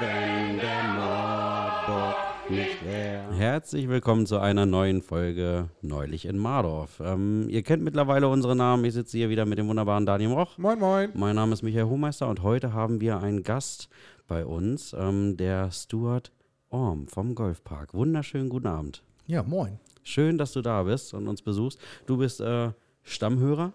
[0.00, 3.34] wenn der Mordbock nicht wäre.
[3.34, 7.00] Herzlich willkommen zu einer neuen Folge Neulich in Mardorf.
[7.00, 8.84] Ähm, ihr kennt mittlerweile unsere Namen.
[8.84, 10.56] Ich sitze hier wieder mit dem wunderbaren Daniel Roch.
[10.56, 11.10] Moin, moin.
[11.14, 13.88] Mein Name ist Michael Hohmeister und heute haben wir einen Gast
[14.28, 16.30] bei uns, ähm, der Stuart
[16.70, 17.92] Orm vom Golfpark.
[17.92, 19.02] Wunderschönen guten Abend.
[19.26, 19.80] Ja, moin.
[20.04, 21.80] Schön, dass du da bist und uns besuchst.
[22.06, 22.70] Du bist äh,
[23.02, 23.72] Stammhörer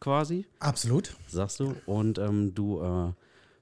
[0.00, 1.14] quasi, Absolut.
[1.28, 1.74] sagst du.
[1.86, 3.12] Und ähm, du äh,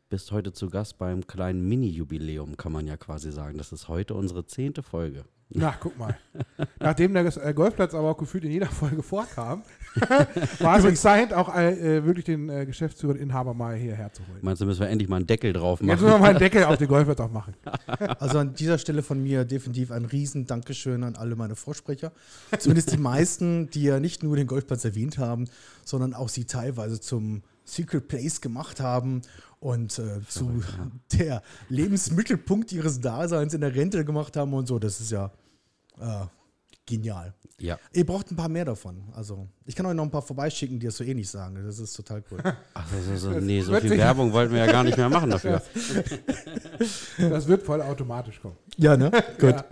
[0.08, 3.58] bist heute zu Gast beim kleinen Mini-Jubiläum, kann man ja quasi sagen.
[3.58, 5.24] Das ist heute unsere zehnte Folge.
[5.50, 6.16] Na, guck mal.
[6.80, 9.62] Nachdem der äh, Golfplatz aber auch gefühlt in jeder Folge vorkam,
[10.58, 14.40] war es entscheidend, auch äh, wirklich den äh, Geschäftsführer und Inhaber mal hierher zu holen.
[14.42, 16.00] Meinst du, müssen wir endlich mal einen Deckel drauf Jetzt machen?
[16.02, 17.54] müssen wir mal einen Deckel auf den Golfplatz auch machen.
[18.18, 22.12] Also an dieser Stelle von mir definitiv ein riesen Dankeschön an alle meine Vorsprecher.
[22.58, 25.48] Zumindest die meisten, die ja nicht nur den Golfplatz erwähnt haben,
[25.84, 29.22] sondern auch sie teilweise zum Secret Place gemacht haben
[29.60, 30.62] und äh, zu
[31.12, 34.78] der Lebensmittelpunkt ihres Daseins in der Rente gemacht haben und so.
[34.78, 35.30] Das ist ja
[36.00, 36.26] äh,
[36.86, 37.34] genial.
[37.60, 37.78] Ja.
[37.92, 39.02] Ihr braucht ein paar mehr davon.
[39.12, 41.60] Also ich kann euch noch ein paar vorbeischicken, die das so ähnlich sagen.
[41.64, 42.38] Das ist total cool.
[42.74, 45.60] Ach, so, so, nee, so viel Werbung wollten wir ja gar nicht mehr machen dafür.
[47.18, 48.56] Das wird voll automatisch kommen.
[48.76, 49.10] ja, ne?
[49.40, 49.54] Gut.
[49.54, 49.64] Ja.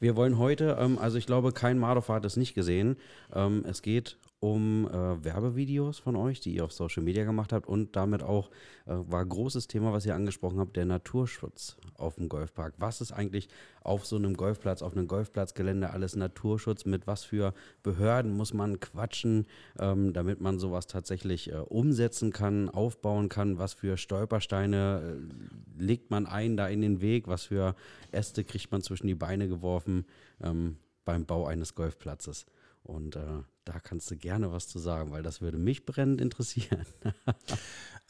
[0.00, 2.96] Wir wollen heute, ähm, also ich glaube, kein Mardorfer hat es nicht gesehen.
[3.32, 7.66] Ähm, es geht um äh, Werbevideos von euch, die ihr auf Social Media gemacht habt
[7.66, 8.50] und damit auch
[8.86, 12.74] äh, war großes Thema, was ihr angesprochen habt, der Naturschutz auf dem Golfpark.
[12.78, 13.48] Was ist eigentlich
[13.82, 16.84] auf so einem Golfplatz, auf einem Golfplatzgelände alles Naturschutz?
[16.84, 19.46] Mit was für Behörden muss man quatschen,
[19.78, 23.58] ähm, damit man sowas tatsächlich äh, umsetzen kann, aufbauen kann?
[23.58, 27.26] Was für Stolpersteine äh, legt man ein da in den Weg?
[27.26, 27.74] Was für
[28.12, 30.06] Äste kriegt man zwischen die Beine geworfen
[30.40, 32.46] ähm, beim Bau eines Golfplatzes?
[32.88, 36.86] Und äh, da kannst du gerne was zu sagen, weil das würde mich brennend interessieren.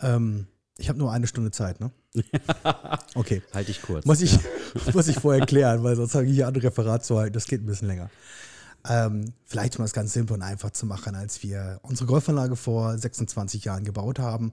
[0.01, 1.91] Ähm, ich habe nur eine Stunde Zeit, ne?
[3.17, 3.43] Okay.
[3.53, 4.07] Halte ich kurz.
[4.07, 4.39] Muss ich,
[4.95, 7.33] muss ich vorher klären, weil sonst habe ich hier ein Referat zu halten.
[7.33, 8.09] Das geht ein bisschen länger.
[8.89, 11.17] Ähm, vielleicht um das ganz simpel und einfach zu machen.
[11.17, 14.53] Als wir unsere Golfanlage vor 26 Jahren gebaut haben,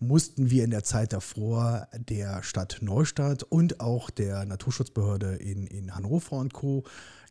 [0.00, 5.94] mussten wir in der Zeit davor der Stadt Neustadt und auch der Naturschutzbehörde in, in
[5.94, 6.84] Hannover und Co.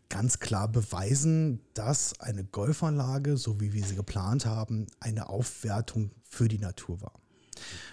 [0.10, 6.48] ganz klar beweisen, dass eine Golfanlage, so wie wir sie geplant haben, eine Aufwertung für
[6.48, 7.14] die Natur war.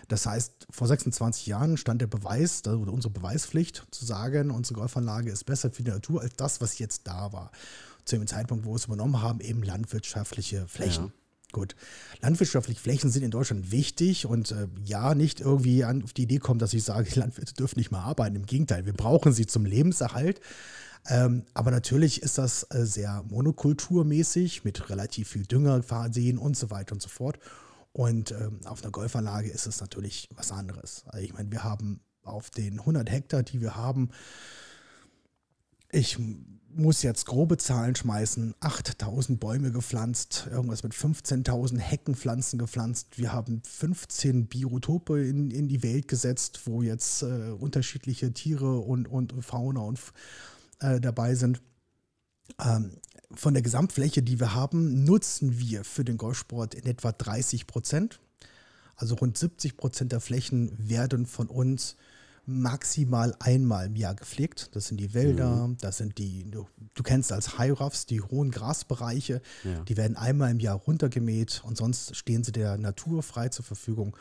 [0.09, 5.31] Das heißt, vor 26 Jahren stand der Beweis, also unsere Beweispflicht, zu sagen, unsere Golfanlage
[5.31, 7.51] ist besser für die Natur als das, was jetzt da war.
[8.05, 11.07] Zu dem Zeitpunkt, wo wir es übernommen haben, eben landwirtschaftliche Flächen.
[11.07, 11.13] Ja.
[11.53, 11.77] Gut.
[12.23, 16.39] Landwirtschaftliche Flächen sind in Deutschland wichtig und äh, ja, nicht irgendwie an, auf die Idee
[16.39, 18.37] kommen, dass ich sage, die Landwirte dürfen nicht mehr arbeiten.
[18.37, 20.41] Im Gegenteil, wir brauchen sie zum Lebenserhalt.
[21.09, 26.71] Ähm, aber natürlich ist das äh, sehr monokulturmäßig mit relativ viel Dünger versehen und so
[26.71, 27.39] weiter und so fort.
[27.93, 31.05] Und ähm, auf einer Golfanlage ist es natürlich was anderes.
[31.07, 34.11] Also ich meine, wir haben auf den 100 Hektar, die wir haben,
[35.91, 36.19] ich
[36.75, 43.19] muss jetzt grobe Zahlen schmeißen, 8000 Bäume gepflanzt, irgendwas mit 15.000 Heckenpflanzen gepflanzt.
[43.19, 49.07] Wir haben 15 Biotope in, in die Welt gesetzt, wo jetzt äh, unterschiedliche Tiere und,
[49.07, 49.99] und Fauna und
[50.83, 51.63] äh, dabei sind.
[52.61, 52.99] Ähm,
[53.35, 58.21] von der Gesamtfläche, die wir haben, nutzen wir für den Golfsport in etwa 30 Prozent.
[58.97, 61.97] Also rund 70 Prozent der Flächen werden von uns
[62.45, 64.71] maximal einmal im Jahr gepflegt.
[64.75, 68.51] Das sind die Wälder, das sind die, du, du kennst als High Roughs, die hohen
[68.51, 69.41] Grasbereiche.
[69.65, 69.83] Ja.
[69.85, 74.17] Die werden einmal im Jahr runtergemäht und sonst stehen sie der Natur frei zur Verfügung,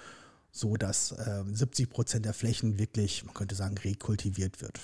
[0.51, 4.79] so dass äh, 70 Prozent der Flächen wirklich, man könnte sagen, rekultiviert wird.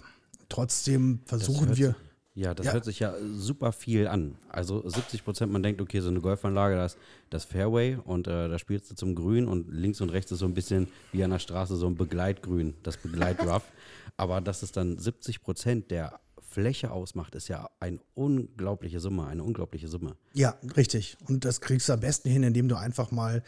[0.50, 1.96] Trotzdem versuchen wir.
[2.34, 2.74] Ja, das Ja.
[2.74, 4.38] hört sich ja super viel an.
[4.48, 6.98] Also 70 Prozent, man denkt, okay, so eine Golfanlage, da ist
[7.32, 10.46] das Fairway und äh, da spielst du zum Grün und links und rechts ist so
[10.46, 13.64] ein bisschen wie an der Straße so ein Begleitgrün, das Begleitrough.
[14.18, 19.44] Aber dass es dann 70 Prozent der Fläche ausmacht, ist ja eine unglaubliche Summe, eine
[19.44, 20.16] unglaubliche Summe.
[20.34, 21.18] Ja, richtig.
[21.28, 23.42] Und das kriegst du am besten hin, indem du einfach mal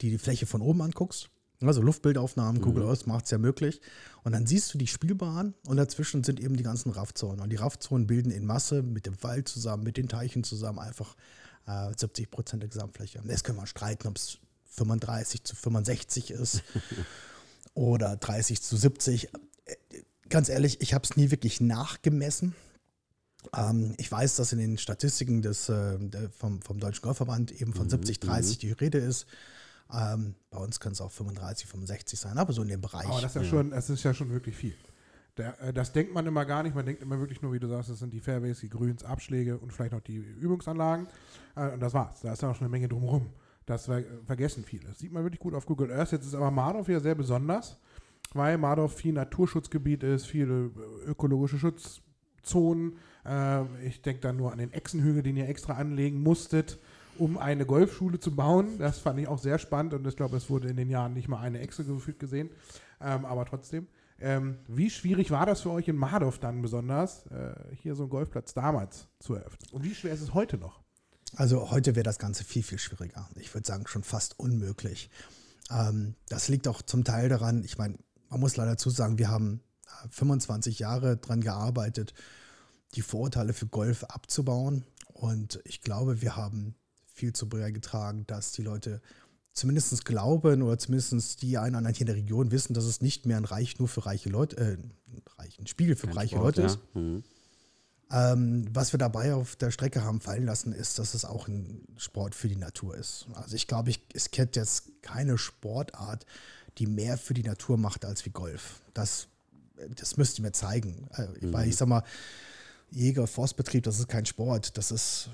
[0.00, 1.30] die, die Fläche von oben anguckst.
[1.68, 3.80] Also Luftbildaufnahmen, Google Earth macht es ja möglich.
[4.24, 7.40] Und dann siehst du die Spielbahn und dazwischen sind eben die ganzen Raffzonen.
[7.40, 11.16] Und die Raffzonen bilden in Masse mit dem Wald zusammen, mit den Teichen zusammen einfach
[11.66, 13.20] äh, 70 Prozent der Gesamtfläche.
[13.26, 16.62] Jetzt können wir streiten, ob es 35 zu 65 ist
[17.74, 19.28] oder 30 zu 70.
[19.64, 19.76] Äh,
[20.28, 22.54] Ganz ehrlich, ich habe es nie wirklich nachgemessen.
[23.54, 25.98] Ähm, ich weiß, dass in den Statistiken des, äh,
[26.38, 29.26] vom, vom Deutschen Golfverband eben von 70, 30 die Rede ist.
[29.92, 33.06] Ähm, bei uns können es auch 35, 65 sein, aber so in dem Bereich.
[33.06, 34.74] Aber das ist ja, Schon, das ist ja schon wirklich viel.
[35.36, 36.74] Der, äh, das denkt man immer gar nicht.
[36.74, 39.58] Man denkt immer wirklich nur, wie du sagst, das sind die Fairways, die Grüns, Abschläge
[39.58, 41.06] und vielleicht noch die Übungsanlagen.
[41.56, 42.20] Äh, und das war's.
[42.20, 43.30] Da ist ja auch schon eine Menge drumherum.
[43.66, 44.88] Das ver vergessen viele.
[44.88, 46.12] Das sieht man wirklich gut auf Google Earth.
[46.12, 47.78] Jetzt ist aber Mardorf ja sehr besonders.
[48.34, 50.70] weil Mardorf viel Naturschutzgebiet ist, viele
[51.04, 52.96] äh, ökologische Schutzzonen.
[53.24, 56.78] Äh, ich denke da nur an den Echsenhügel, den ihr extra anlegen musstet,
[57.18, 58.78] um eine Golfschule zu bauen.
[58.78, 61.28] Das fand ich auch sehr spannend und ich glaube, es wurde in den Jahren nicht
[61.28, 62.50] mal eine Echse gefühlt gesehen,
[63.00, 63.86] ähm, aber trotzdem.
[64.20, 68.10] Ähm, wie schwierig war das für euch in Mardorf dann besonders, äh, hier so einen
[68.10, 69.68] Golfplatz damals zu eröffnen?
[69.72, 70.80] Und wie schwer ist es heute noch?
[71.34, 73.28] Also heute wäre das Ganze viel, viel schwieriger.
[73.36, 75.10] Ich würde sagen, schon fast unmöglich.
[75.70, 77.98] Ähm, das liegt auch zum Teil daran, ich meine,
[78.28, 79.60] man muss leider dazu sagen, wir haben
[80.10, 82.14] 25 äh, Jahre daran gearbeitet,
[82.94, 84.84] die Vorurteile für Golf abzubauen.
[85.12, 86.74] Und ich glaube, wir haben
[87.22, 89.00] viel zu beigetragen, dass die Leute
[89.52, 93.26] zumindest glauben oder zumindest die einen anderen hier in der Region wissen, dass es nicht
[93.26, 94.76] mehr ein Reich nur für reiche Leute, äh,
[95.38, 96.66] ein Spiegel für Kein reiche Sport, Leute ja.
[96.66, 96.78] ist.
[96.94, 97.22] Mhm.
[98.10, 101.86] Ähm, was wir dabei auf der Strecke haben fallen lassen, ist, dass es auch ein
[101.96, 103.26] Sport für die Natur ist.
[103.34, 106.26] Also ich glaube, ich, es kennt jetzt keine Sportart,
[106.78, 108.80] die mehr für die Natur macht als wie Golf.
[108.94, 109.28] Das,
[109.94, 111.06] das müsst ihr mir zeigen.
[111.12, 111.52] Äh, mhm.
[111.52, 112.02] Weil ich sag mal,
[112.90, 115.30] Jäger, Forstbetrieb, das ist kein Sport, das ist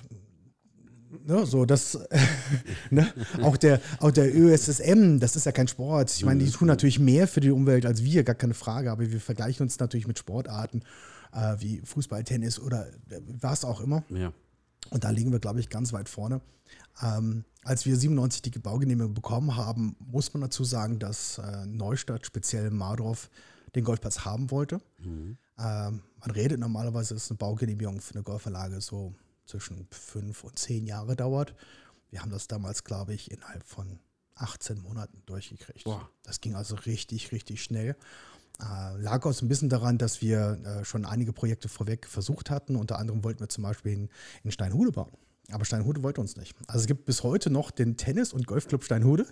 [1.26, 1.98] Ne, so das,
[2.90, 3.12] ne,
[3.42, 6.10] auch der, auch der ÖSSM, das ist ja kein Sport.
[6.10, 9.10] Ich meine, die tun natürlich mehr für die Umwelt als wir, gar keine Frage, aber
[9.10, 10.82] wir vergleichen uns natürlich mit Sportarten
[11.32, 14.02] äh, wie Fußball, Tennis oder äh, was auch immer.
[14.10, 14.32] Ja.
[14.90, 16.40] Und da liegen wir, glaube ich, ganz weit vorne.
[17.02, 22.26] Ähm, als wir 97 die Baugenehmigung bekommen haben, muss man dazu sagen, dass äh, Neustadt,
[22.26, 23.30] speziell Mardorf,
[23.74, 24.80] den Golfplatz haben wollte.
[24.98, 25.36] Mhm.
[25.58, 29.14] Ähm, man redet normalerweise, dass eine Baugenehmigung für eine Golfanlage so
[29.48, 31.54] zwischen fünf und zehn Jahre dauert.
[32.10, 33.98] Wir haben das damals, glaube ich, innerhalb von
[34.36, 35.84] 18 Monaten durchgekriegt.
[35.84, 36.08] Boah.
[36.22, 37.96] Das ging also richtig, richtig schnell.
[38.60, 42.50] Äh, lag auch so ein bisschen daran, dass wir äh, schon einige Projekte vorweg versucht
[42.50, 42.76] hatten.
[42.76, 44.08] Unter anderem wollten wir zum Beispiel in,
[44.44, 45.12] in Steinhude bauen.
[45.50, 46.54] Aber Steinhude wollte uns nicht.
[46.66, 49.26] Also es gibt bis heute noch den Tennis- und Golfclub Steinhude,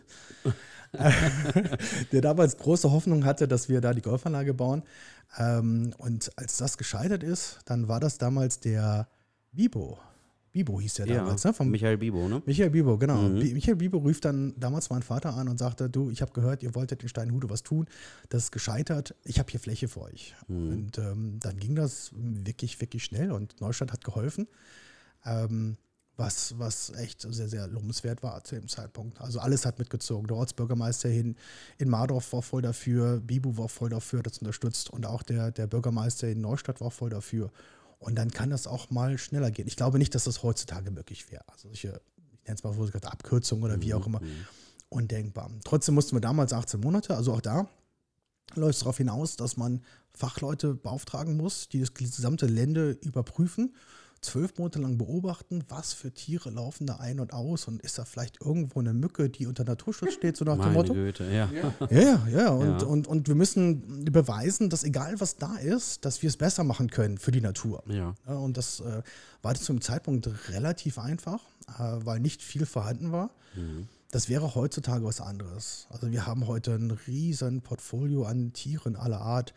[2.12, 4.82] der damals große Hoffnung hatte, dass wir da die Golfanlage bauen.
[5.36, 9.08] Ähm, und als das gescheitert ist, dann war das damals der
[9.56, 9.98] Bibo.
[10.52, 11.52] Bibo hieß der ja, damals, ne?
[11.52, 12.42] Vom Michael Bibo, ne?
[12.46, 13.20] Michael Bibo, genau.
[13.20, 13.52] Mhm.
[13.52, 16.74] Michael Bibo rief dann damals meinen Vater an und sagte, du, ich habe gehört, ihr
[16.74, 17.86] wolltet in Steinhude was tun,
[18.30, 20.34] das ist gescheitert, ich habe hier Fläche für euch.
[20.48, 20.68] Mhm.
[20.72, 24.48] Und ähm, dann ging das wirklich, wirklich schnell und Neustadt hat geholfen.
[25.26, 25.76] Ähm,
[26.16, 29.20] was, was echt sehr, sehr lobenswert war zu dem Zeitpunkt.
[29.20, 30.26] Also alles hat mitgezogen.
[30.26, 31.36] Der Ortsbürgermeister hin
[31.76, 35.66] in Mardorf war voll dafür, Bibu war voll dafür, das unterstützt und auch der, der
[35.66, 37.50] Bürgermeister in Neustadt war voll dafür.
[37.98, 39.66] Und dann kann das auch mal schneller gehen.
[39.66, 41.42] Ich glaube nicht, dass das heutzutage möglich wäre.
[41.48, 42.00] Also solche,
[42.32, 44.46] ich nenne es mal gerade Abkürzungen oder wie auch immer, mhm.
[44.88, 45.50] undenkbar.
[45.64, 47.68] Trotzdem mussten wir damals 18 Monate, also auch da
[48.54, 49.82] läuft es darauf hinaus, dass man
[50.12, 53.74] Fachleute beauftragen muss, die das gesamte Lände überprüfen
[54.20, 58.04] zwölf Monate lang beobachten, was für Tiere laufen da ein und aus und ist da
[58.04, 60.94] vielleicht irgendwo eine Mücke, die unter Naturschutz steht, so nach dem Motto?
[60.94, 61.48] Güte, ja.
[61.52, 62.48] Ja, ja, ja.
[62.50, 62.86] Und, ja.
[62.86, 66.90] Und, und wir müssen beweisen, dass egal was da ist, dass wir es besser machen
[66.90, 67.82] können für die Natur.
[67.88, 68.14] Ja.
[68.26, 69.02] und das äh,
[69.42, 71.40] war zu einem Zeitpunkt relativ einfach,
[71.78, 73.30] äh, weil nicht viel vorhanden war.
[73.54, 73.88] Mhm.
[74.10, 75.86] Das wäre heutzutage was anderes.
[75.90, 79.52] Also wir haben heute ein riesen Portfolio an Tieren aller Art.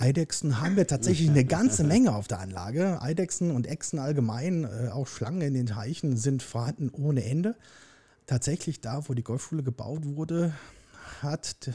[0.00, 3.02] Eidechsen haben wir tatsächlich eine ganze Menge auf der Anlage.
[3.02, 7.56] Eidechsen und Echsen allgemein, äh, auch Schlangen in den Teichen sind vorhanden ohne Ende.
[8.26, 10.52] Tatsächlich da, wo die Golfschule gebaut wurde,
[11.20, 11.70] hat,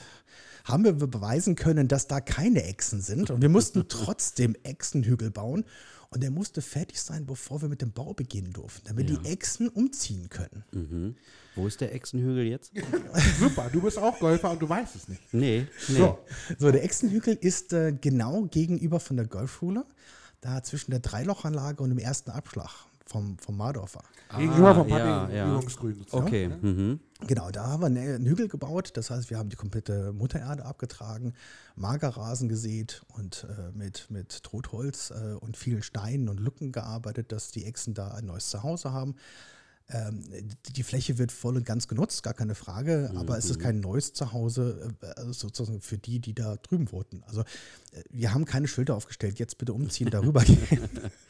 [0.63, 3.29] haben wir beweisen können, dass da keine Echsen sind.
[3.29, 5.65] Und wir mussten trotzdem Echsenhügel bauen.
[6.13, 9.17] Und der musste fertig sein, bevor wir mit dem Bau beginnen durften, damit ja.
[9.17, 10.63] die Echsen umziehen können.
[10.71, 11.15] Mhm.
[11.55, 12.71] Wo ist der Echsenhügel jetzt?
[13.39, 15.33] Super, du bist auch Golfer und du weißt es nicht.
[15.33, 15.97] Nee, nee.
[15.97, 16.19] So,
[16.59, 19.85] so der Echsenhügel ist äh, genau gegenüber von der Golfschule,
[20.39, 24.03] da zwischen der Dreilochanlage und dem ersten Abschlag vom, vom Mardorfer.
[24.29, 25.59] Ah, gegenüber vom ja, ja.
[26.11, 26.49] Okay.
[26.49, 26.99] Mhm.
[27.27, 28.91] Genau, da haben wir einen Hügel gebaut.
[28.95, 31.33] Das heißt, wir haben die komplette Muttererde abgetragen,
[31.75, 37.51] Magerrasen gesät und äh, mit, mit Totholz äh, und vielen Steinen und Lücken gearbeitet, dass
[37.51, 39.15] die Echsen da ein neues Zuhause haben.
[39.89, 40.23] Ähm,
[40.75, 43.17] die Fläche wird voll und ganz genutzt, gar keine Frage, mhm.
[43.17, 47.21] aber es ist kein neues Zuhause äh, sozusagen für die, die da drüben wohnten.
[47.27, 50.57] Also äh, wir haben keine Schilder aufgestellt, jetzt bitte umziehen, darüber gehen.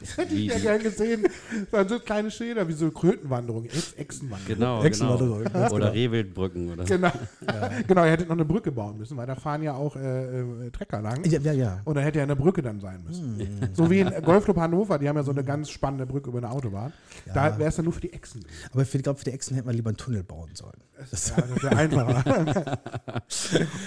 [0.00, 1.26] Das hätte ich ja gern gesehen.
[1.70, 4.46] Dann so kleine Schilder wie so Krötenwanderung, Echsenwanderung.
[4.46, 5.44] Genau, Echsenwanderung.
[5.48, 5.72] Genau.
[5.72, 6.72] Oder Rehwildbrücken.
[6.72, 6.84] Oder?
[6.84, 7.10] Genau.
[7.48, 7.70] Ja.
[7.86, 10.70] genau, ihr hättet noch eine Brücke bauen müssen, weil da fahren ja auch äh, äh,
[10.70, 11.24] Trecker lang.
[11.24, 11.80] Ja, ja, ja.
[11.84, 13.38] Und da hätte ja eine Brücke dann sein müssen.
[13.38, 13.74] Hm.
[13.74, 16.50] So wie in Golfclub Hannover, die haben ja so eine ganz spannende Brücke über eine
[16.50, 16.92] Autobahn.
[17.26, 17.34] Ja.
[17.34, 18.44] Da wäre es dann nur für die Echsen.
[18.72, 20.78] Aber ich glaube, für die Echsen hätten wir lieber einen Tunnel bauen sollen.
[21.10, 22.78] Das, ja, das wäre einfacher.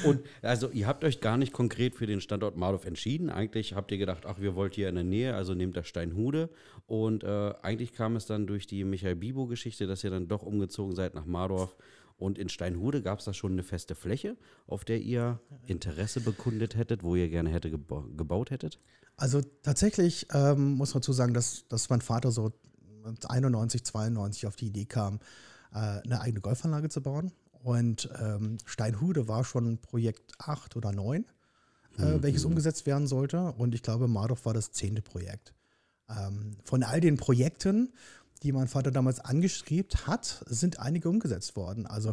[0.06, 3.30] Und also ihr habt euch gar nicht konkret für den Standort Mardorf entschieden.
[3.30, 6.50] Eigentlich habt ihr gedacht, ach, wir wollt hier in der Nähe, also nehmt das Steinhude.
[6.88, 10.96] Und äh, eigentlich kam es dann durch die Michael Bibo-Geschichte, dass ihr dann doch umgezogen
[10.96, 11.76] seid nach Mardorf
[12.18, 14.36] Und in Steinhude gab es da schon eine feste Fläche,
[14.68, 18.80] auf der ihr Interesse bekundet hättet, wo ihr gerne hätte geba gebaut hättet?
[19.18, 22.52] Also tatsächlich ähm, muss man dazu sagen, dass, dass mein Vater so
[23.28, 25.20] 91, 92 auf die Idee kam,
[25.74, 27.32] äh, eine eigene Golfanlage zu bauen.
[27.64, 31.26] Und ähm, Steinhude war schon Projekt 8 oder 9,
[31.98, 32.24] äh, mhm.
[32.24, 33.54] welches umgesetzt werden sollte.
[33.54, 35.54] Und ich glaube, Mardorf war das zehnte Projekt.
[36.10, 37.94] Ähm, von all den Projekten,
[38.44, 41.86] die mein Vater damals angestrebt hat, sind einige umgesetzt worden.
[41.86, 42.12] Also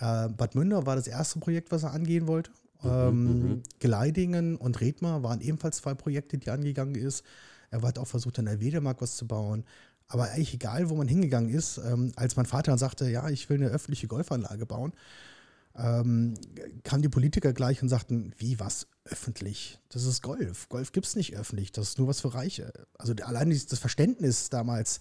[0.00, 2.50] äh, Bad Münder war das erste Projekt, was er angehen wollte.
[2.82, 3.62] Mhm, ähm, mhm.
[3.80, 7.24] Gleidingen und Redmar waren ebenfalls zwei Projekte, die angegangen ist.
[7.70, 9.64] Er hat auch versucht, in der Wedemark was zu bauen.
[10.06, 13.50] Aber eigentlich egal, wo man hingegangen ist, ähm, als mein Vater dann sagte, ja, ich
[13.50, 14.92] will eine öffentliche Golfanlage bauen,
[15.78, 16.34] ähm,
[16.82, 19.78] kamen die Politiker gleich und sagten, wie was öffentlich?
[19.88, 20.68] Das ist Golf.
[20.68, 22.72] Golf gibt es nicht öffentlich, das ist nur was für Reiche.
[22.98, 24.98] Also allein das Verständnis damals,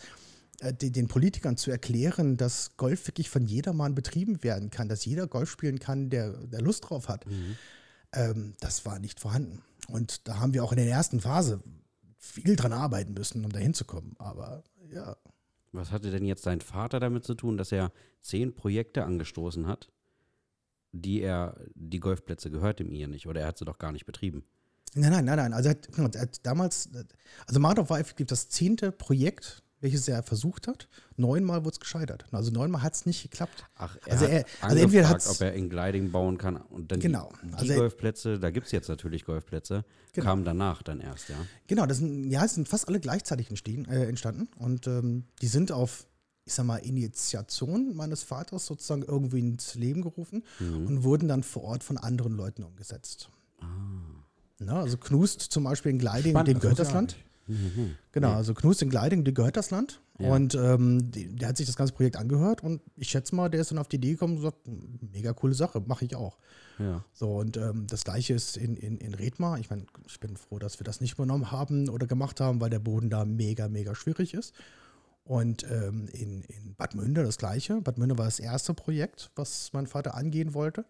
[0.59, 5.27] äh, den Politikern zu erklären, dass Golf wirklich von jedermann betrieben werden kann, dass jeder
[5.27, 7.57] Golf spielen kann, der, der Lust drauf hat, mhm.
[8.13, 9.63] ähm, das war nicht vorhanden.
[9.87, 11.63] Und da haben wir auch in der ersten Phase
[12.19, 14.15] viel dran arbeiten müssen, um da hinzukommen.
[14.19, 15.17] Aber ja.
[15.71, 17.91] Was hatte denn jetzt sein Vater damit zu tun, dass er
[18.21, 19.89] zehn Projekte angestoßen hat,
[20.91, 24.05] die er, die Golfplätze gehört ihm ihr nicht oder er hat sie doch gar nicht
[24.05, 24.43] betrieben?
[24.95, 25.53] Nein, nein, nein, nein.
[25.53, 26.89] Also er hat, er hat damals,
[27.45, 30.87] also Mardov war effektiv das zehnte Projekt, welches er versucht hat.
[31.17, 32.25] Neunmal wurde es gescheitert.
[32.31, 33.65] Also neunmal hat es nicht geklappt.
[33.75, 36.99] Ach, er also, er, also entweder hat ob er in Gliding bauen kann und dann
[36.99, 37.31] genau.
[37.43, 40.25] die, die also Golfplätze, da gibt es jetzt natürlich Golfplätze, genau.
[40.25, 41.35] kamen danach dann erst, ja.
[41.67, 45.47] Genau, das sind, ja, es sind fast alle gleichzeitig entstehen, äh, entstanden und ähm, die
[45.47, 46.07] sind auf
[46.47, 50.87] ich sag mal, Initiation meines Vaters sozusagen irgendwie ins Leben gerufen mhm.
[50.87, 53.29] und wurden dann vor Ort von anderen Leuten umgesetzt.
[53.59, 53.65] Ah.
[54.59, 57.17] Na, also Knust zum Beispiel in Gliding, dem gehört das Land.
[57.47, 57.95] Mhm.
[58.11, 60.01] Genau, also Knust in Gleiding, dem gehört das Land.
[60.19, 60.31] Ja.
[60.31, 63.71] Und ähm, der hat sich das ganze Projekt angehört und ich schätze mal, der ist
[63.71, 64.57] dann auf die Idee gekommen und sagt,
[65.13, 66.37] mega coole Sache, mache ich auch.
[66.79, 67.03] Ja.
[67.13, 69.59] So, und ähm, das gleiche ist in, in, in Redmar.
[69.59, 72.69] Ich meine, ich bin froh, dass wir das nicht übernommen haben oder gemacht haben, weil
[72.69, 74.53] der Boden da mega, mega schwierig ist.
[75.27, 77.81] Und ähm, in, in Bad Münder das gleiche.
[77.81, 80.85] Bad Münder war das erste Projekt, was mein Vater angehen wollte.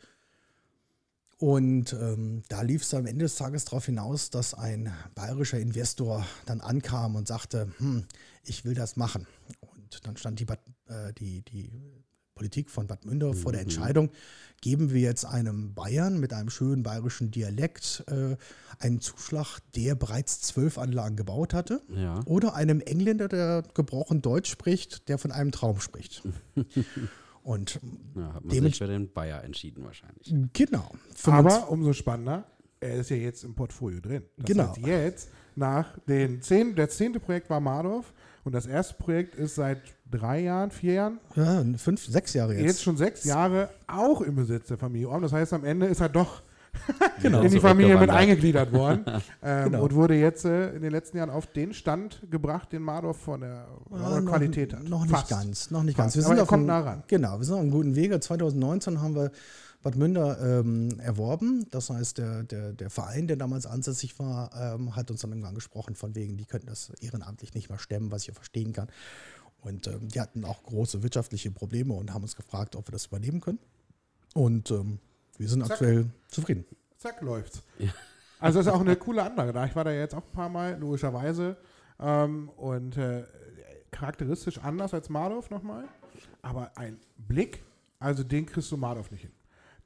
[1.40, 6.24] Und ähm, da lief es am Ende des Tages darauf hinaus, dass ein bayerischer Investor
[6.46, 8.06] dann ankam und sagte, hm,
[8.44, 9.26] ich will das machen.
[9.60, 11.72] Und dann stand die, Bad, äh, die, die
[12.38, 13.34] Politik von Bad Münder mhm.
[13.34, 13.68] vor der mhm.
[13.68, 14.10] Entscheidung,
[14.62, 18.38] geben wir jetzt einem Bayern mit einem schönen bayerischen Dialekt äh,
[18.80, 22.22] einen Zuschlag, der bereits zwölf Anlagen gebaut hatte, ja.
[22.26, 26.24] oder einem Engländer, der gebrochen Deutsch spricht, der von einem Traum spricht.
[27.44, 27.80] Und
[28.16, 30.36] ja, hat man sich für den Bayer entschieden wahrscheinlich.
[30.52, 30.92] Genau.
[31.24, 32.44] Aber umso spannender,
[32.82, 34.24] er ist ja jetzt im Portfolio drin.
[34.36, 34.76] Das genau.
[34.76, 38.14] Heißt, jetzt nach den zehn, der zehnte Projekt war Mardorf
[38.48, 41.20] und das erste Projekt ist seit drei Jahren, vier Jahren.
[41.36, 42.64] Ja, fünf, sechs Jahre jetzt.
[42.64, 45.22] Jetzt schon sechs Jahre auch im Besitz der Familie Orm.
[45.22, 46.42] Das heißt, am Ende ist er doch
[47.22, 47.42] genau.
[47.42, 49.04] in die Familie mit eingegliedert worden
[49.44, 49.84] ähm, genau.
[49.84, 53.42] und wurde jetzt äh, in den letzten Jahren auf den Stand gebracht, den Mardorf von
[53.42, 54.88] der ja, Qualität hat.
[54.88, 55.30] Noch nicht Fast.
[55.30, 56.16] ganz, noch nicht ganz.
[56.16, 57.04] Wir sind auf kommt nah ran.
[57.08, 58.18] Genau, wir sind auf einem guten Wege.
[58.18, 59.32] 2019 haben wir
[59.88, 61.66] Bad Münder ähm, erworben.
[61.72, 65.56] Das heißt, der, der, der Verein, der damals ansässig war, ähm, hat uns dann irgendwann
[65.56, 68.90] gesprochen, von wegen, die könnten das ehrenamtlich nicht mehr stemmen, was ich ja verstehen kann.
[69.62, 73.06] Und ähm, die hatten auch große wirtschaftliche Probleme und haben uns gefragt, ob wir das
[73.06, 73.60] übernehmen können.
[74.34, 75.00] Und ähm,
[75.38, 75.72] wir sind Zack.
[75.72, 76.66] aktuell zufrieden.
[76.98, 77.64] Zack, läuft's.
[77.80, 77.94] Ja.
[78.42, 79.66] Also das ist auch eine coole Anlage da.
[79.66, 81.56] Ich war da jetzt auch ein paar Mal, logischerweise.
[81.98, 83.24] Ähm, und äh,
[83.92, 85.86] charakteristisch anders als Mardorf nochmal.
[86.42, 87.64] Aber ein Blick,
[88.00, 89.32] also den kriegst du Mardorf nicht hin.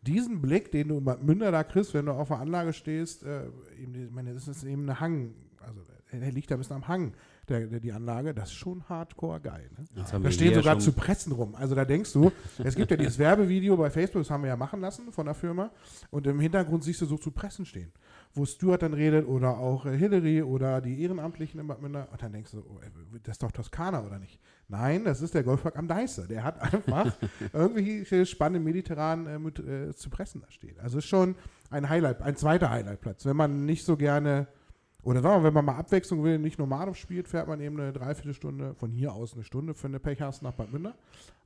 [0.01, 3.47] Diesen Blick, den du in Münder da kriegst, wenn du auf der Anlage stehst, äh,
[3.79, 5.81] ich meine, das ist eben eine Hang, also
[6.11, 7.13] er liegt da ein bisschen am Hang
[7.47, 9.69] der, der, die Anlage, das ist schon hardcore geil.
[9.77, 9.85] Ne?
[9.93, 11.55] Da stehen sogar zu Pressen rum.
[11.55, 12.31] Also da denkst du,
[12.63, 15.35] es gibt ja dieses Werbevideo bei Facebook, das haben wir ja machen lassen von der
[15.35, 15.71] Firma.
[16.09, 17.91] Und im Hintergrund siehst du so zu Pressen stehen,
[18.33, 22.07] wo Stuart dann redet oder auch äh, Hillary oder die Ehrenamtlichen im Bad Münder.
[22.11, 22.79] Und dann denkst du, oh,
[23.23, 24.39] das ist doch Toskana oder nicht?
[24.71, 26.23] Nein, das ist der Golfpark am Deister.
[26.23, 27.13] Der hat einfach
[27.51, 30.79] irgendwie spannende mediterran äh, mit äh, zu Pressen da stehen.
[30.81, 31.35] Also ist schon
[31.69, 33.25] ein Highlight, ein zweiter Highlightplatz.
[33.25, 34.47] Wenn man nicht so gerne
[35.03, 37.91] oder sagen wir, wenn man mal Abwechslung will, nicht normal spielt, fährt man eben eine
[37.91, 40.93] Dreiviertelstunde, von hier aus eine Stunde für eine Pech hast nach Bad Münder.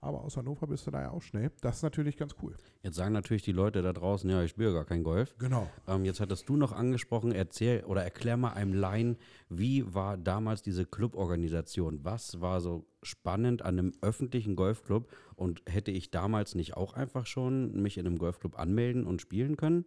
[0.02, 1.52] Aber aus Hannover bist du da ja auch schnell.
[1.62, 2.56] Das ist natürlich ganz cool.
[2.84, 5.36] Jetzt sagen natürlich die Leute da draußen, ja, ich spiele gar kein Golf.
[5.40, 5.68] Genau.
[5.88, 9.18] Ähm, jetzt hattest du noch angesprochen, erzähl oder erklär mal einem Laien,
[9.50, 12.02] wie war damals diese Cluborganisation?
[12.04, 15.10] Was war so spannend an einem öffentlichen Golfclub?
[15.36, 19.56] Und hätte ich damals nicht auch einfach schon mich in einem Golfclub anmelden und spielen
[19.58, 19.86] können?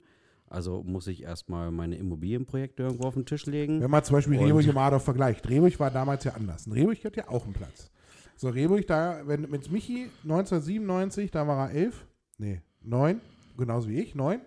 [0.50, 3.80] Also muss ich erstmal meine Immobilienprojekte irgendwo auf den Tisch legen.
[3.80, 5.48] Wenn man zum Beispiel Rehburg und Adorf vergleicht.
[5.48, 6.66] Rehburg war damals ja anders.
[6.70, 7.90] Rehburg hat ja auch einen Platz.
[8.36, 12.06] So, Rehburg, da, wenn mit Michi 1997, da war er elf,
[12.38, 13.20] nee, neun,
[13.56, 14.40] genauso wie ich, neun,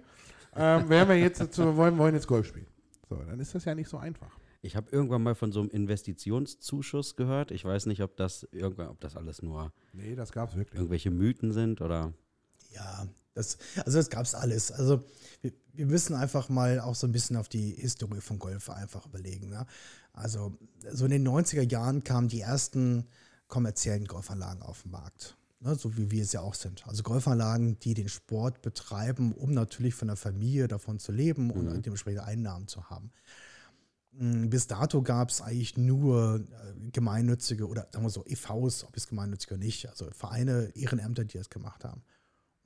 [0.55, 2.67] ähm, werden wir jetzt zu, wollen, wollen jetzt Golf spielen.
[3.09, 4.31] So, dann ist das ja nicht so einfach.
[4.61, 7.51] Ich habe irgendwann mal von so einem Investitionszuschuss gehört.
[7.51, 10.75] Ich weiß nicht, ob das irgendwann, ob das alles nur Nee, das gab es wirklich.
[10.79, 12.13] irgendwelche Mythen sind oder.
[12.73, 14.71] Ja, das, also das gab es alles.
[14.71, 15.03] Also
[15.41, 19.05] wir, wir müssen einfach mal auch so ein bisschen auf die Historie von Golf einfach
[19.05, 19.49] überlegen.
[19.49, 19.65] Ne?
[20.13, 20.57] Also
[20.91, 23.07] so in den 90er Jahren kamen die ersten
[23.47, 25.37] kommerziellen Golfanlagen auf den Markt.
[25.59, 25.75] Ne?
[25.75, 26.85] So wie wir es ja auch sind.
[26.87, 31.65] Also Golfanlagen, die den Sport betreiben, um natürlich von der Familie davon zu leben und
[31.65, 31.81] Mhm.
[31.81, 33.11] dementsprechend Einnahmen zu haben.
[34.13, 38.97] Mm, Bis dato gab es eigentlich nur äh, gemeinnützige oder sagen wir so EVs, ob
[38.97, 42.01] es gemeinnützig oder nicht, also Vereine, Ehrenämter, die das gemacht haben.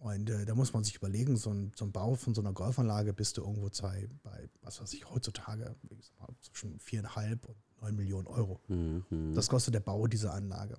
[0.05, 2.53] Und äh, da muss man sich überlegen, so ein, so ein Bau von so einer
[2.53, 7.57] Golfanlage bist du irgendwo bei, bei was weiß ich, heutzutage gesagt, mal, zwischen viereinhalb und
[7.81, 8.61] neun Millionen Euro.
[8.67, 9.33] Mhm.
[9.33, 10.77] Das kostet der Bau dieser Anlage.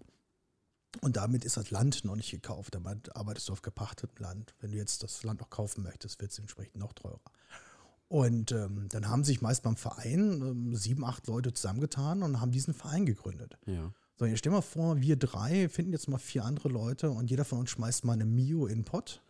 [1.01, 2.77] Und damit ist das Land noch nicht gekauft.
[2.77, 4.55] Damit arbeitest du auf gepachtetem Land.
[4.61, 7.21] Wenn du jetzt das Land noch kaufen möchtest, wird es entsprechend noch teurer.
[8.07, 12.53] Und ähm, dann haben sich meist beim Verein ähm, sieben, acht Leute zusammengetan und haben
[12.53, 13.59] diesen Verein gegründet.
[13.67, 13.93] Ja.
[14.19, 17.45] So, jetzt stell mal vor, wir drei finden jetzt mal vier andere Leute und jeder
[17.45, 19.23] von uns schmeißt mal eine Mio in den Pott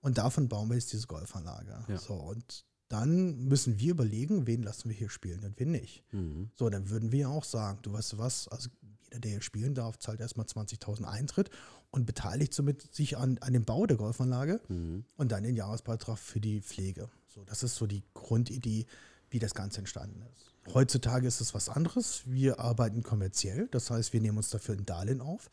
[0.00, 1.84] und davon bauen wir jetzt diese Golfanlage.
[1.88, 1.96] Ja.
[1.98, 6.04] So, und dann müssen wir überlegen, wen lassen wir hier spielen und wen nicht.
[6.12, 6.50] Mhm.
[6.54, 8.68] So, dann würden wir auch sagen, du weißt du was, also
[9.04, 11.48] jeder, der hier spielen darf, zahlt erstmal 20.000 Eintritt
[11.90, 15.04] und beteiligt somit sich an, an dem Bau der Golfanlage Mhm.
[15.16, 17.08] und dann den Jahresbeitrag für die Pflege.
[17.28, 18.86] So, das ist so die Grundidee,
[19.30, 20.53] wie das Ganze entstanden ist.
[20.72, 22.22] Heutzutage ist es was anderes.
[22.26, 25.50] Wir arbeiten kommerziell, das heißt, wir nehmen uns dafür ein Darlehen auf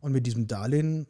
[0.00, 1.06] und mit diesem Darlehen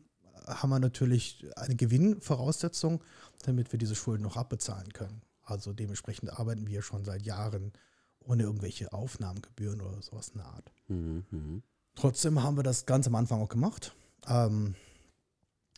[0.46, 3.02] haben wir natürlich eine Gewinnvoraussetzung,
[3.44, 5.22] damit wir diese Schulden noch abbezahlen können.
[5.42, 7.72] Also dementsprechend arbeiten wir schon seit Jahren
[8.20, 10.72] ohne irgendwelche Aufnahmegebühren oder sowas in der Art.
[10.88, 11.24] Mhm.
[11.30, 11.62] Mhm.
[11.94, 13.94] Trotzdem haben wir das ganz am Anfang auch gemacht.
[14.26, 14.74] Ähm,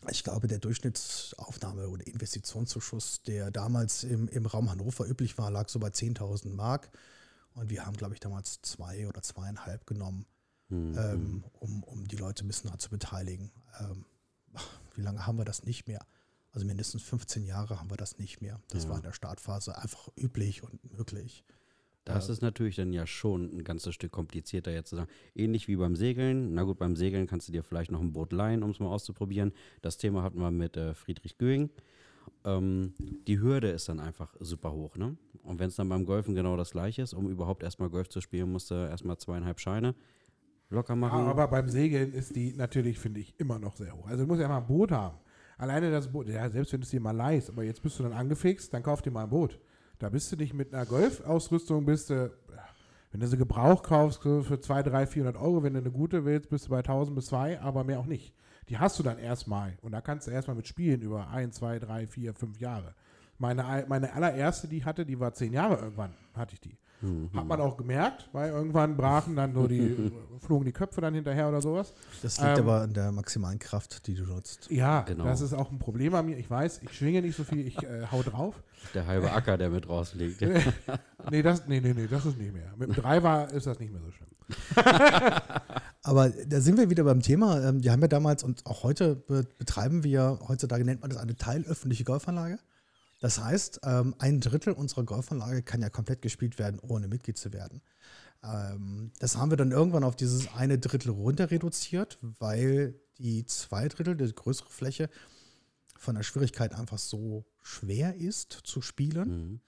[0.09, 5.69] ich glaube, der Durchschnittsaufnahme- oder Investitionszuschuss, der damals im, im Raum Hannover üblich war, lag
[5.69, 6.91] so bei 10.000 Mark.
[7.55, 10.25] Und wir haben, glaube ich, damals zwei oder zweieinhalb genommen,
[10.69, 10.97] Mhm.
[10.97, 13.51] ähm, um, um die Leute ein bisschen daran zu beteiligen.
[13.79, 14.05] Ähm,
[14.95, 16.05] wie lange haben wir das nicht mehr?
[16.51, 18.59] Also mindestens 15 Jahre haben wir das nicht mehr.
[18.69, 18.89] Das Ja.
[18.91, 21.43] war in der Startphase einfach üblich und möglich.
[22.05, 25.09] Das ist natürlich dann ja schon ein ganzes Stück komplizierter jetzt zu sagen.
[25.35, 26.53] Ähnlich wie beim Segeln.
[26.53, 28.87] Na gut, beim Segeln kannst du dir vielleicht noch ein Boot leihen, um es mal
[28.89, 29.53] auszuprobieren.
[29.81, 31.69] Das Thema hatten wir mit äh, Friedrich Göing.
[32.45, 32.93] Ähm,
[33.27, 35.17] die Hürde ist dann einfach super hoch, ne?
[35.43, 38.21] Und wenn es dann beim Golfen genau das gleiche ist, um überhaupt erstmal Golf zu
[38.21, 39.93] spielen, musst du erstmal zweieinhalb Scheine
[40.69, 41.27] locker machen.
[41.27, 44.07] Aber beim Segeln ist die natürlich, finde ich, immer noch sehr hoch.
[44.07, 45.17] Also du musst ja mal ein Boot haben.
[45.57, 48.03] Alleine das Boot, ja, selbst wenn du es dir mal leihst, aber jetzt bist du
[48.03, 49.59] dann angefixt, dann kauf dir mal ein Boot.
[49.99, 52.31] Da bist du nicht mit einer Golfausrüstung, bist du,
[53.11, 56.49] wenn du sie Gebrauch kaufst, für 2, 3, 400 Euro, wenn du eine gute willst,
[56.49, 58.33] bist du bei 1000 bis 2, aber mehr auch nicht.
[58.69, 61.79] Die hast du dann erstmal und da kannst du erstmal mit spielen über 1, 2,
[61.79, 62.93] 3, 4, 5 Jahre.
[63.39, 66.77] Meine, meine allererste, die ich hatte, die war 10 Jahre irgendwann, hatte ich die.
[67.01, 67.29] Mhm.
[67.35, 71.49] Hat man auch gemerkt, weil irgendwann brachen dann so die, flogen die Köpfe dann hinterher
[71.49, 71.93] oder sowas.
[72.21, 74.69] Das liegt Ähm, aber an der maximalen Kraft, die du nutzt.
[74.71, 75.25] Ja, Genau.
[75.25, 76.37] das ist auch ein Problem an mir.
[76.37, 78.63] Ich weiß, ich schwinge nicht so viel, ich äh, hau drauf.
[78.93, 80.41] Der halbe Acker, der mit rausliegt.
[81.31, 82.73] Nee, das, nee, nee, nee, das ist nicht mehr.
[82.77, 84.29] Mit dem Driver ist das nicht mehr so schlimm.
[86.03, 87.61] Aber da sind wir wieder beim Thema.
[87.63, 91.19] Ähm, Wir haben ja damals und auch heute be- betreiben wir, heutzutage nennt man das
[91.19, 92.59] eine teilöffentliche Golfanlage.
[93.21, 97.53] Das heißt, ähm, ein Drittel unserer Golfanlage kann ja komplett gespielt werden, ohne Mitglied zu
[97.53, 97.81] werden.
[98.43, 103.87] Ähm, Das haben wir dann irgendwann auf dieses eine Drittel runter reduziert, weil die zwei
[103.87, 105.09] Drittel, die größere Fläche,
[105.97, 109.59] von der Schwierigkeit einfach so schwer ist zu spielen Mhm.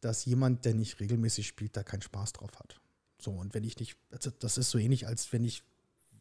[0.00, 2.80] dass jemand, der nicht regelmäßig spielt, da keinen Spaß drauf hat.
[3.20, 5.62] So, und wenn ich nicht, also das ist so ähnlich, als wenn ich,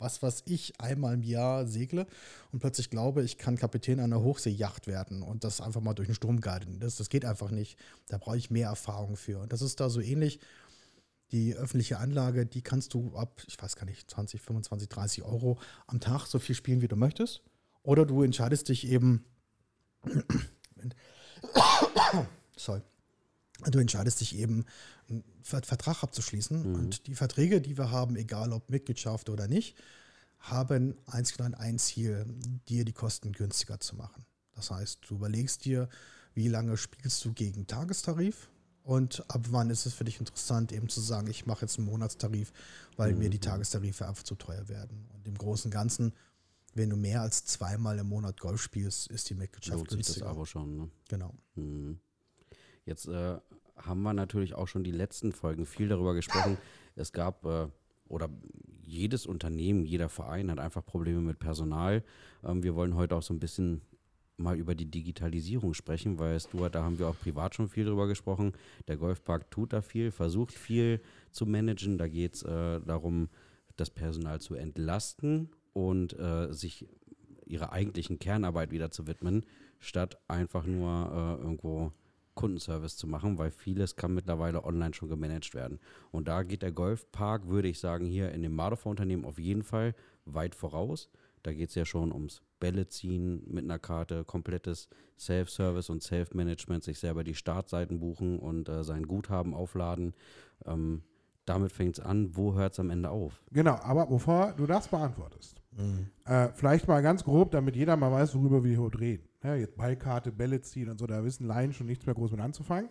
[0.03, 2.05] was was ich, einmal im Jahr segle
[2.51, 6.15] und plötzlich glaube, ich kann Kapitän einer Hochseejacht werden und das einfach mal durch den
[6.15, 6.79] Sturm guiden.
[6.79, 7.79] Das, das geht einfach nicht.
[8.07, 9.39] Da brauche ich mehr Erfahrung für.
[9.39, 10.39] Und das ist da so ähnlich.
[11.31, 15.57] Die öffentliche Anlage, die kannst du ab, ich weiß gar nicht, 20, 25, 30 Euro
[15.87, 17.41] am Tag so viel spielen, wie du möchtest.
[17.81, 19.25] Oder du entscheidest dich eben,
[22.55, 22.81] sorry,
[23.71, 24.65] du entscheidest dich eben,
[25.09, 26.75] einen Ver- Vertrag abzuschließen.
[26.75, 29.75] Und die Verträge, die wir haben, egal ob Mitgliedschaft oder nicht,
[30.39, 32.25] haben eins klein ein Ziel,
[32.67, 34.25] dir die Kosten günstiger zu machen.
[34.55, 35.89] Das heißt, du überlegst dir,
[36.33, 38.49] wie lange spielst du gegen Tagestarif
[38.83, 41.87] und ab wann ist es für dich interessant, eben zu sagen, ich mache jetzt einen
[41.87, 42.51] Monatstarif,
[42.97, 45.07] weil mir die Tagestarife einfach zu teuer werden.
[45.13, 46.13] Und im Großen und Ganzen,
[46.73, 50.07] wenn du mehr als zweimal im Monat Golf spielst, ist die Mitgliedschaft Lohnt sich das
[50.07, 50.29] günstiger.
[50.29, 50.89] Abo schon, ne?
[51.07, 51.33] Genau.
[51.55, 51.99] Mhm.
[52.85, 53.37] Jetzt äh,
[53.75, 56.57] haben wir natürlich auch schon die letzten Folgen viel darüber gesprochen.
[56.95, 57.67] Es gab äh,
[58.07, 58.29] oder
[58.81, 62.03] jedes Unternehmen, jeder Verein hat einfach Probleme mit Personal.
[62.43, 63.81] Ähm, wir wollen heute auch so ein bisschen
[64.37, 68.07] mal über die Digitalisierung sprechen, weil Stuart, da haben wir auch privat schon viel drüber
[68.07, 68.53] gesprochen.
[68.87, 71.97] Der Golfpark tut da viel, versucht viel zu managen.
[71.97, 73.29] Da geht es äh, darum,
[73.75, 76.87] das Personal zu entlasten und äh, sich
[77.45, 79.45] ihrer eigentlichen Kernarbeit wieder zu widmen,
[79.79, 81.91] statt einfach nur äh, irgendwo
[82.35, 85.79] Kundenservice zu machen, weil vieles kann mittlerweile online schon gemanagt werden.
[86.11, 89.93] Und da geht der Golfpark, würde ich sagen, hier in dem Mardover-Unternehmen auf jeden Fall
[90.25, 91.09] weit voraus.
[91.43, 94.87] Da geht es ja schon ums Bälle ziehen mit einer Karte, komplettes
[95.19, 100.13] Self-Service und Self-Management, sich selber die Startseiten buchen und äh, sein Guthaben aufladen.
[100.65, 101.03] Ähm,
[101.45, 102.35] damit fängt es an.
[102.35, 103.43] Wo hört es am Ende auf?
[103.51, 106.07] Genau, aber bevor du das beantwortest, mhm.
[106.25, 109.27] äh, vielleicht mal ganz grob, damit jeder mal weiß, worüber wir hier reden.
[109.43, 112.39] Ja, jetzt Ballkarte, Bälle ziehen und so, da wissen Laien schon nichts mehr groß mit
[112.39, 112.89] anzufangen.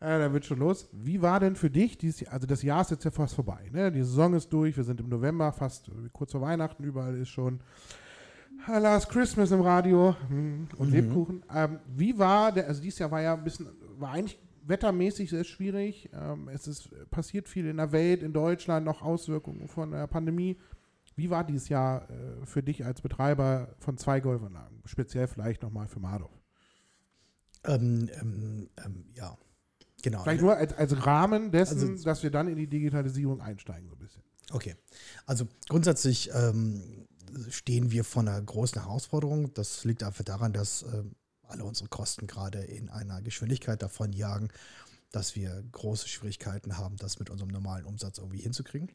[0.00, 0.88] Äh, da wird schon los.
[0.92, 3.70] Wie war denn für dich, dieses, also das Jahr ist jetzt ja fast vorbei.
[3.70, 3.92] Ne?
[3.92, 7.60] Die Saison ist durch, wir sind im November, fast kurz vor Weihnachten, überall ist schon
[8.66, 10.94] Last Christmas im Radio hm, und mhm.
[10.94, 11.44] Lebkuchen.
[11.54, 15.44] Ähm, wie war der, also dieses Jahr war ja ein bisschen, war eigentlich wettermäßig sehr
[15.44, 16.08] schwierig.
[16.12, 20.56] Ähm, es ist passiert viel in der Welt, in Deutschland, noch Auswirkungen von der Pandemie.
[21.16, 24.82] Wie war dieses Jahr äh, für dich als Betreiber von zwei Golfanlagen?
[24.86, 26.30] Speziell vielleicht nochmal für Mardov.
[27.64, 29.36] Ähm, ähm, ähm, ja,
[30.02, 30.22] genau.
[30.22, 33.94] Vielleicht nur als, als Rahmen dessen, also, dass wir dann in die Digitalisierung einsteigen, so
[33.94, 34.22] ein bisschen.
[34.50, 34.74] Okay.
[35.26, 37.06] Also grundsätzlich ähm,
[37.48, 39.54] stehen wir vor einer großen Herausforderung.
[39.54, 41.04] Das liegt einfach daran, dass äh,
[41.42, 44.48] alle unsere Kosten gerade in einer Geschwindigkeit davon jagen,
[45.12, 48.90] dass wir große Schwierigkeiten haben, das mit unserem normalen Umsatz irgendwie hinzukriegen.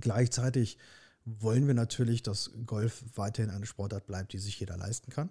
[0.00, 0.78] Gleichzeitig
[1.24, 5.30] wollen wir natürlich, dass Golf weiterhin eine Sportart bleibt, die sich jeder leisten kann.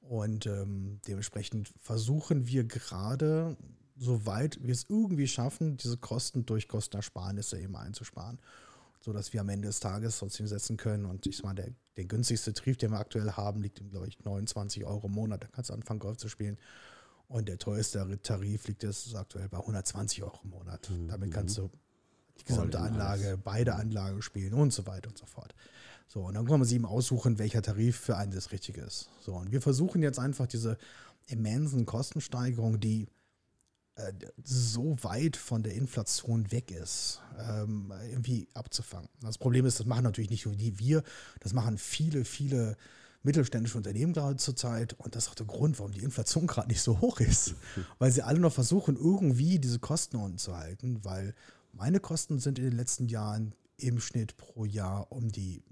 [0.00, 3.56] Und ähm, dementsprechend versuchen wir gerade,
[3.96, 8.38] soweit wir es irgendwie schaffen, diese Kosten durch Kostenersparnisse eben einzusparen
[9.00, 11.06] so dass wir am Ende des Tages trotzdem setzen können.
[11.06, 14.22] Und ich sag mal, der, der günstigste Tarif, den wir aktuell haben, liegt, glaube ich,
[14.24, 15.44] 29 Euro im Monat.
[15.44, 16.58] Da kannst du anfangen, Golf zu spielen.
[17.28, 20.90] Und der teuerste Tarif liegt jetzt aktuell bei 120 Euro im Monat.
[20.90, 21.08] Mhm.
[21.08, 21.70] Damit kannst du
[22.40, 25.54] die gesamte Anlage, beide Anlagen spielen und so weiter und so fort.
[26.06, 29.10] So, und dann kann man sich eben aussuchen, welcher Tarif für einen das Richtige ist.
[29.20, 30.78] So, und wir versuchen jetzt einfach diese
[31.26, 33.06] immensen Kostensteigerungen, die
[33.96, 39.10] äh, so weit von der Inflation weg ist, ähm, irgendwie abzufangen.
[39.20, 41.02] Das Problem ist, das machen natürlich nicht nur die wir,
[41.40, 42.76] das machen viele, viele
[43.22, 44.94] mittelständische Unternehmen gerade zurzeit.
[44.94, 47.54] Und das ist auch der Grund, warum die Inflation gerade nicht so hoch ist.
[47.98, 51.34] Weil sie alle noch versuchen, irgendwie diese Kosten unten zu halten, weil
[51.72, 55.62] meine Kosten sind in den letzten Jahren im Schnitt pro Jahr um die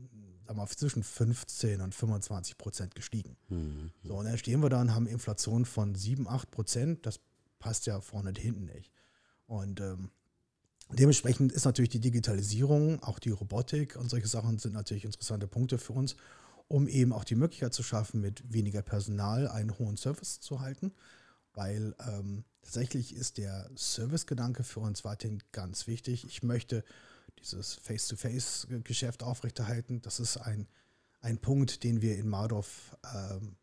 [0.47, 3.37] sagen wir, zwischen 15 und 25 Prozent gestiegen.
[3.49, 3.91] Mhm.
[4.03, 7.07] So, und dann stehen wir da und haben Inflation von 7, 8 Prozent.
[7.07, 7.21] Das
[7.59, 8.93] passt ja vorne und hinten nicht.
[9.47, 10.11] Und ähm,
[10.93, 15.79] dementsprechend ist natürlich die Digitalisierung, auch die Robotik und solche Sachen sind natürlich interessante Punkte
[15.79, 16.17] für uns,
[16.69, 20.93] um eben auch die Möglichkeit zu schaffen, mit weniger Personal einen hohen Service zu halten.
[21.55, 26.27] Weil ähm, tatsächlich ist der Servicegedanke für uns weiterhin ganz wichtig.
[26.27, 26.85] Ich möchte
[27.39, 30.03] dieses Face-to-Face-Geschäft aufrechterhalten.
[30.03, 30.69] Das ist ein,
[31.21, 33.57] ein Punkt, den wir in Mardorf ähm,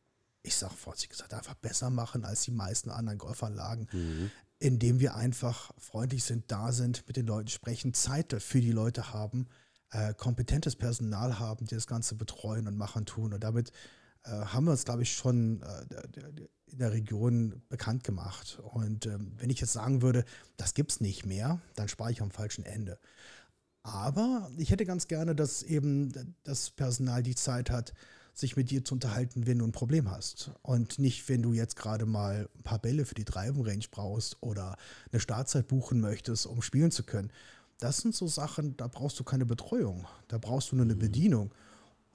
[0.43, 4.31] ich sage vorsichtig gesagt, einfach besser machen als die meisten anderen Golfanlagen, mhm.
[4.59, 9.13] indem wir einfach freundlich sind, da sind, mit den Leuten sprechen, Zeit für die Leute
[9.13, 9.47] haben,
[9.91, 13.33] äh, kompetentes Personal haben, die das Ganze betreuen und machen tun.
[13.33, 13.71] Und damit
[14.23, 18.59] äh, haben wir uns, glaube ich, schon äh, in der Region bekannt gemacht.
[18.63, 20.25] Und ähm, wenn ich jetzt sagen würde,
[20.57, 22.99] das gibt es nicht mehr, dann spare ich am falschen Ende.
[23.83, 27.93] Aber ich hätte ganz gerne, dass eben das Personal die Zeit hat,
[28.33, 30.51] sich mit dir zu unterhalten, wenn du ein Problem hast.
[30.63, 34.37] Und nicht, wenn du jetzt gerade mal ein paar Bälle für die Driving Range brauchst
[34.41, 34.75] oder
[35.11, 37.31] eine Startzeit buchen möchtest, um spielen zu können.
[37.79, 40.07] Das sind so Sachen, da brauchst du keine Betreuung.
[40.29, 40.99] Da brauchst du nur eine mhm.
[40.99, 41.53] Bedienung.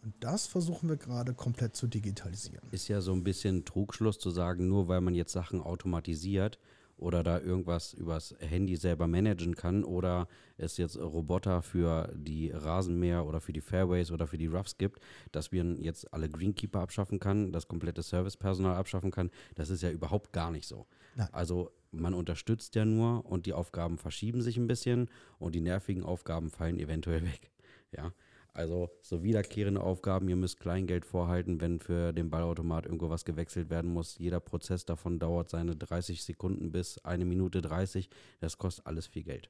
[0.02, 2.68] Und das versuchen wir gerade komplett zu digitalisieren.
[2.70, 6.58] Ist ja so ein bisschen Trugschluss zu sagen, nur weil man jetzt Sachen automatisiert,
[6.98, 13.24] oder da irgendwas übers Handy selber managen kann oder es jetzt Roboter für die Rasenmäher
[13.24, 15.00] oder für die Fairways oder für die Roughs gibt,
[15.32, 19.90] dass wir jetzt alle Greenkeeper abschaffen kann, das komplette Servicepersonal abschaffen kann, das ist ja
[19.90, 20.86] überhaupt gar nicht so.
[21.14, 21.28] Nein.
[21.32, 25.08] Also man unterstützt ja nur und die Aufgaben verschieben sich ein bisschen
[25.38, 27.52] und die nervigen Aufgaben fallen eventuell weg.
[27.92, 28.12] Ja,
[28.58, 33.70] also so wiederkehrende Aufgaben, ihr müsst Kleingeld vorhalten, wenn für den Ballautomat irgendwo was gewechselt
[33.70, 34.18] werden muss.
[34.18, 38.10] Jeder Prozess davon dauert seine 30 Sekunden bis eine Minute 30.
[38.40, 39.48] Das kostet alles viel Geld.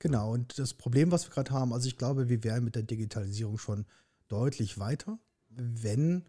[0.00, 2.82] Genau, und das Problem, was wir gerade haben, also ich glaube, wir wären mit der
[2.82, 3.86] Digitalisierung schon
[4.28, 5.18] deutlich weiter,
[5.48, 6.24] wenn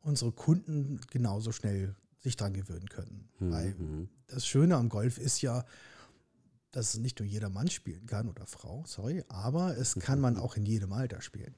[0.00, 3.28] unsere Kunden genauso schnell sich dran gewöhnen können.
[3.38, 3.50] Mhm.
[3.52, 3.76] Weil
[4.28, 5.64] das Schöne am Golf ist ja,
[6.72, 10.56] dass nicht nur jeder Mann spielen kann oder Frau, sorry, aber es kann man auch
[10.56, 11.54] in jedem Alter spielen.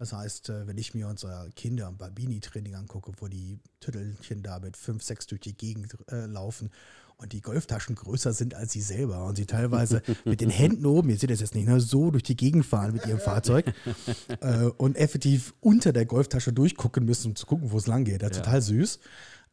[0.00, 4.58] Das heißt, äh, wenn ich mir unser Kinder- und Barbini-Training angucke, wo die Tüttelchen da
[4.58, 6.70] mit fünf, sechs durch die Gegend äh, laufen
[7.18, 11.10] und die Golftaschen größer sind als sie selber und sie teilweise mit den Händen oben,
[11.10, 13.74] ihr seht das jetzt nicht, ne, so durch die Gegend fahren mit ihrem Fahrzeug
[14.40, 18.22] äh, und effektiv unter der Golftasche durchgucken müssen, um zu gucken, wo es lang geht.
[18.22, 18.42] Das ist Ja.
[18.44, 19.00] total süß.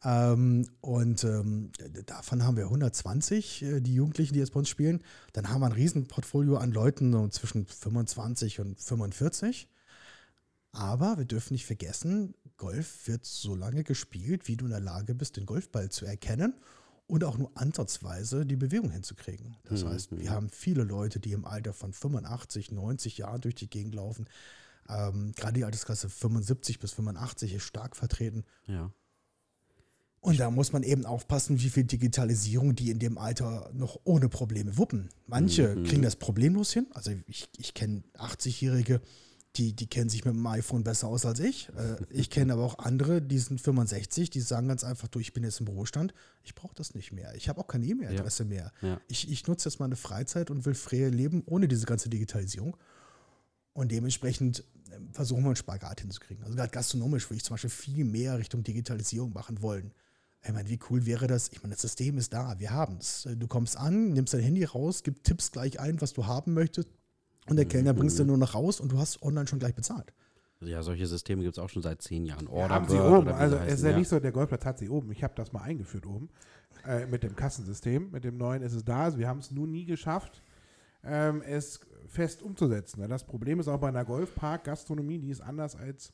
[0.02, 1.72] Ähm, und ähm,
[2.06, 5.02] davon haben wir 120, äh, die Jugendlichen, die jetzt bei uns spielen.
[5.34, 9.68] Dann haben wir ein Riesenportfolio an Leuten so zwischen 25 und 45.
[10.72, 15.14] Aber wir dürfen nicht vergessen, Golf wird so lange gespielt, wie du in der Lage
[15.14, 16.54] bist, den Golfball zu erkennen
[17.06, 19.56] und auch nur ansatzweise die Bewegung hinzukriegen.
[19.64, 23.54] Das Mhm, heißt, wir haben viele Leute, die im Alter von 85, 90 Jahren durch
[23.54, 24.26] die Gegend laufen.
[24.88, 28.44] Ähm, gerade die Altersklasse 75 bis 85 ist stark vertreten.
[28.66, 28.90] Ja.
[30.20, 34.28] Und da muss man eben aufpassen, wie viel Digitalisierung die in dem Alter noch ohne
[34.28, 35.08] Probleme wuppen.
[35.26, 35.84] Manche Mhm.
[35.84, 36.86] kriegen das problemlos hin.
[36.92, 39.00] Also ich, ich kenne 80-Jährige,
[39.56, 41.68] die, die kennen sich mit dem iPhone besser aus als ich.
[41.70, 45.32] Äh, ich kenne aber auch andere, die sind 65, die sagen ganz einfach, du, ich
[45.32, 47.34] bin jetzt im Ruhestand, ich brauche das nicht mehr.
[47.34, 48.72] Ich habe auch keine E-Mail-Adresse mehr.
[48.82, 49.00] Ja.
[49.08, 52.76] Ich, ich nutze jetzt meine Freizeit und will frei leben ohne diese ganze Digitalisierung.
[53.72, 56.44] Und dementsprechend äh, versuchen wir einen Spagat hinzukriegen.
[56.44, 59.92] Also gerade gastronomisch würde ich zum Beispiel viel mehr Richtung Digitalisierung machen wollen.
[60.44, 61.50] Ich meine, wie cool wäre das?
[61.52, 63.28] Ich meine, das System ist da, wir haben es.
[63.36, 66.90] Du kommst an, nimmst dein Handy raus, gibst Tipps gleich ein, was du haben möchtest.
[67.48, 69.74] Und der Kellner bringt es dir nur noch raus und du hast online schon gleich
[69.74, 70.12] bezahlt.
[70.60, 72.46] Ja, solche Systeme gibt es auch schon seit zehn Jahren.
[72.46, 73.28] Ja, Order haben sie oben.
[73.28, 75.12] Also es ist ja nicht so, der Golfplatz hat sie oben.
[75.12, 76.28] Ich habe das mal eingeführt oben.
[76.84, 78.10] Äh, mit dem Kassensystem.
[78.10, 79.04] Mit dem neuen ist es da.
[79.04, 80.42] Also wir haben es nun nie geschafft,
[81.04, 83.08] ähm, es fest umzusetzen.
[83.08, 86.12] Das Problem ist auch bei einer Golfpark-Gastronomie, die ist anders als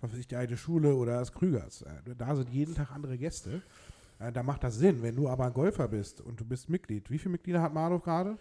[0.00, 1.82] was weiß ich, die alte Schule oder das Krügers.
[1.82, 3.62] Äh, Da sind jeden Tag andere Gäste.
[4.18, 5.02] Äh, Da macht das Sinn.
[5.02, 8.00] Wenn du aber ein Golfer bist und du bist Mitglied, wie viele Mitglieder hat Marlow
[8.00, 8.36] gerade?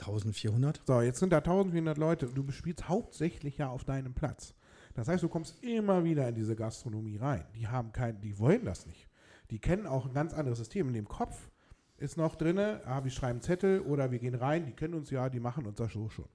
[0.00, 0.82] 1400.
[0.86, 4.54] So, jetzt sind da 1400 Leute und du spielst hauptsächlich ja auf deinem Platz.
[4.94, 7.44] Das heißt, du kommst immer wieder in diese Gastronomie rein.
[7.54, 9.08] Die haben kein, die wollen das nicht.
[9.50, 10.88] Die kennen auch ein ganz anderes System.
[10.88, 11.50] In dem Kopf
[11.96, 15.28] ist noch drin, ah, wir schreiben Zettel oder wir gehen rein, die kennen uns ja,
[15.28, 16.28] die machen uns das so schon.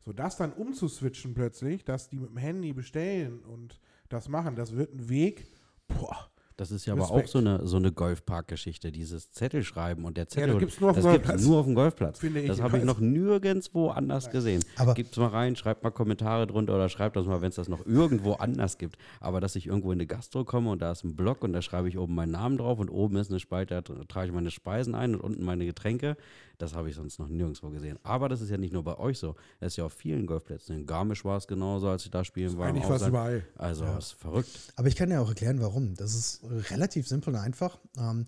[0.00, 4.76] So, das dann umzuswitchen plötzlich, dass die mit dem Handy bestellen und das machen, das
[4.76, 5.48] wird ein Weg,
[5.88, 7.24] boah, Das ist ja aber Respekt.
[7.26, 10.52] auch so eine, so eine Golfpark-Geschichte, dieses Zettelschreiben und der Zettel.
[10.52, 11.46] das gibt's nur auf dem das gibt's Golfplatz.
[11.46, 12.20] nur auf dem Golfplatz.
[12.46, 14.64] Das habe ich noch nirgendwo anders gesehen.
[14.76, 17.68] Aber- Gibt's mal rein, schreibt mal Kommentare drunter oder schreibt das mal, wenn es das
[17.68, 18.96] noch irgendwo anders gibt.
[19.20, 21.60] Aber dass ich irgendwo in eine Gastro komme und da ist ein Block und da
[21.60, 24.50] schreibe ich oben meinen Namen drauf und oben ist eine Spalte, da trage ich meine
[24.50, 26.16] Speisen ein und unten meine Getränke,
[26.58, 27.98] das habe ich sonst noch nirgendwo gesehen.
[28.02, 29.34] Aber das ist ja nicht nur bei euch so.
[29.60, 30.74] Das ist ja auf vielen Golfplätzen.
[30.74, 32.68] In Garmisch war es genauso, als ich da spielen war.
[32.68, 33.10] eigentlich fast Ausland.
[33.12, 33.46] überall.
[33.56, 34.48] Also, ist verrückt.
[34.76, 35.94] Aber ich kann ja auch erklären, warum.
[35.96, 37.78] Das ist relativ simpel und einfach.
[37.96, 38.24] Ähm,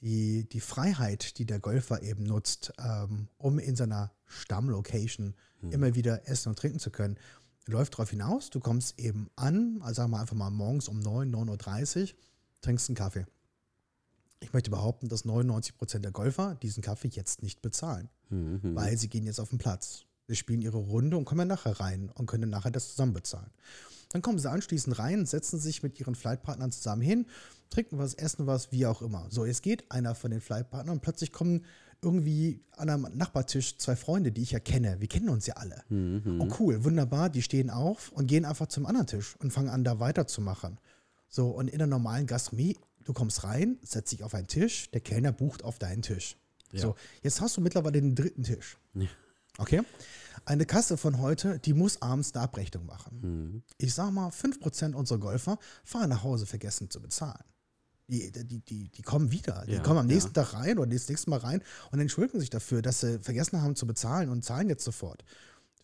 [0.00, 5.34] die, die Freiheit, die der Golfer eben nutzt, ähm, um in seiner Stammlocation
[5.70, 7.16] immer wieder essen und trinken zu können,
[7.66, 11.34] läuft darauf hinaus, du kommst eben an, also sagen wir einfach mal morgens um 9,
[11.34, 12.08] 9.30 Uhr,
[12.60, 13.26] trinkst einen Kaffee.
[14.40, 18.74] Ich möchte behaupten, dass 99 Prozent der Golfer diesen Kaffee jetzt nicht bezahlen, Mhm.
[18.74, 20.04] weil sie gehen jetzt auf den Platz.
[20.28, 23.50] Sie spielen ihre Runde und kommen nachher rein und können nachher das zusammen bezahlen.
[24.10, 27.26] Dann kommen sie anschließend rein, setzen sich mit ihren Flightpartnern zusammen hin,
[27.70, 29.26] trinken was, essen was, wie auch immer.
[29.30, 31.64] So, jetzt geht einer von den Flightpartnern und plötzlich kommen
[32.02, 35.00] irgendwie an einem Nachbartisch zwei Freunde, die ich ja kenne.
[35.00, 35.82] Wir kennen uns ja alle.
[36.40, 39.82] Oh cool, wunderbar, die stehen auf und gehen einfach zum anderen Tisch und fangen an,
[39.82, 40.78] da weiterzumachen.
[41.28, 45.00] So, und in der normalen Gastronomie, du kommst rein, setzt dich auf einen Tisch, der
[45.00, 46.36] Kellner bucht auf deinen Tisch.
[46.72, 46.80] Ja.
[46.80, 48.78] So, jetzt hast du mittlerweile den dritten Tisch.
[48.94, 49.06] Ja.
[49.58, 49.82] Okay?
[50.46, 53.20] Eine Kasse von heute, die muss abends eine Abrechnung machen.
[53.20, 53.62] Mhm.
[53.78, 57.44] Ich sag mal, 5% unserer Golfer fahren nach Hause vergessen zu bezahlen.
[58.08, 59.64] Die, die, die, die kommen wieder.
[59.66, 60.14] Die Ja, kommen am ja.
[60.14, 63.60] nächsten Tag rein oder das nächste Mal rein und entschuldigen sich dafür, dass sie vergessen
[63.60, 65.24] haben zu bezahlen und zahlen jetzt sofort.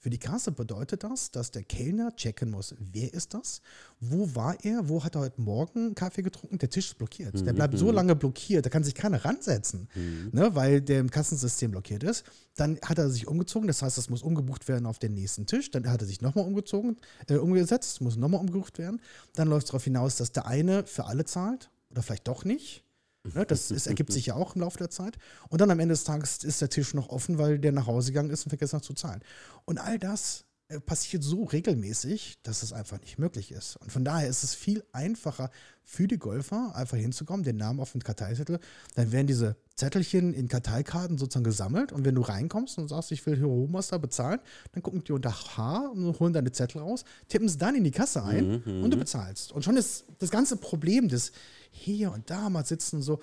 [0.02, 3.62] Für die Kasse bedeutet das, dass der Kellner checken muss, wer ist das?
[4.00, 4.88] Wo war er?
[4.88, 6.58] Wo hat er heute Morgen Kaffee getrunken?
[6.58, 7.46] Der Tisch ist blockiert.
[7.46, 9.88] Der bleibt so lange blockiert, da kann sich keiner ransetzen,
[10.32, 12.24] ne, weil der im Kassensystem blockiert ist.
[12.56, 15.70] Dann hat er sich umgezogen, das heißt, das muss umgebucht werden auf den nächsten Tisch.
[15.70, 16.96] Dann hat er sich nochmal umgezogen,
[17.28, 19.00] äh, umgesetzt, muss nochmal umgebucht werden.
[19.36, 22.82] Dann läuft es darauf hinaus, dass der eine für alle zahlt oder vielleicht doch nicht.
[23.24, 25.16] Ne, das ist, ergibt sich ja auch im Laufe der Zeit.
[25.48, 28.12] Und dann am Ende des Tages ist der Tisch noch offen, weil der nach Hause
[28.12, 29.22] gegangen ist und vergessen hat zu zahlen.
[29.64, 30.44] Und all das
[30.80, 33.76] passiert so regelmäßig, dass es einfach nicht möglich ist.
[33.76, 35.50] Und von daher ist es viel einfacher
[35.84, 38.60] für die Golfer, einfach hinzukommen, den Namen auf den Karteizettel.
[38.94, 41.92] Dann werden diese Zettelchen in Karteikarten sozusagen gesammelt.
[41.92, 44.40] Und wenn du reinkommst und sagst, ich will hier Hochmaster bezahlen,
[44.72, 47.90] dann gucken die unter H und holen deine Zettel raus, tippen es dann in die
[47.90, 49.52] Kasse ein und du bezahlst.
[49.52, 51.32] Und schon ist das ganze Problem des
[51.70, 53.20] hier und da mal sitzen so,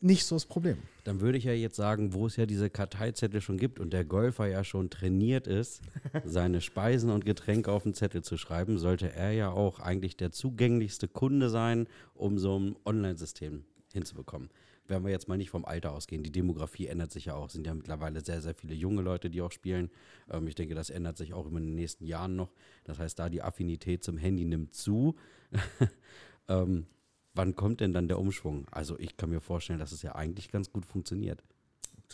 [0.00, 0.78] nicht so das Problem.
[1.04, 4.04] Dann würde ich ja jetzt sagen, wo es ja diese Karteizettel schon gibt und der
[4.04, 5.82] Golfer ja schon trainiert ist,
[6.24, 10.32] seine Speisen und Getränke auf den Zettel zu schreiben, sollte er ja auch eigentlich der
[10.32, 14.50] zugänglichste Kunde sein, um so ein Online-System hinzubekommen.
[14.86, 17.66] Wenn wir jetzt mal nicht vom Alter ausgehen, die Demografie ändert sich ja auch, sind
[17.66, 19.90] ja mittlerweile sehr, sehr viele junge Leute, die auch spielen.
[20.28, 22.50] Ähm, ich denke, das ändert sich auch in den nächsten Jahren noch.
[22.84, 25.14] Das heißt, da die Affinität zum Handy nimmt zu.
[26.48, 26.86] ähm,
[27.34, 28.66] wann kommt denn dann der Umschwung?
[28.70, 31.42] Also ich kann mir vorstellen, dass es ja eigentlich ganz gut funktioniert.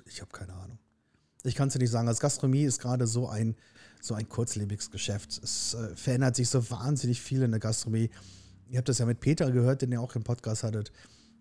[0.07, 0.79] Ich habe keine Ahnung.
[1.45, 2.09] Ich kann es dir nicht sagen.
[2.09, 3.57] Als Gastronomie ist gerade so ein,
[4.01, 5.41] so ein kurzlebiges Geschäft.
[5.43, 8.11] Es äh, verändert sich so wahnsinnig viel in der Gastronomie.
[8.69, 10.93] Ihr habt das ja mit Peter gehört, den ihr auch im Podcast hattet.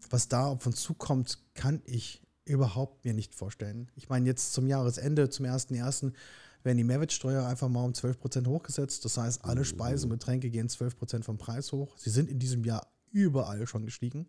[0.09, 3.89] Was da auf uns zukommt, kann ich überhaupt mir nicht vorstellen.
[3.95, 6.13] Ich meine, jetzt zum Jahresende, zum 1.1.,
[6.63, 9.05] werden die Mehrwertsteuer einfach mal um 12% hochgesetzt.
[9.05, 11.95] Das heißt, alle Speisen und Getränke gehen 12% vom Preis hoch.
[11.97, 14.27] Sie sind in diesem Jahr überall schon gestiegen.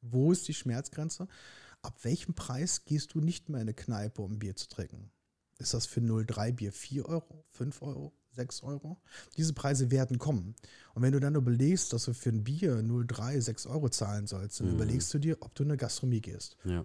[0.00, 1.26] Wo ist die Schmerzgrenze?
[1.82, 5.10] Ab welchem Preis gehst du nicht mehr in eine Kneipe, um Bier zu trinken?
[5.58, 9.02] Ist das für 0,3 Bier 4 Euro, 5 Euro, 6 Euro?
[9.36, 10.54] Diese Preise werden kommen.
[10.94, 14.60] Und wenn du dann überlegst, dass du für ein Bier 0,3, 6 Euro zahlen sollst,
[14.60, 14.74] dann Mhm.
[14.74, 16.56] überlegst du dir, ob du in eine Gastronomie gehst.
[16.64, 16.84] Ja.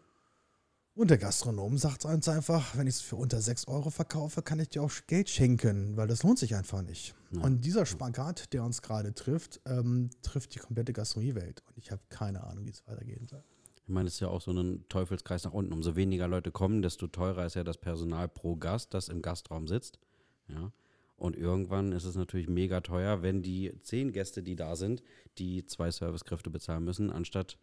[0.97, 4.61] Und der Gastronom sagt uns einfach, wenn ich es für unter 6 Euro verkaufe, kann
[4.61, 7.13] ich dir auch Geld schenken, weil das lohnt sich einfach nicht.
[7.31, 7.41] Ja.
[7.41, 11.63] Und dieser Spagat, der uns gerade trifft, ähm, trifft die komplette Gastronomiewelt.
[11.67, 13.43] Und ich habe keine Ahnung, wie es weitergehen soll.
[13.83, 15.73] Ich meine, es ist ja auch so ein Teufelskreis nach unten.
[15.73, 19.67] Umso weniger Leute kommen, desto teurer ist ja das Personal pro Gast, das im Gastraum
[19.67, 19.99] sitzt.
[20.47, 20.71] Ja.
[21.17, 25.03] Und irgendwann ist es natürlich mega teuer, wenn die zehn Gäste, die da sind,
[25.39, 27.57] die zwei Servicekräfte bezahlen müssen, anstatt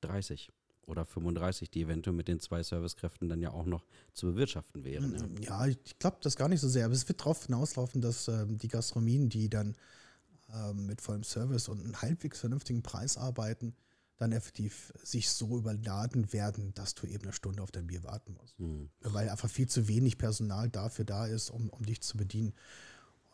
[0.00, 0.50] 30
[0.86, 5.40] oder 35, die eventuell mit den zwei Servicekräften dann ja auch noch zu bewirtschaften wären.
[5.42, 5.66] Ja.
[5.66, 6.84] Ja, ich glaube das gar nicht so sehr.
[6.84, 9.74] Aber es wird darauf hinauslaufen, dass ähm, die Gastronomien, die dann
[10.52, 13.74] ähm, mit vollem Service und einem halbwegs vernünftigen Preis arbeiten,
[14.16, 18.34] dann effektiv sich so überladen werden, dass du eben eine Stunde auf dein Bier warten
[18.34, 18.56] musst.
[18.58, 18.88] Hm.
[19.00, 22.54] Weil einfach viel zu wenig Personal dafür da ist, um, um dich zu bedienen.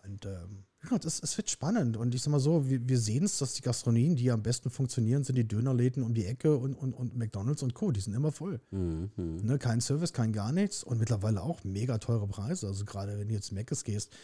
[0.05, 1.97] Und ähm, ja, das, es wird spannend.
[1.97, 4.71] Und ich sag mal so, wir, wir sehen es, dass die Gastronomien, die am besten
[4.71, 7.91] funktionieren, sind die Dönerläden um die Ecke und, und, und McDonalds und Co.
[7.91, 8.61] Die sind immer voll.
[8.71, 9.11] Mhm.
[9.17, 12.67] Ne, kein Service, kein gar nichts und mittlerweile auch mega teure Preise.
[12.69, 14.15] Also gerade wenn du jetzt Mc's gehst,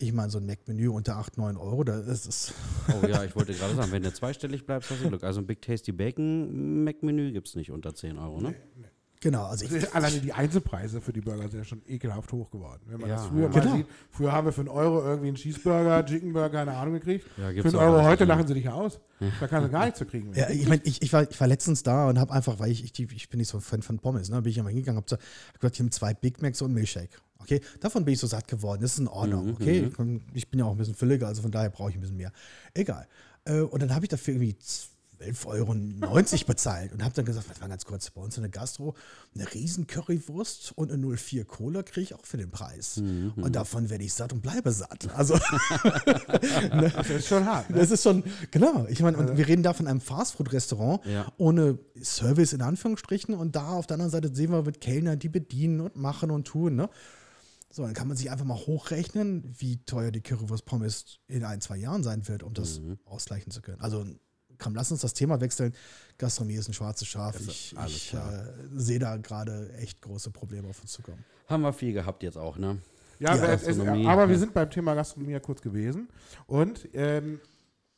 [0.00, 2.54] ich meine, so ein Mac-Menü unter 8, 9 Euro, da ist es.
[2.88, 5.24] Oh ja, ich wollte gerade sagen, wenn du zweistellig bleibst, hast du Glück.
[5.24, 8.54] Also ein Big Tasty Bacon Mac-Menü gibt es nicht unter 10 Euro, ne?
[9.20, 12.80] Genau, also ich, Alleine die Einzelpreise für die Burger sind ja schon ekelhaft hoch geworden.
[12.86, 13.48] Wenn man Ja, das früher ja.
[13.48, 13.76] mal Genau.
[13.76, 17.26] sieht, früher haben wir für einen Euro irgendwie einen Cheeseburger, Chickenburger, keine Ahnung gekriegt.
[17.36, 19.00] Ja, für einen Euro heute lachen sie dich aus.
[19.40, 20.32] Da kannst du gar nichts zu kriegen.
[20.34, 22.84] ja, ich meine, ich, ich, war, ich war letztens da und habe einfach, weil ich,
[22.84, 25.02] ich, die- ich bin nicht so ein Fan von Pommes, ne, bin ich einmal hingegangen,
[25.02, 27.10] habe hab gesagt, ich nehme zwei Big Macs und einen Milkshake.
[27.40, 28.82] Okay, davon bin ich so satt geworden.
[28.82, 29.46] Das ist in Ordnung.
[29.46, 29.88] Mhm, Okay, mhm.
[29.88, 32.00] ich, bin- ich bin ja auch ein bisschen fülliger, also von daher brauche ich ein
[32.00, 32.30] bisschen mehr.
[32.74, 33.08] Egal.
[33.44, 34.56] Äh, Und dann habe ich dafür irgendwie
[35.20, 38.50] 12,90 Euro bezahlt und habe dann gesagt, warte mal ganz kurz, bei uns in der
[38.50, 38.94] Gastro
[39.34, 42.98] eine riesen Currywurst und eine 04 Cola kriege ich auch für den Preis.
[42.98, 45.08] Mhm, Und davon werde ich satt und bleibe satt.
[45.14, 45.34] Also
[46.70, 47.70] Das ist schon hart.
[47.70, 47.76] Ne?
[47.78, 48.86] das ist schon, genau.
[48.88, 51.32] Ich meine, und wir reden da von einem Fastfood-Restaurant Ja.
[51.36, 55.28] ohne Service in Anführungsstrichen und da auf der anderen Seite sehen wir mit Kellnern, die
[55.28, 56.76] bedienen und machen und tun.
[56.76, 56.88] Ne?
[57.70, 61.60] So, dann kann man sich einfach mal hochrechnen, wie teuer die Currywurst Pommes in ein,
[61.60, 62.98] zwei Jahren sein wird, um das Mhm.
[63.04, 63.80] ausgleichen zu können.
[63.80, 64.06] Also
[64.58, 65.74] komm, lass uns das Thema wechseln.
[66.18, 67.38] Gastronomie ist ein schwarzes Schaf.
[67.38, 68.18] Ist Ich, ich äh,
[68.74, 71.24] sehe da gerade echt große Probleme auf uns zukommen.
[71.48, 72.78] Haben wir viel gehabt jetzt auch, ne?
[73.18, 76.08] Ja, Ja, aber es, es, Gastronomie, aber wir sind beim Thema Gastronomie ja kurz gewesen.
[76.46, 77.40] Und ähm,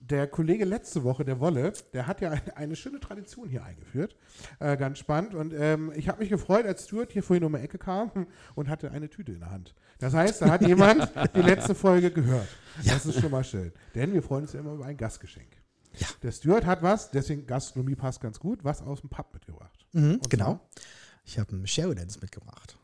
[0.01, 4.17] der Kollege letzte Woche, der Wolle, der hat ja eine, eine schöne Tradition hier eingeführt.
[4.59, 5.35] Äh, ganz spannend.
[5.35, 8.11] Und ähm, ich habe mich gefreut, als Stuart hier vorhin um die Ecke kam
[8.55, 9.75] und hatte eine Tüte in der Hand.
[9.99, 12.49] Das heißt, da hat jemand die letzte Folge gehört.
[12.85, 13.73] Das ist schon mal schön.
[13.95, 15.60] Denn wir freuen uns ja immer über ein Gastgeschenk.
[15.99, 16.07] Ja.
[16.23, 19.87] Der Stuart hat was, deswegen Gastronomie passt ganz gut, was aus dem Pub mitgebracht.
[19.93, 20.61] Mhm, genau.
[21.25, 22.77] Ich habe einen Sheridans mitgebracht.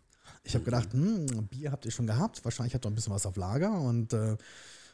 [0.44, 2.44] Ich habe gedacht, hm, Bier habt ihr schon gehabt.
[2.44, 3.72] Wahrscheinlich habt ihr noch ein bisschen was auf Lager.
[3.80, 4.36] Und äh,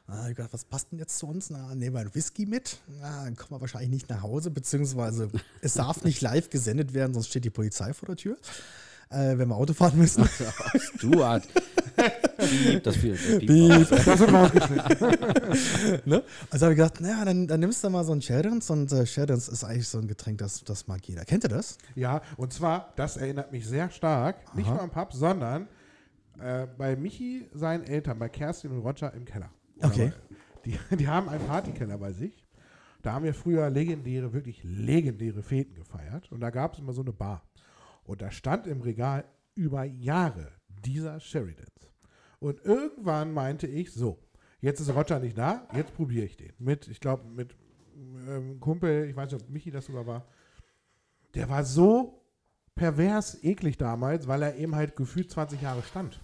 [0.08, 1.50] äh, ich gedacht, was passt denn jetzt zu uns?
[1.50, 2.78] Na, nehmen wir einen Whisky mit.
[3.00, 7.14] Na, dann kommen wir wahrscheinlich nicht nach Hause, beziehungsweise es darf nicht live gesendet werden,
[7.14, 8.36] sonst steht die Polizei vor der Tür,
[9.10, 10.28] äh, wenn wir Auto fahren müssen.
[10.96, 11.46] Stuart.
[12.48, 13.12] Piep, das viel.
[13.12, 13.88] Das Piep.
[13.88, 16.00] Das wird rausgeschnitten.
[16.04, 16.22] ne?
[16.50, 18.70] Also habe ich gedacht, naja, dann, dann nimmst du mal so einen Sheridans.
[18.70, 21.24] Und äh, Sheridans ist eigentlich so ein Getränk, das, das mag jeder.
[21.24, 21.78] Kennt ihr das?
[21.94, 24.74] Ja, und zwar, das erinnert mich sehr stark, nicht Aha.
[24.74, 25.68] nur am Pub, sondern
[26.40, 29.50] äh, bei Michi, seinen Eltern, bei Kerstin und Roger im Keller.
[29.78, 30.12] Oder Okay.
[30.64, 32.46] Die, die haben einen Partykeller bei sich.
[33.02, 36.30] Da haben wir früher legendäre, wirklich legendäre Feten gefeiert.
[36.30, 37.42] Und da gab es immer so eine Bar.
[38.04, 39.24] Und da stand im Regal
[39.54, 41.68] über Jahre dieser Sheridans.
[42.42, 44.18] Und irgendwann meinte ich, so,
[44.60, 46.52] jetzt ist Roger nicht da, jetzt probiere ich den.
[46.58, 47.54] Mit, ich glaube, mit
[48.28, 50.26] ähm, Kumpel, ich weiß nicht, ob Michi das sogar war.
[51.34, 52.20] Der war so
[52.74, 56.18] pervers eklig damals, weil er eben halt gefühlt 20 Jahre stand.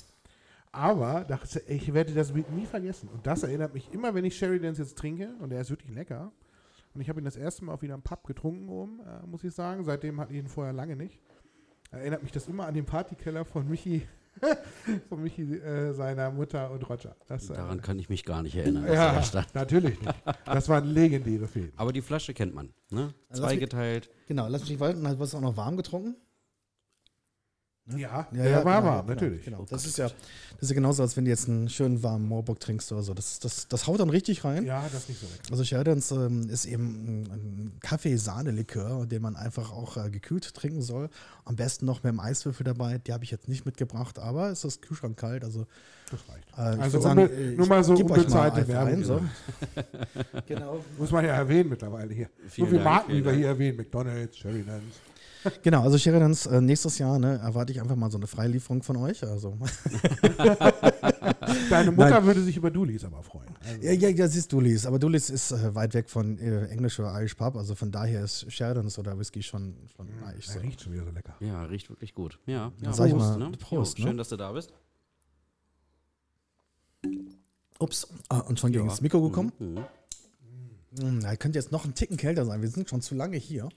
[0.72, 3.08] Aber dachte, ich werde das nie vergessen.
[3.10, 6.32] Und das erinnert mich immer, wenn ich Sheridans jetzt trinke, und der ist wirklich lecker.
[6.94, 9.44] Und ich habe ihn das erste Mal auch wieder im Pub getrunken, oben, äh, muss
[9.44, 9.84] ich sagen.
[9.84, 11.20] Seitdem hatte ich ihn vorher lange nicht.
[11.92, 14.06] Erinnert mich das immer an den Partykeller von Michi,
[15.08, 17.16] von Michi, äh, seiner Mutter und Roger.
[17.26, 18.86] Das, äh, Daran kann ich mich gar nicht erinnern.
[18.92, 19.22] ja,
[19.54, 20.14] natürlich nicht.
[20.44, 21.72] Das waren legendäre Fäden.
[21.76, 22.70] Aber die Flasche kennt man.
[22.90, 23.14] Ne?
[23.28, 24.10] Also lass mich- Zweigeteilt.
[24.26, 25.06] Genau, lass mich nicht warten.
[25.06, 26.16] Hast du auch noch warm getrunken?
[27.96, 29.44] Ja, der war genau, warm, genau, natürlich.
[29.44, 29.66] Genau.
[29.68, 30.14] Das, ist ja, das
[30.62, 33.14] ist ja genauso, als wenn du jetzt einen schönen warmen Moorbock trinkst oder so.
[33.14, 34.64] Das, das, das haut dann richtig rein.
[34.66, 35.50] Ja, das ist nicht so lecker.
[35.50, 41.08] Also Sheridans ähm, ist eben ein, Kaffee-Sahne-Likör, den man einfach auch äh, gekühlt trinken soll.
[41.44, 42.98] Am besten noch mit einem Eiswürfel dabei.
[42.98, 45.44] Die habe ich jetzt nicht mitgebracht, aber es ist Kühlschrank kalt.
[45.44, 45.66] Also,
[46.10, 46.46] Das reicht.
[46.58, 49.20] äh, ich Also sagen, nur mal so unbezahlte Werbung, ein, so.
[50.46, 50.84] genau.
[50.98, 52.28] Muss man ja erwähnen mittlerweile hier.
[52.48, 53.78] Vielen so viele Marken, die wir hier erwähnen.
[53.78, 54.82] McDonalds, Sheridans.
[55.62, 58.96] Genau, also Sheridans äh, nächstes Jahr ne, erwarte ich einfach mal so eine Freilieferung von
[58.96, 59.22] euch.
[59.22, 59.56] Also,
[61.70, 62.24] Deine Mutter Nein.
[62.26, 63.48] würde sich über Dulis aber freuen.
[63.64, 64.84] Also, ja, ja, ja, siehst Dulis.
[64.86, 67.56] Aber Dulis ist äh, weit weg von äh, Englisch oder Irish Pub.
[67.56, 70.48] Also von daher ist Sheridans oder Whisky schon, schon nice.
[70.48, 70.60] er So.
[70.60, 71.34] riecht schon wieder so lecker.
[71.40, 72.38] Ja, riecht wirklich gut.
[72.46, 73.50] Ja, ja ich mal, ne?
[73.58, 74.10] Prost, Jo, ne?
[74.10, 74.72] Schön, dass du da bist.
[77.78, 78.90] Ups, ah, und schon gegen Ja.
[78.90, 79.52] das Mikro gekommen.
[79.58, 79.84] Mhm.
[81.00, 82.60] Hm, Er könnte jetzt noch einen Ticken kälter sein.
[82.60, 83.68] Wir sind schon zu lange hier.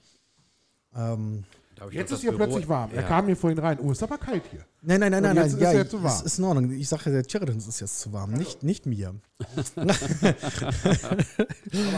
[0.95, 1.43] Ähm,
[1.89, 2.91] Jetzt ist das hier Büro- plötzlich warm.
[2.93, 3.07] Er Ja.
[3.07, 3.79] kam hier vorhin rein.
[3.81, 4.59] Oh, ist aber kalt hier.
[4.83, 5.47] nein, nein, nein, nein, nein.
[5.47, 6.13] ist Ja, er zu warm.
[6.15, 6.71] ist, ist in Ordnung.
[6.71, 8.33] Ich sage, der Sheridan ist jetzt zu warm.
[8.33, 9.15] Nicht, nicht mir.
[9.79, 9.95] Aber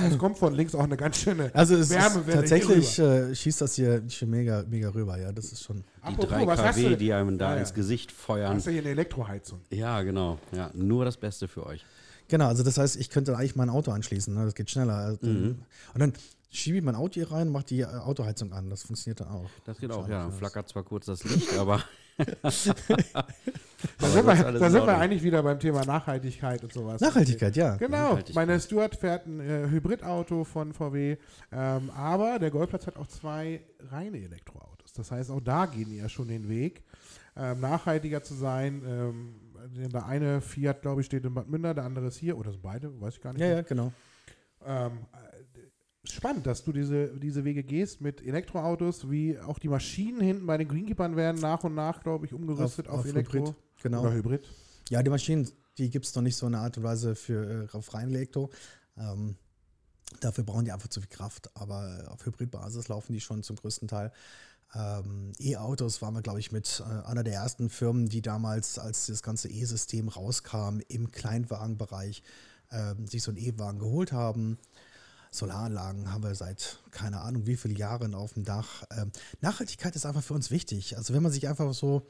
[0.09, 3.29] es kommt von links auch eine ganz schöne Also es ist Wärmewelle tatsächlich hier rüber.
[3.31, 5.17] äh, schießt das hier schon mega, mega rüber.
[5.19, 5.77] Ja, das ist schon.
[5.77, 7.59] Die Apropos, 3 was hast kW, die einem da Ja, ja.
[7.61, 8.55] ins Gesicht feuern.
[8.55, 9.59] Hast du hier eine Elektroheizung?
[9.69, 10.39] Ja, genau.
[10.53, 11.85] Ja, nur das Beste für euch.
[12.29, 14.33] Genau, also das heißt, ich könnte eigentlich mein Auto anschließen.
[14.33, 14.45] Ne?
[14.45, 14.95] Das geht schneller.
[14.95, 15.59] Also, Mhm.
[15.93, 16.13] Und dann
[16.53, 18.69] schiebe ich mein Auto hier rein und mache die Autoheizung an.
[18.69, 19.49] Das funktioniert dann auch.
[19.65, 20.29] Das geht auch, ja.
[20.29, 21.83] Flackert zwar kurz das Licht, aber.
[22.15, 22.77] Da sind,
[24.25, 27.01] wir, da in sind wir eigentlich wieder beim Thema Nachhaltigkeit und sowas.
[27.01, 27.75] Nachhaltigkeit, ja.
[27.77, 28.35] Genau, Nachhaltigkeit.
[28.35, 31.17] meine Stuart fährt ein äh, Hybridauto von VW,
[31.51, 34.93] ähm, aber der Golfplatz hat auch zwei reine Elektroautos.
[34.93, 36.83] Das heißt, auch da gehen die ja schon den Weg,
[37.35, 38.83] ähm, nachhaltiger zu sein.
[38.85, 39.35] Ähm,
[39.91, 42.61] der eine Fiat, glaube ich, steht in Bad Münder, der andere ist hier, oder sind
[42.61, 43.41] beide, weiß ich gar nicht.
[43.41, 43.91] Ja, ja, genau.
[44.65, 45.22] Ähm, äh,
[46.05, 50.57] spannend, dass du diese, diese Wege gehst mit Elektroautos, wie auch die Maschinen hinten bei
[50.57, 53.55] den Greenkeepern werden nach und nach, glaube ich, umgerüstet auf, Elektro Hybrid.
[53.81, 54.01] Genau.
[54.01, 54.49] oder Hybrid.
[54.89, 57.67] Ja, die Maschinen, die gibt es noch nicht so in einer Art und Weise für
[57.73, 58.49] äh, auf rein Elektro.
[58.97, 59.35] Ähm,
[60.19, 63.87] dafür brauchen die einfach zu viel Kraft, aber auf Hybridbasis laufen die schon zum größten
[63.87, 64.11] Teil.
[64.75, 69.05] Ähm, E-Autos waren wir, glaube ich, mit äh, einer der ersten Firmen, die damals, als
[69.05, 72.23] das ganze E-System rauskam, im Kleinwagenbereich
[72.71, 74.57] ähm, sich so einen E-Wagen geholt haben.
[75.33, 78.83] Solaranlagen haben wir seit keine Ahnung wie viele Jahren auf dem Dach.
[78.91, 79.11] Ähm,
[79.41, 80.97] Nachhaltigkeit ist einfach für uns wichtig.
[80.97, 82.07] Also wenn man sich einfach so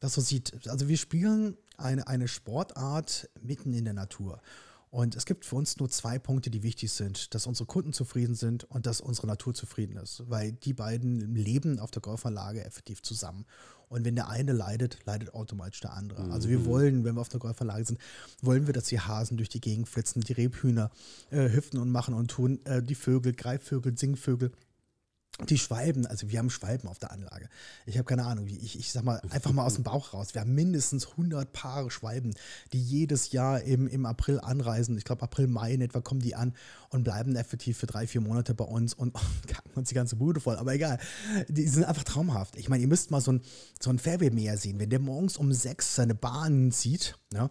[0.00, 0.68] das so sieht.
[0.68, 4.40] Also wir spielen eine, eine Sportart mitten in der Natur.
[4.90, 8.34] Und es gibt für uns nur zwei Punkte, die wichtig sind, dass unsere Kunden zufrieden
[8.34, 13.02] sind und dass unsere Natur zufrieden ist, weil die beiden leben auf der Golfanlage effektiv
[13.02, 13.44] zusammen.
[13.88, 16.30] Und wenn der eine leidet, leidet automatisch der andere.
[16.30, 18.00] Also wir wollen, wenn wir auf der Golfanlage sind,
[18.42, 20.90] wollen wir, dass die Hasen durch die Gegend flitzen, die Rebhühner
[21.30, 24.52] äh, hüpfen und machen und tun, äh, die Vögel, Greifvögel, Singvögel.
[25.46, 27.48] Die Schwalben, also wir haben Schwalben auf der Anlage.
[27.86, 30.34] Ich habe keine Ahnung, ich, ich sag mal, einfach mal aus dem Bauch raus.
[30.34, 32.34] Wir haben mindestens 100 Paare Schwalben,
[32.72, 34.98] die jedes Jahr im, im April anreisen.
[34.98, 36.54] Ich glaube, April, Mai in etwa kommen die an
[36.88, 39.14] und bleiben effektiv für drei, vier Monate bei uns und
[39.46, 40.56] kacken uns die ganze Bude voll.
[40.56, 40.98] Aber egal,
[41.48, 42.56] die sind einfach traumhaft.
[42.56, 43.42] Ich meine, ihr müsst mal so ein,
[43.80, 44.80] so ein Fairway-Meer sehen.
[44.80, 47.48] Wenn der morgens um sechs seine Bahnen zieht, ja,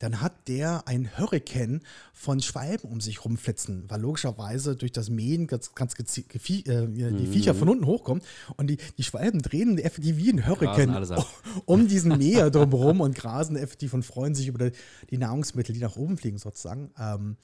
[0.00, 1.82] dann hat der ein Hurrikan
[2.12, 7.54] von Schwalben um sich rumflitzen, weil logischerweise durch das Mähen ganz, ganz äh, die Viecher
[7.54, 8.22] von unten hochkommen
[8.56, 11.06] und die, die Schwalben drehen effektiv wie ein Hurrikan
[11.66, 14.76] um diesen Meer drumherum und grasen effektiv und freuen sich über die,
[15.10, 16.90] die Nahrungsmittel, die nach oben fliegen sozusagen.
[16.98, 17.36] Ähm,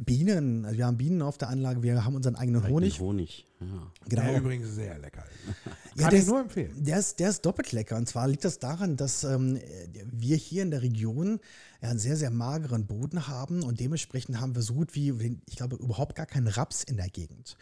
[0.00, 3.00] Bienen, also wir haben Bienen auf der Anlage, wir haben unseren eigenen Honig.
[3.00, 3.46] Honig.
[3.60, 3.66] Ja.
[4.08, 4.22] Genau.
[4.22, 5.54] Der übrigens sehr lecker ist.
[5.96, 6.72] Ja, Kann ich nur empfehlen.
[6.76, 7.96] Der ist, der ist doppelt lecker.
[7.96, 9.60] Und zwar liegt das daran, dass ähm,
[10.10, 11.38] wir hier in der Region
[11.84, 15.56] ja, einen sehr, sehr mageren Boden haben und dementsprechend haben wir so gut wie, ich
[15.56, 17.58] glaube, überhaupt gar keinen Raps in der Gegend.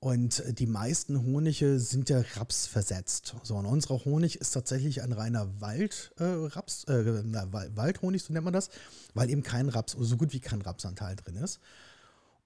[0.00, 3.34] Und äh, die meisten Honige sind ja Raps versetzt.
[3.42, 8.22] So, und unser Honig ist tatsächlich ein reiner Wald, äh, Raps, äh, na, Wal- Waldhonig,
[8.22, 8.70] so nennt man das,
[9.12, 11.60] weil eben kein Raps, so gut wie kein Rapsanteil drin ist.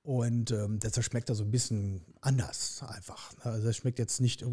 [0.03, 3.33] Und ähm, deshalb schmeckt er so ein bisschen anders einfach.
[3.45, 4.47] Also er schmeckt jetzt nicht äh,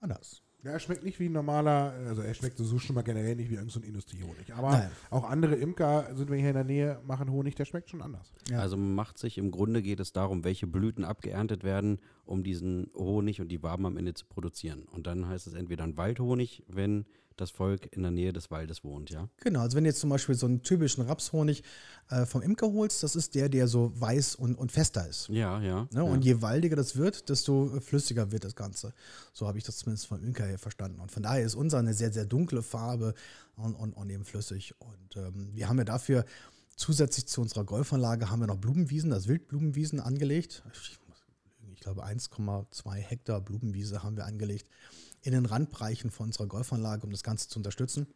[0.00, 0.40] anders.
[0.66, 3.50] Ja, er schmeckt nicht wie ein normaler, also er schmeckt so schon mal generell nicht
[3.50, 4.52] wie irgendein so Industriehonig.
[4.52, 4.90] Aber Nein.
[5.10, 8.32] auch andere Imker sind wir hier in der Nähe, machen Honig, der schmeckt schon anders.
[8.50, 8.58] Ja.
[8.58, 12.90] Also man macht sich, im Grunde geht es darum, welche Blüten abgeerntet werden um diesen
[12.96, 14.86] Honig und die Waben am Ende zu produzieren.
[14.90, 17.06] Und dann heißt es entweder ein Waldhonig, wenn
[17.36, 19.28] das Volk in der Nähe des Waldes wohnt, ja?
[19.38, 21.62] Genau, also wenn du jetzt zum Beispiel so einen typischen Rapshonig
[22.08, 25.28] äh, vom Imker holst, das ist der, der so weiß und, und fester ist.
[25.28, 25.82] Ja, ja.
[25.82, 25.88] Ne?
[25.92, 26.02] ja.
[26.02, 28.92] Und je waldiger das wird, desto flüssiger wird das Ganze.
[29.32, 31.00] So habe ich das zumindest vom Imker her verstanden.
[31.00, 33.14] Und von daher ist unser eine sehr, sehr dunkle Farbe
[33.56, 34.74] und, und, und eben flüssig.
[34.78, 36.24] Und ähm, wir haben ja dafür
[36.76, 40.62] zusätzlich zu unserer Golfanlage haben wir noch Blumenwiesen, das Wildblumenwiesen angelegt.
[40.72, 40.98] Ich,
[41.74, 44.68] ich glaube 1,2 Hektar Blumenwiese haben wir angelegt
[45.26, 48.06] in den Randbereichen von unserer Golfanlage, um das Ganze zu unterstützen.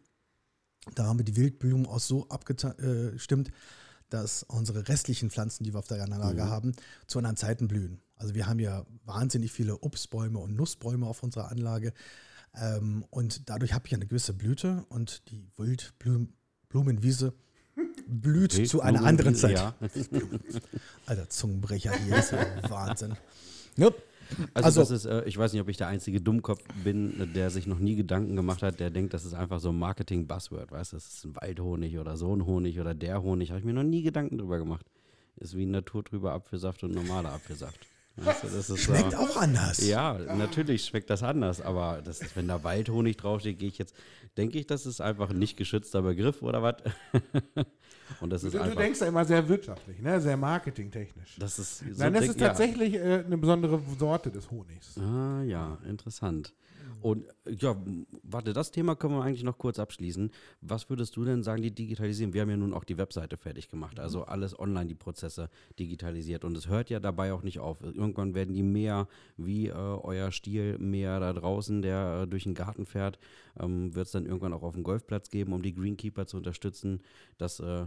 [0.95, 3.51] Da haben wir die Wildblumen auch so abgestimmt,
[4.09, 6.49] dass unsere restlichen Pflanzen, die wir auf der Anlage Mhm.
[6.51, 6.73] haben,
[7.07, 8.01] zu anderen Zeiten blühen.
[8.17, 11.93] Also wir haben ja wahnsinnig viele Obstbäume und Nussbäume auf unserer Anlage.
[12.55, 17.35] Ähm, und dadurch habe ich eine gewisse Blüte und die Wildblumenwiese
[18.07, 19.53] blüht zu einer anderen Zeit.
[19.53, 19.75] Ja.
[21.07, 23.17] Alter, Zungenbrecher hier, ist ja Wahnsinn.
[23.79, 24.03] Yep.
[24.55, 27.51] Also, Also- das ist, äh, ich weiß nicht, ob ich der einzige Dummkopf bin, der
[27.51, 30.93] sich noch nie Gedanken gemacht hat, der denkt, das ist einfach so ein Marketing-Buzzword, weißt
[30.93, 33.73] du, das ist ein Waldhonig oder so ein Honig oder der Honig, habe ich mir
[33.75, 34.87] noch nie Gedanken drüber gemacht.
[35.37, 37.87] Ist wie naturtrüber Apfelsaft und normaler Apfelsaft.
[38.25, 39.79] Weißt du, das ist, Schmeckt äh, auch anders.
[39.87, 43.95] Ja, natürlich schmeckt das anders, aber das ist, wenn da Waldhonig draufsteht, gehe ich jetzt,
[44.37, 46.77] denke ich, das ist einfach ein nicht geschützter Begriff oder was?
[48.21, 50.21] Und das Du, ist du einfach, denkst ja immer sehr wirtschaftlich, ne?
[50.21, 51.37] sehr marketingtechnisch.
[51.39, 52.49] das ist so Nein, das denk- ist ja.
[52.49, 54.99] tatsächlich äh, eine besondere Sorte des Honigs.
[54.99, 56.53] Ah, ja, interessant.
[57.03, 57.77] Und ja,
[58.23, 60.31] warte, das Thema können wir eigentlich noch kurz abschließen.
[60.61, 62.35] Was würdest du denn sagen, die digitalisieren?
[62.35, 65.49] Wir haben ja nun auch die Webseite fertig gemacht, also alles online, die Prozesse
[65.79, 66.45] digitalisiert.
[66.45, 67.81] Und es hört ja dabei auch nicht auf.
[67.83, 72.55] Irgendwann werden die mehr, wie äh, euer Stiel mehr da draußen, der äh, durch den
[72.55, 73.19] Garten fährt,
[73.59, 77.03] ähm, wird es dann irgendwann auch auf dem Golfplatz geben, um die Greenkeeper zu unterstützen.
[77.39, 77.87] Das äh,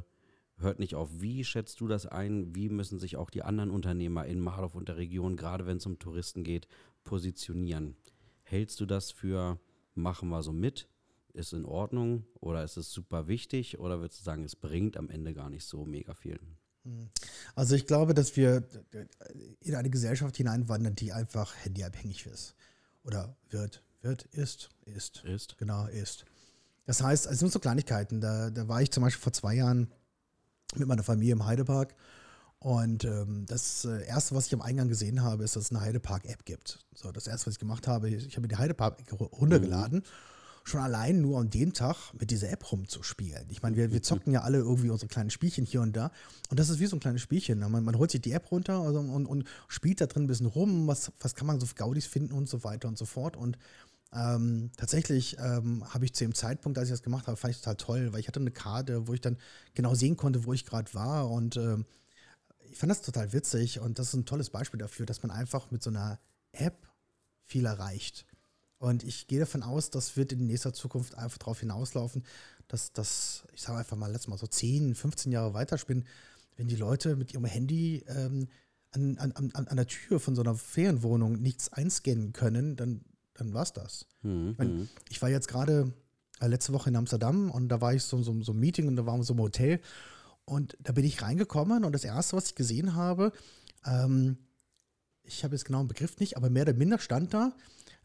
[0.58, 1.10] hört nicht auf.
[1.22, 2.56] Wie schätzt du das ein?
[2.56, 5.86] Wie müssen sich auch die anderen Unternehmer in Marlow und der Region, gerade wenn es
[5.86, 6.68] um Touristen geht,
[7.04, 7.96] positionieren?
[8.44, 9.60] Hältst du das für,
[9.96, 10.88] machen wir so mit?
[11.34, 15.10] Ist in Ordnung oder ist es super wichtig oder würdest du sagen, es bringt am
[15.10, 16.40] Ende gar nicht so mega viel?
[17.56, 18.68] Also ich glaube, dass wir
[19.62, 22.56] in eine Gesellschaft hineinwandern, die einfach handyabhängig ist.
[23.04, 25.24] Oder wird, wird, ist, ist.
[25.24, 25.58] Ist?
[25.58, 26.26] Genau, ist.
[26.86, 28.20] Das heißt, es sind so Kleinigkeiten.
[28.20, 29.92] Da, da war ich zum Beispiel vor zwei Jahren
[30.76, 31.96] mit meiner Familie im Heidepark.
[32.64, 35.82] Und ähm, das äh, Erste, was ich am Eingang gesehen habe, ist, dass es eine
[35.82, 36.80] Heidepark-App gibt.
[36.96, 40.04] So, das Erste, was ich gemacht habe, ich habe mir die Heidepark-App runtergeladen.
[40.64, 43.50] Schon allein nur an dem Tag mit dieser App rumzuspielen.
[43.50, 46.10] Ich meine, wir, wir zocken ja alle irgendwie unsere kleinen Spielchen hier und da.
[46.50, 47.60] Und das ist wie so ein kleines Spielchen.
[47.60, 50.46] Man, man holt sich die App runter also, und, und spielt da drin ein bisschen
[50.46, 50.88] rum.
[50.88, 53.36] Was, was kann man so für Gaudis finden und so weiter und so fort.
[53.36, 53.58] Und
[54.14, 57.60] ähm, tatsächlich ähm, habe ich zu dem Zeitpunkt, als ich das gemacht habe, fand ich
[57.60, 59.36] total toll, weil ich hatte eine Karte, wo ich dann
[59.74, 61.30] genau sehen konnte, wo ich gerade war.
[61.30, 61.86] Und ähm,
[62.70, 65.72] ich fand das total witzig und das ist ein tolles Beispiel dafür, dass man einfach
[65.72, 66.20] mit so einer
[66.52, 66.88] App
[67.44, 68.26] viel erreicht.
[68.78, 72.24] Und ich gehe davon aus, das wird in nächster Zukunft einfach darauf hinauslaufen,
[72.68, 76.06] dass das, ich sage einfach mal letztes Mal so 10, 15 Jahre weiterspinnen,
[76.58, 78.48] wenn die Leute mit ihrem Handy ähm,
[78.92, 83.02] an, an, an, an der Tür von so einer Ferienwohnung nichts einscannen können, dann,
[83.34, 84.06] dann war es das.
[84.22, 84.52] Mhm.
[84.52, 85.94] Ich, mein, ich war jetzt gerade
[86.40, 88.96] äh, letzte Woche in Amsterdam und da war ich so, so, so ein Meeting und
[88.96, 89.80] da waren wir so im Hotel
[90.46, 93.32] und da bin ich reingekommen und das erste, was ich gesehen habe,
[93.86, 94.38] ähm,
[95.24, 97.54] ich habe jetzt genau einen Begriff nicht, aber mehr oder minder stand da,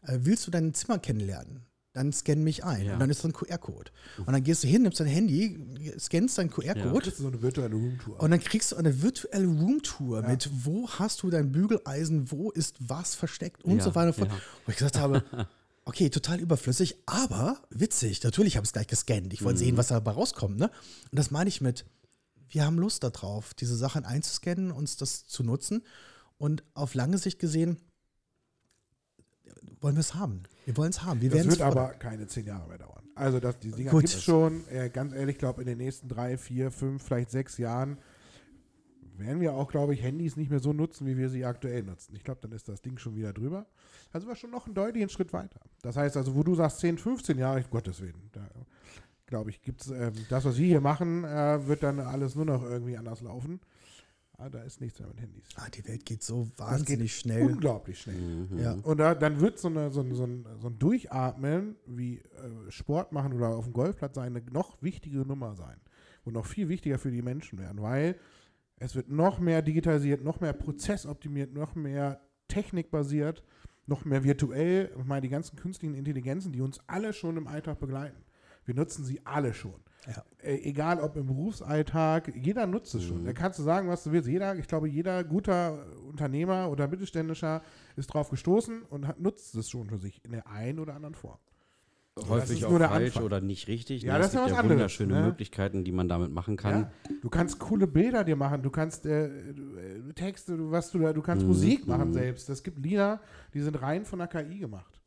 [0.03, 1.65] äh, willst du dein Zimmer kennenlernen?
[1.91, 2.85] Dann scan mich ein.
[2.85, 2.93] Ja.
[2.93, 3.91] Und dann ist so ein QR-Code.
[4.19, 5.59] Und dann gehst du hin, nimmst dein Handy,
[5.99, 8.19] scannst deinen Du QR-Code kriegst so eine virtuelle Roomtour.
[8.21, 12.75] und dann kriegst du eine virtuelle Roomtour mit, wo hast du dein Bügeleisen, wo ist
[12.79, 14.31] was versteckt und Ja, so weiter ja.
[14.65, 15.23] Wo ich gesagt habe,
[15.85, 18.23] okay, total überflüssig, aber witzig.
[18.23, 19.33] Natürlich habe ich es gleich gescannt.
[19.33, 19.65] Ich wollte Mhm.
[19.65, 20.57] sehen, was dabei rauskommt.
[20.59, 20.67] Ne?
[21.11, 21.85] Und das meine ich mit,
[22.49, 25.83] wir haben Lust darauf, diese Sachen einzuscannen, uns das zu nutzen.
[26.37, 27.77] Und auf lange Sicht gesehen,
[29.81, 30.43] wollen wir es haben.
[30.65, 31.21] Wir wollen es haben.
[31.21, 33.03] Wir das wird aber keine zehn Jahre mehr dauern.
[33.15, 34.67] Also das, die Dinger gibt es schon.
[34.69, 37.97] Äh, ganz ehrlich, ich glaube, in den nächsten drei, vier, fünf, vielleicht sechs Jahren
[39.17, 42.15] werden wir auch, glaube ich, Handys nicht mehr so nutzen, wie wir sie aktuell nutzen.
[42.15, 43.65] Ich glaube, dann ist das Ding schon wieder drüber.
[44.13, 45.59] Also wir schon noch einen deutlichen Schritt weiter.
[45.81, 48.49] Das heißt also, wo du sagst 10, 15 Jahre, um Gottes Willen, da
[49.29, 52.45] glaube ich, gibt es ähm, das, was wir hier machen, äh, wird dann alles nur
[52.45, 53.61] noch irgendwie anders laufen.
[54.33, 55.43] Aber da ist nichts mehr mit Handys.
[55.55, 57.45] Ah, die Welt geht so Das geht wahnsinnig schnell.
[57.45, 58.15] Unglaublich schnell.
[58.15, 58.57] Mhm.
[58.57, 58.71] Ja.
[58.83, 62.71] Und da, dann wird so, eine, so, ein, so, ein, so ein Durchatmen wie äh,
[62.71, 65.75] Sport machen oder auf dem Golfplatz sein eine noch wichtige Nummer sein.
[66.23, 68.15] Und noch viel wichtiger für die Menschen werden, weil
[68.77, 73.43] es wird noch mehr digitalisiert, noch mehr prozessoptimiert, noch mehr technikbasiert,
[73.87, 74.89] noch mehr virtuell.
[74.97, 78.23] Ich meine, die ganzen künstlichen Intelligenzen, die uns alle schon im Alltag begleiten.
[78.69, 79.73] Wir nutzen sie alle schon.
[80.07, 80.23] Ja.
[80.43, 83.21] Äh, egal ob im Berufsalltag, jeder nutzt es schon.
[83.23, 83.25] Mhm.
[83.25, 84.29] Da kannst du sagen, was du willst.
[84.29, 87.63] Jeder, ich glaube, jeder guter Unternehmer oder Mittelständischer
[87.95, 91.15] ist drauf gestoßen und hat, nutzt es schon für sich in der einen oder anderen
[91.15, 91.39] Form.
[92.27, 93.23] Häufig auch falsch Anfang.
[93.23, 94.03] oder nicht richtig.
[94.03, 94.19] Ja, ne?
[94.19, 95.25] das es ist ja gibt was ja anderes, wunderschöne ne?
[95.27, 96.81] Möglichkeiten, die man damit machen kann.
[96.81, 96.91] Ja?
[97.21, 101.13] Du kannst coole Bilder dir machen, du kannst äh, äh, Texte, du- was du da,
[101.13, 102.13] du kannst Mhm, Musik machen mhm.
[102.13, 102.49] selbst.
[102.49, 103.21] Es gibt Lieder,
[103.53, 104.98] die sind rein von der KI gemacht.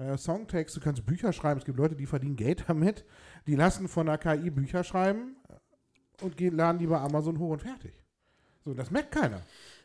[0.00, 1.58] Äh, Songtext, du kannst Bücher schreiben.
[1.58, 3.04] Es gibt Leute, die verdienen Geld damit.
[3.46, 5.36] Die lassen von der KI Bücher schreiben
[6.22, 7.94] und gehen, laden die bei Amazon hoch und fertig.
[8.64, 9.42] So, das merkt keiner.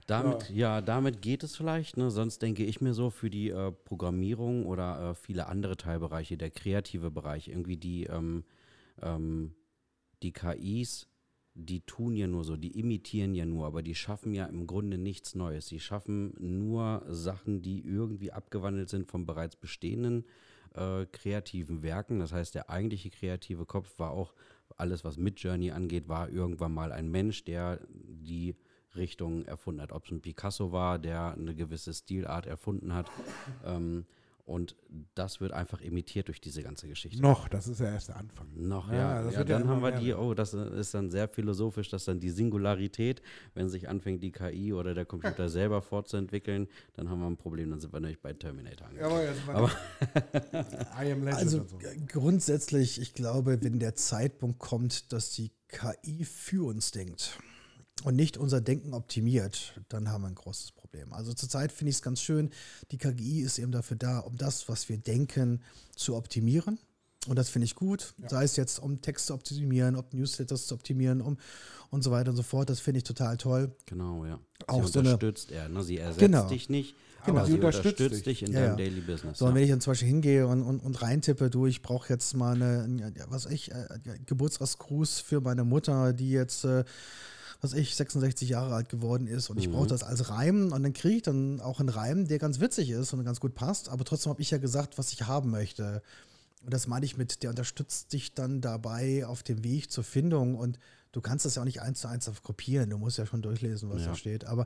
[0.08, 0.82] Damit, ja.
[0.82, 1.98] damit geht es vielleicht.
[1.98, 2.12] Ne?
[2.12, 6.52] Sonst denke ich mir so für die äh, Programmierung oder äh, viele andere Teilbereiche, der
[6.52, 8.44] kreative Bereich, irgendwie die, ähm,
[9.02, 9.56] ähm,
[10.22, 11.08] die KIs,
[11.56, 14.98] die tun ja nur so, die imitieren ja nur, aber die schaffen ja im Grunde
[14.98, 15.68] nichts Neues.
[15.68, 20.26] Sie schaffen nur Sachen, die irgendwie abgewandelt sind von bereits bestehenden
[20.74, 22.20] äh, kreativen Werken.
[22.20, 24.34] Das heißt, der eigentliche kreative Kopf war auch
[24.76, 28.56] alles, was Midjourney angeht, war irgendwann mal ein Mensch, der die
[28.96, 29.94] Richtung erfunden hat.
[29.94, 33.10] Ob es ein Picasso war, der eine gewisse Stilart erfunden hat.
[33.66, 34.06] Ähm,
[34.46, 34.76] und
[35.16, 37.20] das wird einfach imitiert durch diese ganze Geschichte.
[37.22, 38.48] Noch, das ist ja erst der Anfang.
[38.56, 39.24] Noch, Ja, ja.
[39.24, 42.06] das ja, ja dann immer haben wir die, oh, das ist dann sehr philosophisch, dass
[42.06, 43.24] dann die Singularität,
[43.56, 47.72] wenn sich anfängt, die KI oder der Computer selber fortzuentwickeln, dann haben wir ein Problem,
[47.72, 49.12] dann sind wir nämlich bei Terminator angekommen.
[49.16, 49.72] Jawohl, jetzt mal Aber-
[51.36, 51.78] Also so.
[51.78, 57.38] g- grundsätzlich, ich glaube, wenn der Zeitpunkt kommt, dass die KI für uns denkt
[58.04, 61.14] und nicht unser Denken optimiert, dann haben wir ein großes Problem.
[61.14, 62.50] Also zurzeit finde ich es ganz schön,
[62.92, 65.62] die KI ist eben dafür da, um das, was wir denken,
[65.96, 66.78] zu optimieren.
[67.28, 68.14] Und das finde ich gut.
[68.28, 71.38] Sei es jetzt, um Texte zu optimieren, um Newsletters zu optimieren, um
[71.90, 72.70] und so weiter und so fort.
[72.70, 73.76] Das finde ich total toll.
[73.88, 74.40] Genau, ja.
[74.68, 75.68] Auch sie so eine- unterstützt er.
[75.70, 75.82] Ne?
[75.84, 76.48] Sie ersetzt Genau.
[76.48, 77.38] dich nicht, Genau.
[77.40, 78.44] aber Sie sie unterstützt unterstützt, dich.
[78.44, 78.76] in Ja, deinem ja.
[78.76, 79.40] Daily Business.
[79.40, 79.56] So, und ja.
[79.56, 82.54] wenn ich dann zum Beispiel hingehe und, und, und reintippe, du, ich brauche jetzt mal
[82.62, 83.88] eine, ja, was ich, äh,
[84.28, 86.84] Geburtstagsgruß für meine Mutter, die jetzt, äh,
[87.66, 89.74] was ich, 66 Jahre alt geworden ist und ich Mhm.
[89.74, 92.90] brauche das als Reim und dann kriege ich dann auch einen Reim, der ganz witzig
[92.92, 96.02] ist und ganz gut passt, aber trotzdem habe ich ja gesagt, was ich haben möchte.
[96.64, 100.56] Und das meine ich mit, der unterstützt dich dann dabei auf dem Weg zur Findung
[100.56, 100.80] und
[101.12, 103.42] du kannst das ja auch nicht eins zu eins auf kopieren, du musst ja schon
[103.42, 104.08] durchlesen, was Ja.
[104.08, 104.46] da steht.
[104.46, 104.66] Aber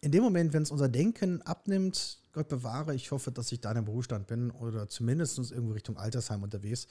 [0.00, 3.70] in dem Moment, wenn es unser Denken abnimmt, Gott bewahre, ich hoffe, dass ich da
[3.72, 6.86] in einem Berufsstand bin oder zumindest irgendwo Richtung Altersheim unterwegs,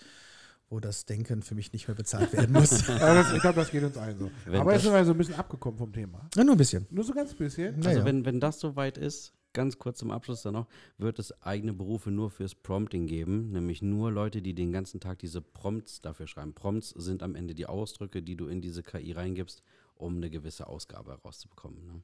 [0.69, 2.69] wo das Denken für mich nicht mehr bezahlt werden muss.
[2.87, 4.31] Das, ich glaube, das geht uns allen so.
[4.45, 6.29] Wenn Aber jetzt sind wir so ein bisschen abgekommen vom Thema.
[6.35, 6.85] ja, nur ein bisschen.
[6.91, 7.75] Nur so ganz bisschen.
[7.77, 8.05] Also Naja.
[8.05, 10.67] wenn, wenn das soweit ist, ganz kurz zum Abschluss dann noch,
[10.97, 15.19] wird es eigene Berufe nur fürs Prompting geben, nämlich nur Leute, die den ganzen Tag
[15.19, 16.53] diese Prompts dafür schreiben.
[16.53, 19.63] Prompts sind am Ende die Ausdrücke, die du in diese KI reingibst,
[19.95, 21.85] um eine gewisse Ausgabe herauszubekommen.
[21.87, 22.03] Ne?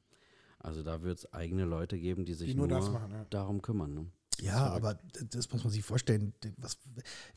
[0.58, 3.26] Also da wird es eigene Leute geben, die sich Die nur das machen, ja.
[3.30, 3.94] darum kümmern.
[3.94, 4.06] Ne?
[4.40, 4.98] Ja, aber
[5.30, 6.78] das muss man sich vorstellen, was,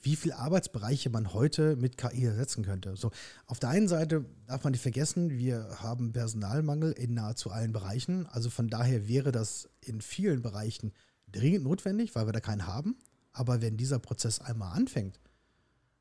[0.02, 2.95] wie viele Arbeitsbereiche man heute mit KI ersetzen könnte.
[2.97, 3.12] So,
[3.45, 8.26] auf der einen Seite darf man nicht vergessen, wir haben Personalmangel in nahezu allen Bereichen.
[8.28, 10.91] Also von daher wäre das in vielen Bereichen
[11.32, 12.97] dringend notwendig, weil wir da keinen haben.
[13.32, 15.20] Aber wenn dieser Prozess einmal anfängt,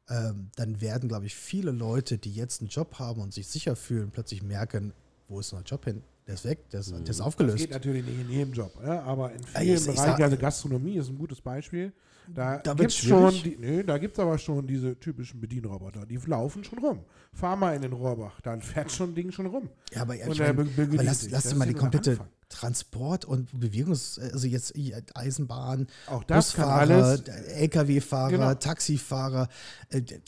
[0.09, 3.77] ähm, dann werden, glaube ich, viele Leute, die jetzt einen Job haben und sich sicher
[3.77, 4.93] fühlen, plötzlich merken,
[5.29, 6.03] wo ist unser Job hin?
[6.29, 7.57] Der ist weg, der ist, der ist Das aufgelöst.
[7.57, 10.21] geht natürlich nicht in jedem Job, ja, aber in Ja, vielen ich- ich Bereichen, sag-
[10.21, 11.93] also Gastronomie ist ein gutes Beispiel.
[12.35, 16.05] Da, Da gibt es schon, die, nö, da gibt es aber schon diese typischen Bedienroboter,
[16.05, 16.99] die laufen schon rum.
[17.33, 19.71] Fahr mal in den Rohrbach, dann fährt schon ein Ding schon rum.
[19.95, 21.73] Ja, aber, ich Und mein, er be- begütigt aber lass, lass Das dir mal die
[21.73, 22.19] ja komplette.
[22.51, 24.75] Transport- und Bewegungs-, also jetzt
[25.15, 27.19] Eisenbahn, Auch das Busfahrer.
[27.57, 28.55] LKW-Fahrer, Genau.
[28.55, 29.49] Taxifahrer,
[29.91, 30.21] äh, äh,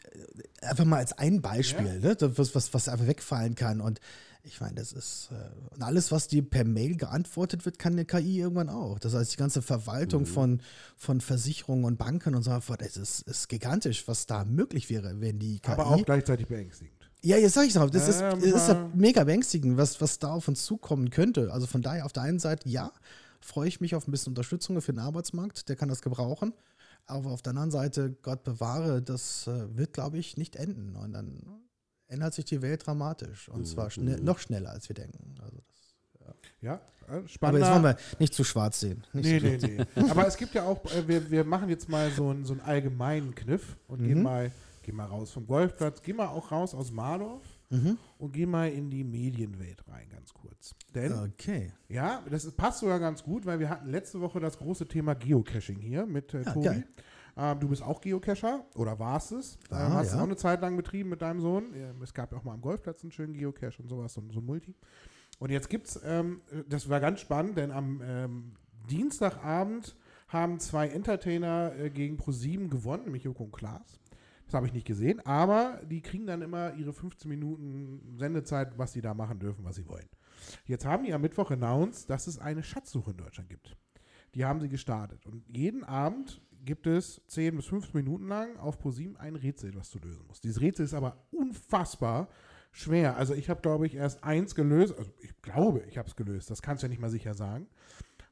[0.63, 3.81] einfach mal als ein Beispiel, ne, das, was, was, was einfach wegfallen kann.
[3.83, 4.01] Und
[4.43, 8.05] ich meine, das ist, äh, und alles, was dir per Mail geantwortet wird, kann eine
[8.05, 8.99] KI irgendwann auch.
[8.99, 10.61] Das heißt, die ganze Verwaltung von,
[10.97, 15.21] von Versicherungen und Banken und so fort, es ist, ist gigantisch, was da möglich wäre,
[15.21, 15.73] wenn die KI.
[15.73, 16.95] Aber auch gleichzeitig beängstigend.
[17.23, 20.33] Ja, jetzt sag ich noch, das ist, das ist aber- mega beängstigend, was, was da
[20.33, 21.53] auf uns zukommen könnte.
[21.53, 22.93] Also von daher auf der einen Seite, ja,
[23.43, 26.55] freue ich mich auf ein bisschen Unterstützung für den Arbeitsmarkt, der kann das gebrauchen.
[27.07, 30.97] Aber auf der anderen Seite, Gott bewahre, das äh, wird, glaube ich, nicht enden.
[30.97, 31.43] Und dann
[32.11, 33.49] ändert sich die Welt dramatisch.
[33.49, 35.35] Und zwar schnell, noch schneller, als wir denken.
[35.43, 35.57] Also
[36.19, 36.75] das, Ja,
[37.09, 39.05] äh, aber jetzt wollen wir nicht zu schwarz sehen.
[39.13, 40.11] Nicht Nee, so nee, nee.
[40.11, 42.61] Aber es gibt ja auch, äh, wir, wir machen jetzt mal so einen, so einen
[42.63, 44.25] allgemeinen Kniff und gehen, Mhm.
[44.25, 44.51] mal,
[44.83, 47.97] gehen mal raus vom Golfplatz, gehen mal auch raus aus Mardorf Mhm.
[48.19, 50.75] und gehen mal in die Medienwelt rein, ganz kurz.
[50.95, 51.73] Denn, Okay.
[51.89, 55.15] ja, das ist- passt sogar ganz gut, weil wir hatten letzte Woche das große Thema
[55.15, 56.67] Geocaching hier mit äh, Ja, Tobi.
[56.67, 56.85] geil.
[57.41, 59.59] Ähm, du bist auch Geocacher oder warst es?
[59.71, 60.17] War, ähm, hast ja.
[60.17, 61.75] du auch eine Zeit lang betrieben mit deinem Sohn.
[61.75, 64.41] Ähm, es gab ja auch mal am Golfplatz einen schönen Geocache und sowas, so, so
[64.41, 64.75] ein Multi.
[65.39, 68.53] Und jetzt gibt's, ähm, das war ganz spannend, denn am ähm,
[68.91, 69.97] Dienstagabend
[70.29, 73.99] haben zwei Entertainer äh, gegen ProSieben gewonnen, nämlich Joko und Klaas.
[74.45, 78.93] Das habe ich nicht gesehen, aber die kriegen dann immer ihre 15 Minuten Sendezeit, was
[78.93, 80.09] sie da machen dürfen, was sie wollen.
[80.67, 83.77] Jetzt haben die am Mittwoch announced, dass es eine Schatzsuche in Deutschland gibt.
[84.35, 85.25] Die haben sie gestartet.
[85.27, 89.91] Und jeden Abend gibt es 10 bis 15 Minuten lang auf ProSieben ein Rätsel, was
[89.91, 90.45] du lösen musst.
[90.45, 92.29] Dieses Rätsel ist aber unfassbar
[92.73, 93.17] schwer.
[93.17, 94.95] Also ich habe, glaube ich, erst eins gelöst.
[94.97, 96.51] Also ich glaube, ich habe es gelöst.
[96.51, 97.67] Das kannst du ja nicht mal sicher sagen.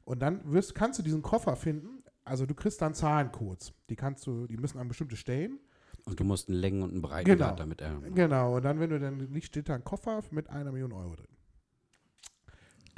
[0.05, 2.03] Und dann wirst, kannst du diesen Koffer finden.
[2.23, 3.73] Also du kriegst dann Zahlencodes.
[3.89, 5.59] Die kannst du, die müssen an bestimmte Stellen.
[6.05, 7.55] Und du musst einen Längen- und einen Breitengrad Genau.
[7.57, 8.15] damit ermitteln.
[8.15, 8.55] Genau.
[8.57, 11.27] Und dann, wenn du dann liegt, steht da ein Koffer mit einer Million Euro drin.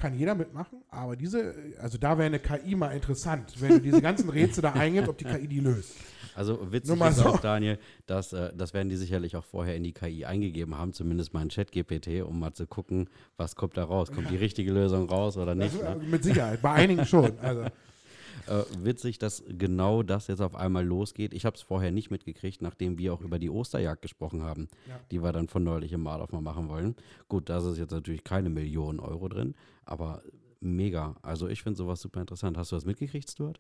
[0.02, 4.02] Kann jeder mitmachen, aber diese, also da wäre eine KI mal interessant, wenn du diese
[4.02, 5.94] ganzen Rätsel da eingibst, ob die KI die löst.
[6.34, 7.26] Also witzig Nur mal ist so.
[7.26, 7.78] auch, Daniel,
[8.08, 11.44] dass, äh, das werden die sicherlich auch vorher in die KI eingegeben haben, zumindest mal
[11.44, 14.12] in Chat-GPT, um mal zu gucken, was kommt da raus.
[14.12, 15.76] Kommt die richtige Lösung raus oder nicht?
[15.84, 16.08] Also, Ne?
[16.08, 17.38] mit Sicherheit, bei einigen schon.
[17.40, 17.66] Also,
[18.48, 21.34] Äh, witzig, dass genau das jetzt auf einmal losgeht.
[21.34, 25.00] Ich habe es vorher nicht mitgekriegt, nachdem wir auch über die Osterjagd gesprochen haben, Ja.
[25.12, 26.96] die wir dann von neulich im Mardorf mal machen wollen.
[27.30, 29.56] Gut, da ist jetzt natürlich keine Millionen Euro drin,
[29.86, 30.22] aber
[30.60, 31.16] mega.
[31.22, 32.58] Also ich finde sowas super interessant.
[32.58, 33.60] Hast du das mitgekriegt, Stuart?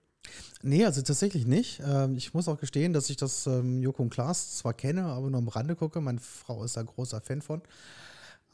[0.61, 1.81] Nee, also tatsächlich nicht.
[1.83, 5.29] Ähm, ich muss auch gestehen, dass ich das ähm, Joko und Klaas zwar kenne, aber
[5.29, 5.99] nur am Rande gucke.
[5.99, 7.61] Meine Frau ist da großer Fan von.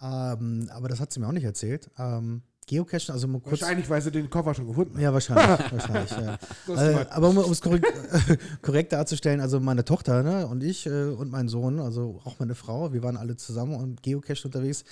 [0.02, 1.90] Ähm, aber das hat sie mir auch nicht erzählt.
[2.68, 3.62] Geocachen, also mal kurz.
[3.62, 5.02] wahrscheinlich, weil sie den Koffer schon gefunden haben.
[5.02, 5.72] Ja, wahrscheinlich.
[5.72, 6.38] wahrscheinlich ja.
[6.68, 7.88] Mal- aber um es korrekt,
[8.62, 12.56] korrekt darzustellen, also meine Tochter ne, und ich äh, und mein Sohn, also auch meine
[12.56, 14.84] Frau, wir waren alle zusammen und Geocache unterwegs.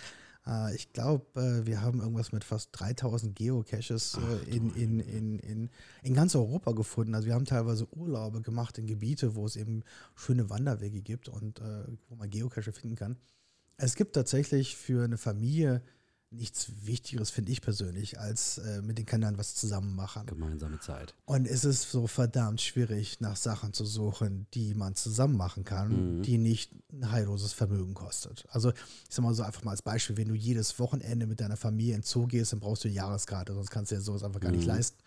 [0.48, 5.40] Äh, ich glaube, äh, wir haben irgendwas mit fast 3000 Geocaches äh, in, in, in,
[5.40, 5.70] in,
[6.04, 7.14] in ganz Europa gefunden.
[7.14, 9.84] Also wir haben teilweise Urlaube gemacht in Gebiete, wo es eben
[10.16, 13.18] schöne Wanderwege gibt und äh, wo man Geocache finden kann.
[13.78, 15.82] Es gibt tatsächlich für eine Familie
[16.36, 20.26] nichts Wichtigeres, finde ich persönlich, als äh, mit den Kindern was zusammen machen.
[20.26, 21.16] Gemeinsame Zeit.
[21.26, 26.22] Und es ist so verdammt schwierig, nach Sachen zu suchen, die man zusammen machen kann,
[26.22, 28.46] die nicht ein heilloses Vermögen kostet.
[28.50, 28.76] Also, ich
[29.10, 32.04] sag mal so einfach mal als Beispiel, wenn du jedes Wochenende mit deiner Familie in
[32.04, 34.66] Zoo gehst, dann brauchst du eine Jahreskarte, sonst kannst du dir sowas einfach gar nicht
[34.66, 34.98] leisten.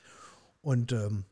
[0.61, 1.25] Und ähm,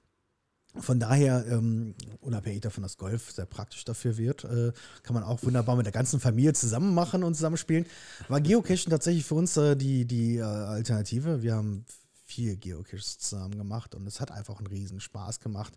[0.80, 4.72] von daher, ähm, unabhängig davon, dass Golf sehr praktisch dafür wird, äh,
[5.02, 7.86] kann man auch wunderbar mit der ganzen Familie zusammen machen und zusammenspielen.
[8.28, 11.42] War Geocachen tatsächlich für uns äh, die, die äh, Alternative.
[11.42, 11.84] Wir haben
[12.24, 15.74] viel Geocaches zusammen gemacht und es hat einfach einen riesen Spaß gemacht,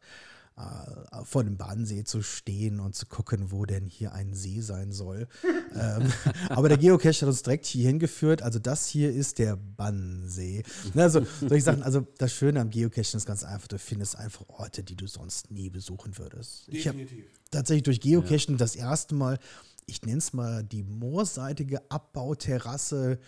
[0.59, 4.91] äh, vor dem Bahnsee zu stehen und zu gucken, wo denn hier ein See sein
[4.91, 5.27] soll.
[5.73, 6.11] ähm,
[6.49, 8.41] aber der Geocache hat uns direkt hier hingeführt.
[8.41, 10.63] Also das hier ist der Bannsee.
[10.93, 14.47] Ne, Also solche Sachen, also das Schöne am Geocachen ist ganz einfach, du findest einfach
[14.49, 16.67] Orte, die du sonst nie besuchen würdest.
[16.67, 17.25] Ich habe Definitiv.
[17.51, 19.39] tatsächlich durch Geocachen das erste Mal,
[19.85, 23.19] ich nenne es mal die moorseitige Abbauterrasse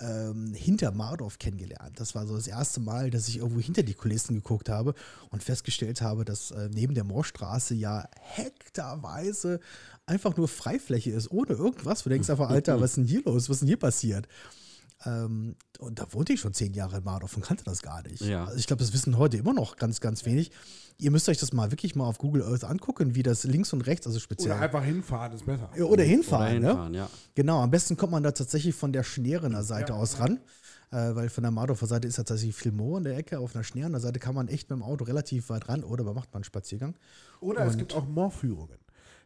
[0.00, 1.98] ähm, hinter Mardorf kennengelernt.
[1.98, 4.94] Das war so das erste Mal, dass ich irgendwo hinter die Kulissen geguckt habe
[5.30, 9.60] und festgestellt habe, dass äh, neben der Moorstraße ja hektarweise
[10.06, 12.02] einfach nur Freifläche ist, ohne irgendwas.
[12.02, 13.48] Du denkst einfach, Alter, was ist denn hier los?
[13.48, 14.28] Was ist denn hier passiert?
[15.04, 18.22] Ähm, und da wohnte ich schon zehn Jahre in Mardorf und kannte das gar nicht.
[18.22, 18.44] Ja.
[18.46, 20.50] Also ich glaube, das wissen heute immer noch ganz, ganz wenig.
[20.98, 23.82] Ihr müsst euch das mal wirklich mal auf Google Earth angucken, wie das links und
[23.82, 24.52] rechts, also speziell.
[24.52, 25.70] Oder einfach hinfahren ist besser.
[25.76, 26.68] Ja, oder hinfahren, Oder ne?
[26.68, 27.10] hinfahren, ja.
[27.34, 30.40] Genau, am besten kommt man da tatsächlich von der Schnerener Seite aus ran.
[30.92, 33.40] Äh, weil von der Mardorfer Seite ist tatsächlich viel Moor in der Ecke.
[33.40, 36.14] Auf einer Schnerener Seite kann man echt mit dem Auto relativ weit ran oder man
[36.14, 36.94] macht mal einen Spaziergang.
[37.40, 38.78] Oder es Und- gibt auch Moorführungen.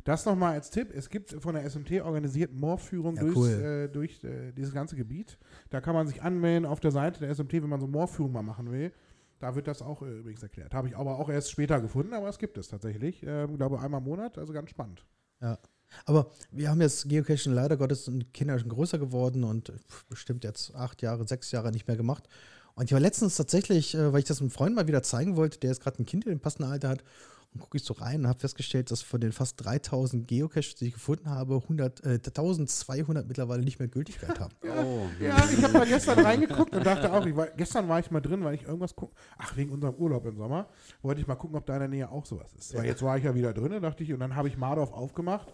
[0.04, 0.90] Das nochmal als Tipp.
[0.94, 3.48] Es gibt von der SMT organisiert Moorführungen Ja, durchs, cool.
[3.48, 5.38] äh, durch äh, dieses ganze Gebiet.
[5.70, 8.42] Da kann man sich anmelden auf der Seite der SMT, wenn man so Moorführung mal
[8.42, 8.92] machen will.
[9.38, 10.74] Da wird das auch äh, übrigens erklärt.
[10.74, 13.22] Habe ich aber auch erst später gefunden, aber es gibt es tatsächlich.
[13.26, 15.04] Ähm, glaube einmal im Monat, also ganz spannend.
[15.40, 15.58] Ja.
[16.04, 20.44] Aber wir haben jetzt Geocaching leider Gottes sind Kinder schon größer geworden und pf, bestimmt
[20.44, 22.28] jetzt acht Jahre, sechs Jahre nicht mehr gemacht.
[22.74, 25.58] Und ich war letztens tatsächlich, äh, weil ich das einem Freund mal wieder zeigen wollte,
[25.58, 27.04] der jetzt gerade ein Kind in dem passenden Alter hat,
[27.52, 30.86] und gucke ich so rein und habe festgestellt, dass von den fast 3000 Geocaches, die
[30.86, 34.54] ich gefunden habe, 100, äh, 1200 mittlerweile nicht mehr Gültigkeit haben.
[34.82, 38.10] Oh, Ja, ich habe da gestern reingeguckt und dachte auch, ich war, gestern war ich
[38.10, 39.14] mal drin, weil ich irgendwas gucke.
[39.36, 40.68] Ach, wegen unserem Urlaub im Sommer
[41.02, 42.74] wollte ich mal gucken, ob da in der Nähe auch sowas ist.
[42.74, 45.52] Weil jetzt war ich ja wieder drin, dachte ich, und dann habe ich Mardorf aufgemacht,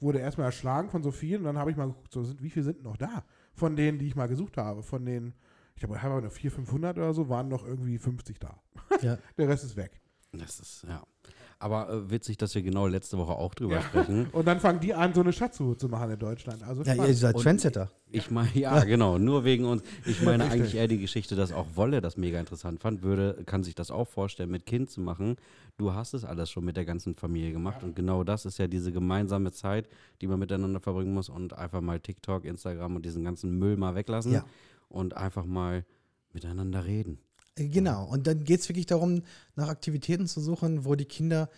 [0.00, 2.50] wurde erstmal erschlagen von so vielen und dann habe ich mal geguckt, so sind, wie
[2.50, 3.24] viele sind noch da?
[3.54, 4.82] Von denen, die ich mal gesucht habe.
[4.82, 5.34] Von den,
[5.74, 8.60] ich glaube, ich habe nur 400, 500 oder so, waren noch irgendwie 50 da.
[9.02, 9.18] Ja.
[9.36, 10.00] Der Rest ist weg.
[10.32, 11.02] Das ist, ja.
[11.64, 13.80] Aber äh, witzig, dass wir genau letzte Woche auch drüber Ja.
[13.82, 14.26] sprechen.
[14.32, 16.62] Und dann fangen die an, so eine Schatzsuche zu machen in Deutschland.
[16.62, 17.90] Also Ja, ihr seid Trendsetter.
[18.10, 19.82] Ich meine, ja, genau, nur wegen uns.
[20.04, 23.64] Ich meine eigentlich eher die Geschichte, dass auch Wolle das mega interessant fand, würde, kann
[23.64, 25.36] sich das auch vorstellen, mit Kind zu machen.
[25.78, 28.66] Du hast es alles schon mit der ganzen Familie gemacht und genau das ist ja
[28.68, 29.88] diese gemeinsame Zeit,
[30.20, 33.94] die man miteinander verbringen muss und einfach mal TikTok, Instagram und diesen ganzen Müll mal
[33.94, 34.44] weglassen Ja.
[34.90, 35.86] und einfach mal
[36.34, 37.16] miteinander reden.
[37.56, 39.22] Äh, Genau, und dann geht es wirklich darum,
[39.56, 41.48] nach Aktivitäten zu suchen, wo die Kinder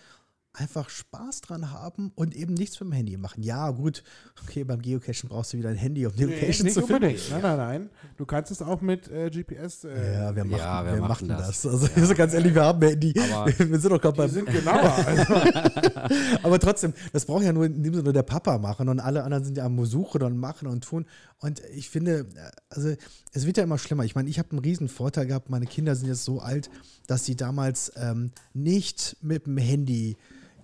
[0.59, 3.43] einfach Spaß dran haben und eben nichts mit dem Handy machen.
[3.43, 4.03] Ja, gut,
[4.43, 7.05] okay, beim Geocachen brauchst du wieder ein Handy, um die Nee, Location nicht zu finden.
[7.05, 7.31] unbedingt.
[7.31, 7.91] Nein, nein, nein.
[8.17, 9.85] Du kannst es auch mit äh, GPS.
[9.85, 11.63] Äh, Ja, wir machen, Ja, wir wir machen machen das.
[11.63, 11.67] das.
[11.67, 13.15] Also, also ganz ehrlich, wir haben ein Handy.
[13.33, 14.31] Aber- wir sind doch gerade die beim.
[14.31, 15.07] sind genauer.
[15.07, 15.35] Also,
[16.43, 19.45] Aber trotzdem, das braucht ja nur in dem Sinne der Papa machen und alle anderen
[19.45, 21.07] sind ja am Suchen und machen und tun.
[21.39, 22.95] Und ich finde, äh, also
[23.33, 24.05] es wird ja immer schlimmer.
[24.05, 25.51] Ich meine, ich habe einen riesen Vorteil gehabt.
[25.51, 26.71] Meine Kinder sind jetzt so alt,
[27.07, 30.17] dass sie damals ähm, nicht mit dem Handy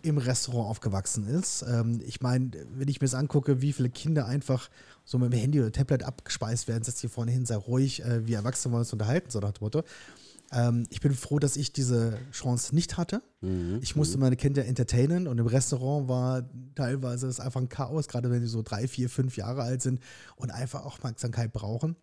[0.02, 1.64] im Restaurant aufgewachsen ist.
[1.68, 4.68] Ähm, ich meine, wenn ich mir das angucke, wie viele Kinder einfach
[5.04, 8.26] so mit dem Handy oder Tablet abgespeist werden, setzt hier vorne hin, sei ruhig, äh,
[8.26, 9.82] wir Erwachsene wollen uns unterhalten, so nach dem Motto.
[10.52, 13.22] Ähm, ich bin froh, dass ich diese Chance nicht hatte.
[13.80, 18.30] Ich musste meine Kinder entertainen und im Restaurant war teilweise es einfach ein Chaos, gerade
[18.30, 20.00] wenn sie so drei, vier, fünf Jahre alt sind
[20.36, 21.96] und einfach Aufmerksamkeit brauchen.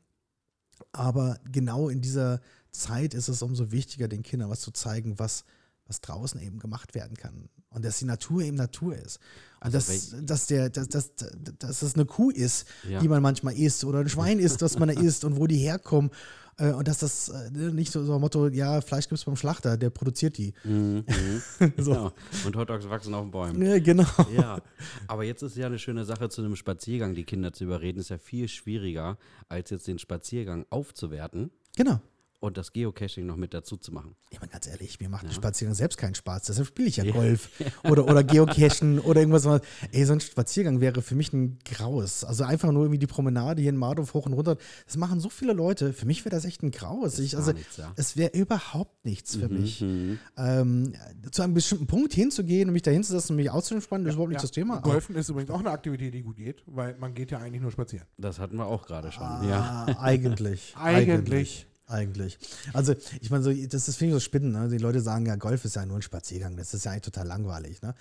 [0.92, 2.42] Aber genau in dieser
[2.72, 5.44] Zeit ist es umso wichtiger, den Kindern was zu zeigen, was,
[5.90, 7.50] was draußen eben gemacht werden kann.
[7.72, 9.18] Und dass die Natur eben Natur ist.
[9.60, 11.12] Und Also dass, dass, der, dass, dass,
[11.60, 13.00] dass es eine Kuh ist, Ja.
[13.02, 15.58] die man manchmal isst, oder ein Schwein isst, das man da isst und wo die
[15.58, 16.10] herkommen.
[16.58, 19.36] Äh, Und dass das äh, nicht so, so ein Motto, ja, Fleisch gibt es beim
[19.36, 20.54] Schlachter, der produziert die.
[20.64, 21.42] Mhm, mhm.
[21.78, 22.12] Genau.
[22.46, 23.62] Und Hotdogs wachsen auf den Bäumen.
[23.62, 24.06] Ja, genau.
[24.36, 24.62] Ja,
[25.08, 28.10] aber jetzt ist ja eine schöne Sache, zu einem Spaziergang die Kinder zu überreden, ist
[28.10, 29.18] ja viel schwieriger,
[29.48, 32.00] als jetzt den Spaziergang aufzuwerten Genau.
[32.42, 34.16] Und das Geocaching noch mit dazu zu machen.
[34.30, 36.44] Ich meine, ganz ehrlich, mir macht ein Spaziergang selbst keinen Spaß.
[36.44, 37.50] Deshalb spiele ich ja Golf
[37.84, 39.44] oder, oder Geocachen oder irgendwas.
[39.46, 39.62] was-
[39.92, 42.24] Ey, so ein Spaziergang wäre für mich ein Graus.
[42.24, 44.58] Also einfach nur irgendwie die Promenade hier in Mardorf hoch und runter.
[44.86, 45.92] Das machen so viele Leute.
[45.92, 47.20] Für mich wäre das echt ein Graus.
[47.20, 47.92] Ich, also, nichts, ja.
[47.98, 49.82] Es wäre überhaupt nichts für mich.
[49.82, 50.20] Mhm.
[50.38, 50.94] Ähm,
[51.32, 54.30] zu einem bestimmten Punkt hinzugehen und mich da hinzusetzen und mich auszuentspannen, das ist überhaupt
[54.30, 54.44] nicht ja.
[54.44, 54.80] das Thema.
[54.80, 57.72] Golfen ist übrigens auch eine Aktivität, die gut geht, weil man geht ja eigentlich nur
[57.72, 58.06] spazieren.
[58.18, 59.24] Das hatten wir auch gerade schon.
[59.24, 59.86] Ja.
[59.90, 60.74] Ah, eigentlich.
[60.78, 61.68] Eigentlich.
[61.90, 62.38] Eigentlich.
[62.72, 64.54] Also, ich meine, so, das ist, finde ich so spannend.
[64.54, 64.70] Ne?
[64.70, 66.56] Die Leute sagen ja, Golf ist ja nur ein Spaziergang.
[66.56, 67.82] Das ist ja eigentlich total langweilig.
[67.82, 67.96] Ne?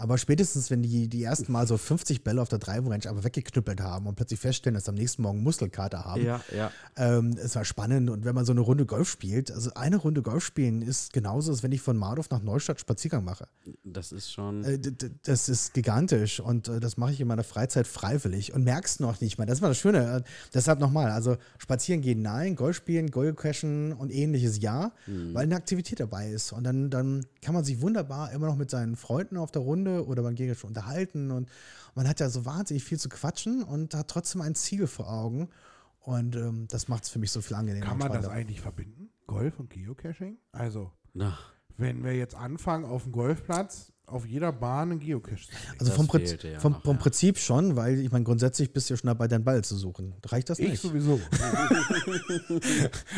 [0.00, 3.22] Aber spätestens, wenn die die ersten Mal so 50 Bälle auf der Drive Range aber
[3.22, 6.70] weggeknüppelt haben und plötzlich feststellen, dass sie am nächsten Morgen Muskelkater haben, Ja, ja.
[6.96, 8.08] ähm, es war spannend.
[8.08, 11.50] Und wenn man so eine Runde Golf spielt, also eine Runde Golf spielen ist genauso,
[11.52, 13.46] als wenn ich von Mardorf nach Neustadt Spaziergang mache.
[13.84, 14.64] Das ist schon.
[14.64, 14.78] Äh,
[15.24, 19.20] Das ist gigantisch und äh, das mache ich in meiner Freizeit freiwillig und merkst noch
[19.20, 19.44] nicht mal.
[19.44, 20.16] Das war das Schöne.
[20.16, 20.22] Äh,
[20.54, 24.92] Deshalb nochmal, also spazieren gehen, nein, Golf spielen, Golfcashen und ähnliches ja,
[25.34, 26.52] weil eine Aktivität dabei ist.
[26.52, 29.89] Und dann, dann kann man sich wunderbar immer noch mit seinen Freunden auf der Runde
[29.98, 31.48] oder beim Gegenstand unterhalten und
[31.94, 35.48] man hat ja so wahnsinnig viel zu quatschen und hat trotzdem ein Ziel vor Augen.
[36.00, 37.86] Und ähm, das macht es für mich so viel angenehmer.
[37.86, 39.10] Kann man das eigentlich verbinden?
[39.26, 40.38] Golf und Geocaching?
[40.52, 41.38] Also, Na,
[41.76, 45.78] wenn wir jetzt anfangen, auf dem Golfplatz auf jeder Bahn einen Geocache zu legen.
[45.78, 47.02] Also vom, Prinzip, fehlte ja vom, noch, vom ja.
[47.02, 50.14] Prinzip schon, weil ich meine, grundsätzlich bist du ja schon dabei, deinen Ball zu suchen.
[50.26, 50.82] Reicht das Ich nicht?
[50.82, 51.20] sowieso.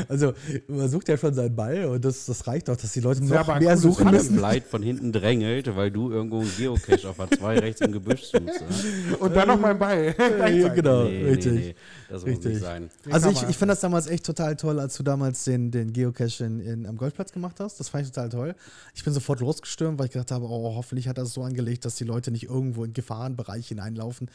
[0.09, 0.33] Also
[0.69, 3.27] man sucht ja schon seinen Ball und das, das reicht doch, dass die Leute ja
[3.27, 4.39] noch aber ein mehr suchen müssen.
[4.39, 8.61] Leid von hinten drängelt, weil du irgendwo einen Geocache auf A2 rechts im Gebüsch suchst.
[8.61, 9.17] Ja?
[9.19, 10.15] Und dann noch mein Ball.
[10.53, 11.53] Ja, genau, Nee, richtig.
[11.53, 11.75] nee, nee,
[12.09, 12.53] das muss Richtig.
[12.53, 12.91] nicht sein.
[13.11, 16.45] Also ich, ich fand das damals echt total toll, als du damals den, den Geocache
[16.45, 17.81] in, in, am Golfplatz gemacht hast.
[17.81, 18.55] Das fand ich total toll.
[18.95, 21.85] Ich bin sofort losgestürmt, weil ich gedacht habe, oh, hoffentlich hat er es so angelegt,
[21.85, 24.29] dass die Leute nicht irgendwo in Gefahrenbereich hineinlaufen,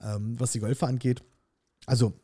[0.00, 1.22] ähm, was die Golfer angeht.
[1.86, 2.14] Also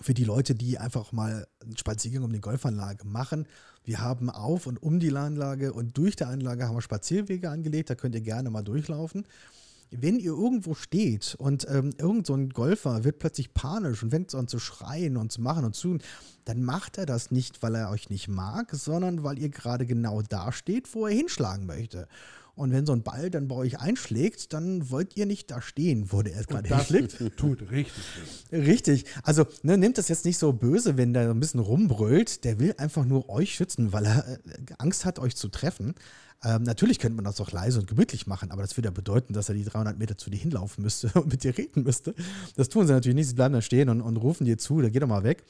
[0.00, 3.46] für die Leute, die einfach mal einen Spaziergang um die Golfanlage machen.
[3.84, 7.90] Wir haben auf und um die Anlage und durch die Anlage haben wir Spazierwege angelegt,
[7.90, 9.26] da könnt ihr gerne mal durchlaufen.
[9.90, 14.34] Wenn ihr irgendwo steht und ähm, irgend so ein Golfer wird plötzlich panisch und fängt
[14.34, 15.98] an zu schreien und zu machen und zu
[16.46, 20.22] dann macht er das nicht, weil er euch nicht mag, sondern weil ihr gerade genau
[20.22, 22.08] da steht, wo er hinschlagen möchte.
[22.56, 26.10] Und wenn so ein Ball dann bei euch einschlägt, dann wollt ihr nicht da stehen,
[26.10, 27.36] wo der es gerade hinschlägt.
[27.36, 28.02] tut richtig.
[28.50, 29.04] Richtig.
[29.22, 32.44] Also ne, nehmt das jetzt nicht so böse, wenn der so ein bisschen rumbrüllt.
[32.44, 34.38] Der will einfach nur euch schützen, weil er äh,
[34.78, 35.94] Angst hat, euch zu treffen.
[36.44, 39.32] Ähm, natürlich könnte man das auch leise und gemütlich machen, aber das würde ja bedeuten,
[39.32, 42.14] dass er die 300 Meter zu dir hinlaufen müsste und mit dir reden müsste.
[42.56, 43.28] Das tun sie natürlich nicht.
[43.28, 45.44] Sie bleiben da stehen und, und rufen dir zu, da geht doch mal weg.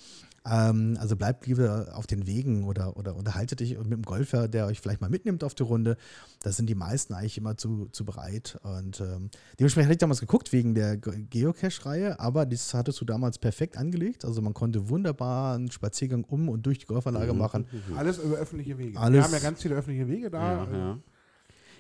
[0.48, 4.66] Ähm, also bleibt lieber auf den Wegen oder, oder unterhaltet dich mit dem Golfer, der
[4.66, 5.96] euch vielleicht mal mitnimmt auf die Runde.
[6.42, 8.56] Da sind die meisten eigentlich immer zu, zu bereit.
[8.62, 13.04] Und ähm, dementsprechend hatte ich damals geguckt wegen der Ge- Geocache-Reihe, aber das hattest du
[13.04, 14.24] damals perfekt angelegt.
[14.24, 17.66] Also man konnte wunderbar einen Spaziergang um und durch die Golfanlage machen.
[17.96, 18.92] Alles über öffentliche Wege.
[18.92, 20.52] Wir Alles- haben ja ganz viele öffentliche Wege da.
[20.52, 20.98] Ja, ja.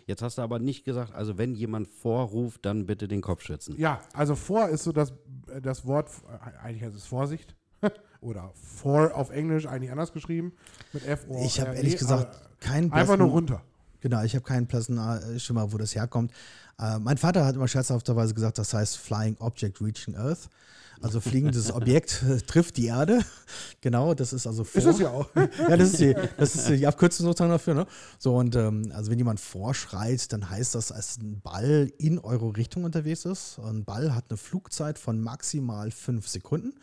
[0.06, 3.74] Jetzt hast du aber nicht gesagt, also wenn jemand vorruft, dann bitte den Kopf schützen.
[3.76, 5.12] Ja, also vor ist so das,
[5.62, 7.56] das Wort, äh, eigentlich heißt es Vorsicht.
[8.20, 10.52] Oder for auf Englisch eigentlich anders geschrieben.
[10.92, 13.62] Mit F O Ich habe E, ehrlich gesagt keinen Einfach nur blassen- runter.
[14.00, 16.30] Genau, ich habe keinen Personalschimmer, wo das herkommt.
[16.78, 20.48] Äh, mein Vater hat immer scherzhafterweise gesagt, das heißt Flying Object Reaching Earth.
[21.00, 23.20] Also fliegendes Objekt äh, trifft die Erde.
[23.80, 24.80] Genau, das ist also vor.
[24.80, 25.28] Ist es ja auch.
[25.36, 27.74] ja, das ist die, das ist die Abkürzung sozusagen dafür.
[27.74, 27.86] Ne?
[28.18, 32.56] So, und ähm, also wenn jemand vorschreit, dann heißt das, als ein Ball in eure
[32.56, 33.60] Richtung unterwegs ist.
[33.60, 36.74] Ein Ball hat eine Flugzeit von maximal fünf Sekunden.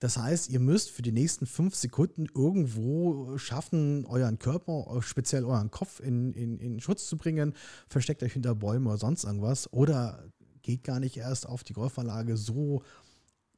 [0.00, 5.70] Das heißt, ihr müsst für die nächsten fünf Sekunden irgendwo schaffen, euren Körper, speziell euren
[5.70, 7.52] Kopf in, in, in Schutz zu bringen.
[7.88, 9.70] Versteckt euch hinter Bäumen oder sonst irgendwas.
[9.72, 10.24] Oder
[10.62, 12.82] geht gar nicht erst auf die Golfanlage so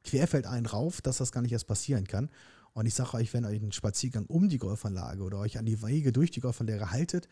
[0.03, 2.29] querfeldein rauf, dass das gar nicht erst passieren kann.
[2.73, 5.81] Und ich sage euch, wenn ihr einen Spaziergang um die Golfanlage oder euch an die
[5.81, 7.27] Wege durch die Golfanlage haltet,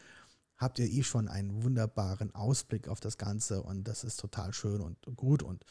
[0.58, 4.82] habt ihr eh schon einen wunderbaren Ausblick auf das Ganze und das ist total schön
[4.82, 5.64] und gut und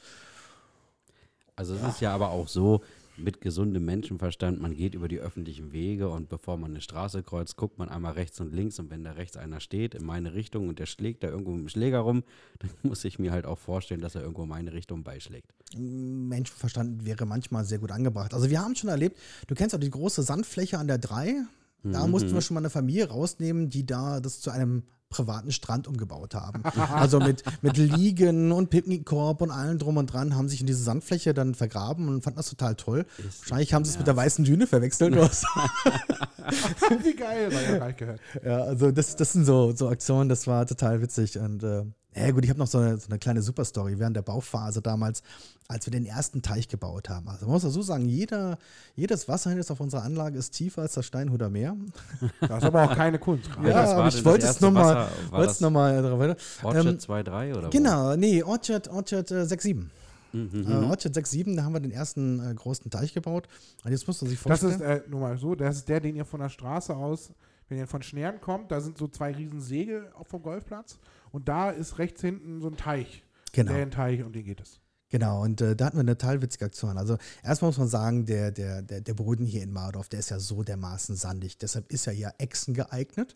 [1.56, 2.82] Also es ist ja aber auch so,
[3.18, 7.56] mit gesundem Menschenverstand, man geht über die öffentlichen Wege und bevor man eine Straße kreuzt,
[7.56, 10.68] guckt man einmal rechts und links und wenn da rechts einer steht in meine Richtung
[10.68, 12.22] und der schlägt da irgendwo mit dem Schläger rum,
[12.58, 15.52] dann muss ich mir halt auch vorstellen, dass er irgendwo in meine Richtung beischlägt.
[15.76, 18.32] Menschenverstand wäre manchmal sehr gut angebracht.
[18.32, 21.44] Also wir haben schon erlebt, du kennst auch die große Sandfläche an der 3,
[21.82, 22.10] da Mhm.
[22.10, 26.34] mussten wir schon mal eine Familie rausnehmen, die da das zu einem privaten Strand umgebaut
[26.34, 26.62] haben.
[26.94, 30.82] Also mit, mit Liegen und Picknickkorb und allem drum und dran haben sich in diese
[30.82, 33.06] Sandfläche dann vergraben und fanden das total toll.
[33.18, 35.14] Ist Wahrscheinlich haben sie es mit der weißen Düne verwechselt.
[35.16, 35.46] oder so.
[37.04, 38.20] Wie geil, ich noch gar nicht gehört.
[38.44, 41.38] ja, also das, das sind so, so Aktionen, das war total witzig.
[41.38, 41.84] Und äh,
[42.26, 45.22] ja gut, ich habe noch so eine, so eine kleine Superstory während der Bauphase damals,
[45.68, 47.28] als wir den ersten Teich gebaut haben.
[47.28, 48.58] Also man muss so sagen, jeder,
[48.96, 51.76] jedes Wasserhindernis auf unserer Anlage ist tiefer als das Steinhuder Meer.
[52.40, 53.48] Das ist aber auch keine Kunst.
[53.56, 56.36] Ja, Welches aber ich wollte das es nochmal das noch weiter.
[56.62, 57.70] Orchard Ähm, 2.3 oder wo?
[57.70, 59.84] Genau, nee, Orchard, Orchard äh, 6.7.
[60.32, 63.48] Mhm, Äh, Orchard 6.7, da haben wir den ersten äh, großen Teich gebaut.
[63.84, 64.74] Und jetzt muss man sich Das vorstellen.
[64.98, 67.30] ist, äh, nur mal so, das ist der, den ihr von der Straße aus,
[67.68, 70.98] wenn ihr von Schnern kommt, da sind so zwei riesen Segel auf vom Golfplatz
[71.30, 73.24] und da ist rechts hinten so ein Teich.
[73.52, 73.72] Genau.
[73.72, 74.80] Der ein Teich, um den geht es.
[75.10, 76.98] Genau, und äh, da hatten wir eine total witzige Aktion.
[76.98, 80.28] Also erstmal muss man sagen, der, der, der, der Boden hier in Mardorf, der ist
[80.28, 81.56] ja so dermaßen sandig.
[81.56, 83.34] Deshalb ist er ja Echsen geeignet.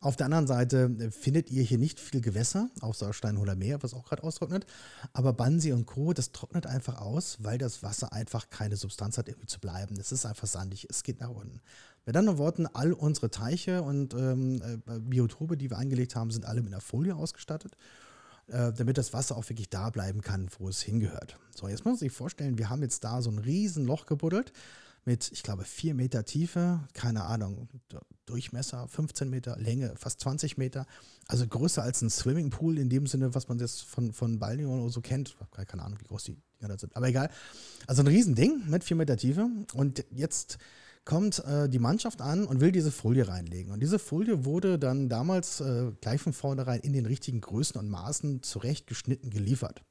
[0.00, 3.92] Auf der anderen Seite äh, findet ihr hier nicht viel Gewässer, außer Steinholer Meer, was
[3.92, 4.64] auch gerade austrocknet.
[5.12, 9.28] Aber Bansi und Co., das trocknet einfach aus, weil das Wasser einfach keine Substanz hat,
[9.28, 9.96] irgendwie zu bleiben.
[10.00, 11.60] Es ist einfach sandig, es geht nach unten.
[12.04, 16.46] Mit anderen Worten, all unsere Teiche und ähm, äh, Biotope, die wir angelegt haben, sind
[16.46, 17.76] alle mit einer Folie ausgestattet
[18.48, 21.38] äh, damit das Wasser auch wirklich da bleiben kann, wo es hingehört.
[21.54, 24.52] So, jetzt muss man sich vorstellen, wir haben jetzt da so ein riesen Loch gebuddelt
[25.04, 27.68] mit, ich glaube, vier Meter Tiefe, keine Ahnung,
[28.26, 30.86] Durchmesser 15 Meter, Länge fast 20 Meter,
[31.26, 34.92] also größer als ein Swimmingpool in dem Sinne, was man jetzt von, von Balneon oder
[34.92, 35.30] so kennt.
[35.30, 37.30] Ich habe keine Ahnung, wie groß die Dinger da sind, aber egal.
[37.86, 40.58] Also ein Riesending mit vier Meter Tiefe und jetzt
[41.04, 43.72] kommt äh, die Mannschaft an und will diese Folie reinlegen.
[43.72, 47.88] Und diese Folie wurde dann damals äh, gleich von vornherein in den richtigen Größen und
[47.88, 49.82] Maßen zurechtgeschnitten geliefert.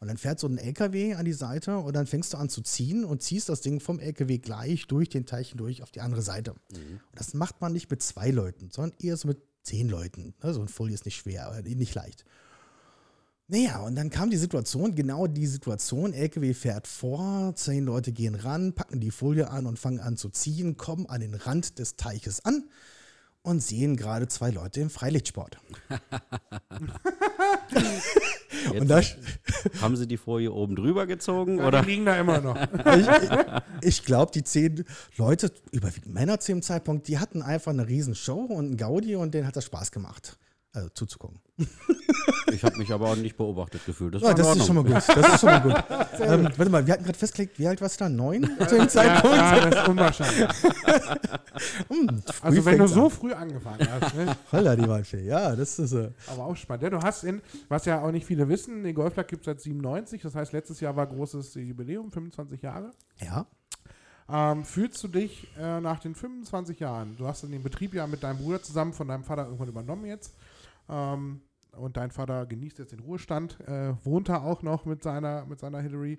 [0.00, 2.60] Und dann fährt so ein LKW an die Seite und dann fängst du an zu
[2.62, 6.22] ziehen und ziehst das Ding vom LKW gleich durch den Teich durch auf die andere
[6.22, 6.54] Seite.
[6.72, 10.34] Und das macht man nicht mit zwei Leuten, sondern eher so mit zehn Leuten.
[10.42, 12.24] Ne, So eine Folie ist nicht schwer, aber nicht leicht.
[13.52, 18.34] Naja, und dann kam die Situation, genau die Situation, LKW fährt vor, zehn Leute gehen
[18.34, 21.96] ran, packen die Folie an und fangen an zu ziehen, kommen an den Rand des
[21.96, 22.64] Teiches an
[23.42, 25.58] und sehen gerade zwei Leute im Freilichtsport.
[28.74, 29.00] Und da,
[29.80, 31.82] haben sie die Folie oben drüber gezogen Ja, oder?
[31.82, 32.56] Die liegen da immer noch.
[32.96, 33.08] ich
[33.80, 34.84] ich glaube, die zehn
[35.16, 39.16] Leute, überwiegend Männer zu dem Zeitpunkt, die hatten einfach eine riesen Show und einen Gaudi
[39.16, 40.38] und denen hat das Spaß gemacht,
[40.72, 41.40] also zuzugucken.
[42.52, 44.14] Ich habe mich aber auch nicht beobachtet gefühlt.
[44.14, 44.92] Das, Ja, in das ist schon mal gut.
[44.94, 45.72] Das ist schon mal gut.
[46.20, 48.08] ähm, warte mal, wir hatten gerade festgelegt, wie alt warst du da?
[48.10, 49.36] Neun zu dem Zeitpunkt?
[49.36, 50.48] ja, das ist unwahrscheinlich.
[51.88, 53.10] Hm, Also wenn du fängt's so an.
[53.10, 54.36] früh angefangen hast, ne?
[54.50, 55.24] Holla, die Waldfee.
[55.24, 55.92] Ja, das ist.
[55.92, 56.82] Äh, aber auch spannend.
[56.82, 59.60] Ja, du hast in, was ja auch nicht viele wissen, den Golfplatz gibt es seit
[59.60, 62.90] 97, das heißt letztes Jahr war großes Jubiläum, 25 Jahre.
[63.20, 63.46] ja.
[64.28, 68.22] Ähm, fühlst du dich äh, nach den 25 Jahren, du hast den Betrieb ja mit
[68.22, 70.32] deinem Bruder zusammen von deinem Vater irgendwann übernommen jetzt
[70.92, 71.40] ähm,
[71.72, 75.58] und dein Vater genießt jetzt den Ruhestand, äh, wohnt da auch noch mit seiner, mit
[75.58, 76.18] seiner Hillary,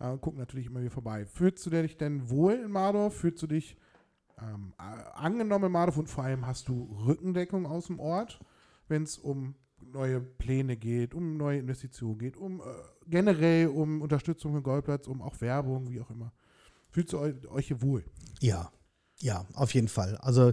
[0.00, 1.24] äh, guckt natürlich immer wieder vorbei.
[1.24, 3.14] Fühlst du dich denn wohl in Mardorf?
[3.16, 3.76] Fühlst du dich
[4.40, 4.72] ähm,
[5.14, 8.40] angenommen in Mardorf und vor allem hast du Rückendeckung aus dem Ort,
[8.88, 12.64] wenn es um neue Pläne geht, um neue Investitionen geht, um äh,
[13.06, 16.32] generell um Unterstützung für den Golfplatz, um auch Werbung, wie auch immer.
[16.90, 18.04] Fühlst du eu- euch hier wohl?
[18.40, 18.70] Ja,
[19.20, 20.16] ja, auf jeden Fall.
[20.18, 20.52] Also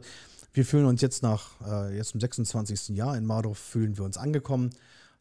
[0.55, 2.89] wir fühlen uns jetzt nach äh, jetzt im 26.
[2.95, 4.69] Jahr in Mardorf fühlen wir uns angekommen.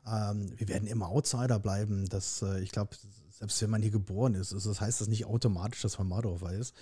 [0.07, 2.09] Ähm, wir werden immer Outsider bleiben.
[2.09, 2.97] Das, äh, ich glaube,
[3.31, 6.75] selbst wenn man hier geboren ist, das heißt das nicht automatisch, dass man Mardorfer ist.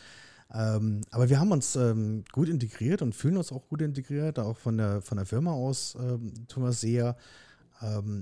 [0.53, 4.59] Ähm, aber wir haben uns ähm, gut integriert und fühlen uns auch gut integriert, auch
[4.59, 7.16] von der, von der Firma aus ähm, tun wir sehr.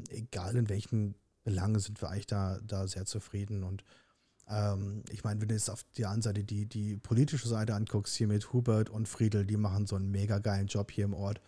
[0.08, 3.62] Egal in welchen Belangen sind wir eigentlich da, da sehr zufrieden.
[3.62, 3.84] Und
[4.50, 8.16] ähm, ich meine, wenn du jetzt auf der anderen Seite die, die politische Seite anguckst,
[8.16, 11.40] hier mit Hubert und Friedel, die machen so einen mega geilen Job hier im Ort.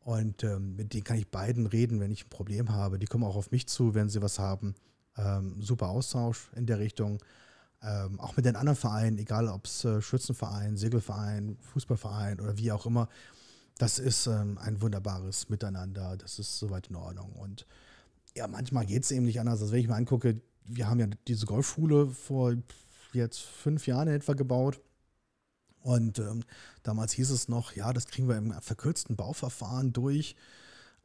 [0.00, 2.98] Und ähm, mit denen kann ich beiden reden, wenn ich ein Problem habe.
[2.98, 4.74] Die kommen auch auf mich zu, wenn sie was haben.
[5.60, 7.18] super Austausch in der Richtung
[7.82, 12.72] ähm, auch mit den anderen Vereinen, egal ob es äh, Schützenverein, Segelverein, Fußballverein oder wie
[12.72, 13.08] auch immer,
[13.78, 16.16] das ist ähm, ein wunderbares Miteinander.
[16.16, 17.32] Das ist soweit in Ordnung.
[17.32, 17.66] Und
[18.34, 19.60] ja, manchmal geht es eben nicht anders.
[19.60, 22.54] Also wenn ich mir angucke, wir haben ja diese Golfschule vor
[23.12, 24.80] jetzt fünf Jahren etwa gebaut.
[25.80, 26.42] Und ähm,
[26.82, 30.34] damals hieß es noch, ja, das kriegen wir im verkürzten Bauverfahren durch.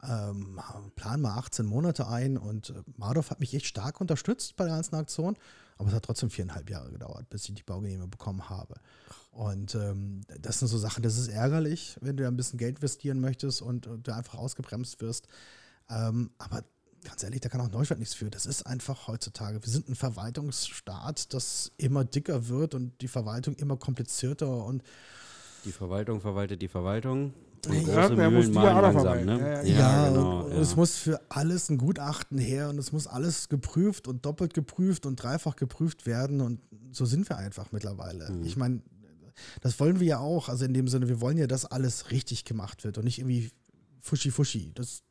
[0.02, 0.60] Ähm,
[0.96, 4.74] planen wir 18 Monate ein und äh, Mardov hat mich echt stark unterstützt bei der
[4.74, 5.36] ganzen Aktion.
[5.78, 8.74] Aber es hat trotzdem viereinhalb Jahre gedauert, bis ich die Baugenehmigung bekommen habe.
[9.30, 13.20] Und ähm, das sind so Sachen, das ist ärgerlich, wenn du ein bisschen Geld investieren
[13.20, 15.28] möchtest und, und du einfach ausgebremst wirst.
[15.88, 16.64] Ähm, aber
[17.04, 18.30] ganz ehrlich, da kann auch Neustadt nichts für.
[18.30, 19.62] Das ist einfach heutzutage.
[19.62, 24.82] Wir sind ein Verwaltungsstaat, das immer dicker wird und die Verwaltung immer komplizierter und
[25.64, 27.34] die Verwaltung verwaltet die Verwaltung.
[27.68, 29.38] Und ja, große Mühlen malen langsam, ne?
[29.38, 30.48] Ja, ja, ja genau.
[30.48, 30.56] Ja.
[30.56, 35.06] Es muss für alles ein Gutachten her und es muss alles geprüft und doppelt geprüft
[35.06, 38.32] und dreifach geprüft werden und so sind wir einfach mittlerweile.
[38.32, 38.44] Mhm.
[38.44, 38.82] Ich meine,
[39.60, 42.44] das wollen wir ja auch, also in dem Sinne, wir wollen ja, dass alles richtig
[42.44, 43.50] gemacht wird und nicht irgendwie
[44.00, 44.72] fuschi-fuschi.
[44.74, 45.04] Das,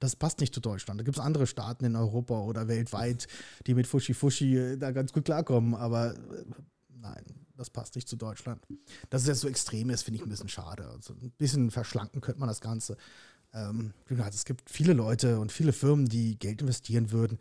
[0.00, 1.00] das passt nicht zu Deutschland.
[1.00, 3.26] Da gibt es andere Staaten in Europa oder weltweit,
[3.66, 6.44] die mit Fuschi-Fuschi da ganz gut klarkommen, aber äh,
[6.88, 7.24] nein,
[7.56, 8.64] das passt nicht zu Deutschland.
[9.10, 10.88] Dass es jetzt so extrem ist, finde ich ein bisschen schade.
[10.88, 12.96] Also ein bisschen verschlanken könnte man das Ganze.
[13.52, 17.38] Ähm, es gibt viele Leute und viele Firmen, die Geld investieren würden.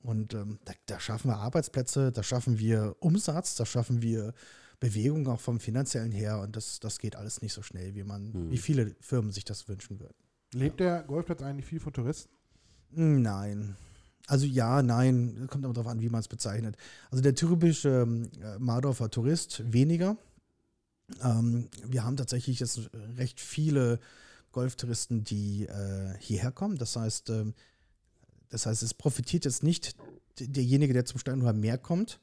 [0.00, 4.32] Und ähm, da, da, schaffen wir Arbeitsplätze, da schaffen wir Umsatz, da schaffen wir
[4.80, 6.40] Bewegung auch vom finanziellen her.
[6.40, 8.50] Und das, das geht alles nicht so schnell, wie man, hm.
[8.50, 10.14] wie viele Firmen sich das wünschen würden.
[10.54, 12.30] Lebt der Golfplatz eigentlich viel von Touristen?
[12.90, 13.76] Nein.
[14.26, 16.76] Also ja, nein, kommt aber darauf an, wie man es bezeichnet.
[17.10, 20.16] Also der typische ähm, Mardorfer Tourist weniger.
[21.22, 23.98] Ähm, wir haben tatsächlich jetzt recht viele
[24.52, 26.76] Golftouristen, die äh, hierher kommen.
[26.76, 27.52] Das heißt, äh,
[28.50, 29.96] das heißt, es profitiert jetzt nicht
[30.38, 32.20] derjenige, der zum Steinhuber Meer kommt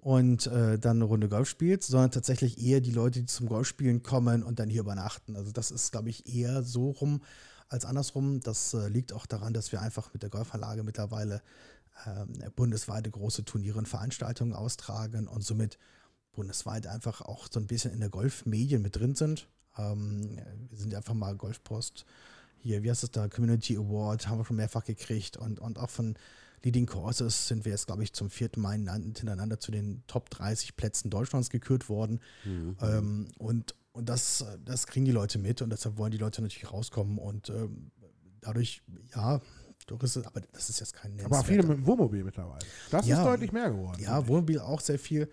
[0.00, 4.02] und äh, dann eine Runde Golf spielt, sondern tatsächlich eher die Leute, die zum Golfspielen
[4.02, 5.36] kommen und dann hier übernachten.
[5.36, 7.22] Also das ist, glaube ich, eher so rum,
[7.68, 8.40] als andersrum.
[8.40, 11.42] Das äh, liegt auch daran, dass wir einfach mit der Golfanlage mittlerweile
[12.06, 15.78] äh, bundesweite große Turniere und Veranstaltungen austragen und somit
[16.32, 19.48] bundesweit einfach auch so ein bisschen in der Golfmedien mit drin sind.
[19.76, 20.38] Ähm,
[20.68, 22.06] wir sind einfach mal Golfpost
[22.62, 25.90] hier, wie heißt es da, Community Award haben wir schon mehrfach gekriegt und, und auch
[25.90, 26.14] von
[26.62, 30.76] Leading Courses sind wir jetzt, glaube ich, zum vierten Mal hintereinander zu den Top 30
[30.76, 32.20] Plätzen Deutschlands gekürt worden.
[32.44, 32.76] Mhm.
[32.80, 36.72] Ähm, und und das, das kriegen die Leute mit und deshalb wollen die Leute natürlich
[36.72, 37.90] rauskommen und ähm,
[38.40, 38.82] dadurch,
[39.14, 39.40] ja,
[39.86, 42.64] Touristen, aber das ist jetzt kein Aber viele mit dem Wohnmobil mittlerweile.
[42.90, 44.00] Das ja, ist deutlich mehr geworden.
[44.00, 45.28] Ja, Wohnmobil auch sehr viel.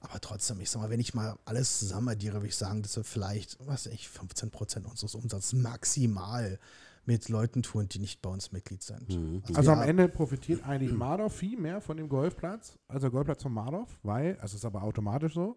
[0.00, 2.96] Aber trotzdem, ich sag mal, wenn ich mal alles zusammen addiere, würde ich sagen, dass
[2.96, 6.58] wir vielleicht, was ich, 15 Prozent unseres Umsatzes maximal
[7.06, 9.08] mit Leuten tun, die nicht bei uns Mitglied sind.
[9.08, 9.42] Mhm.
[9.48, 13.42] Also, also am Ende profitiert eigentlich Mardorf viel mehr von dem Golfplatz, also der Golfplatz
[13.42, 15.56] von Mardorf, weil, also ist aber automatisch so,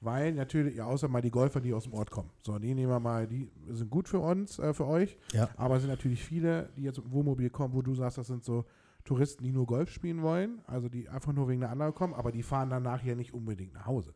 [0.00, 2.30] weil natürlich, ja, außer mal die Golfer, die aus dem Ort kommen.
[2.42, 5.18] So, die nehmen wir mal, die sind gut für uns, äh, für euch.
[5.32, 5.50] Ja.
[5.56, 8.42] Aber es sind natürlich viele, die jetzt im Wohnmobil kommen, wo du sagst, das sind
[8.42, 8.64] so
[9.04, 12.32] Touristen, die nur Golf spielen wollen, also die einfach nur wegen der anderen kommen, aber
[12.32, 14.14] die fahren dann nachher nicht unbedingt nach Hause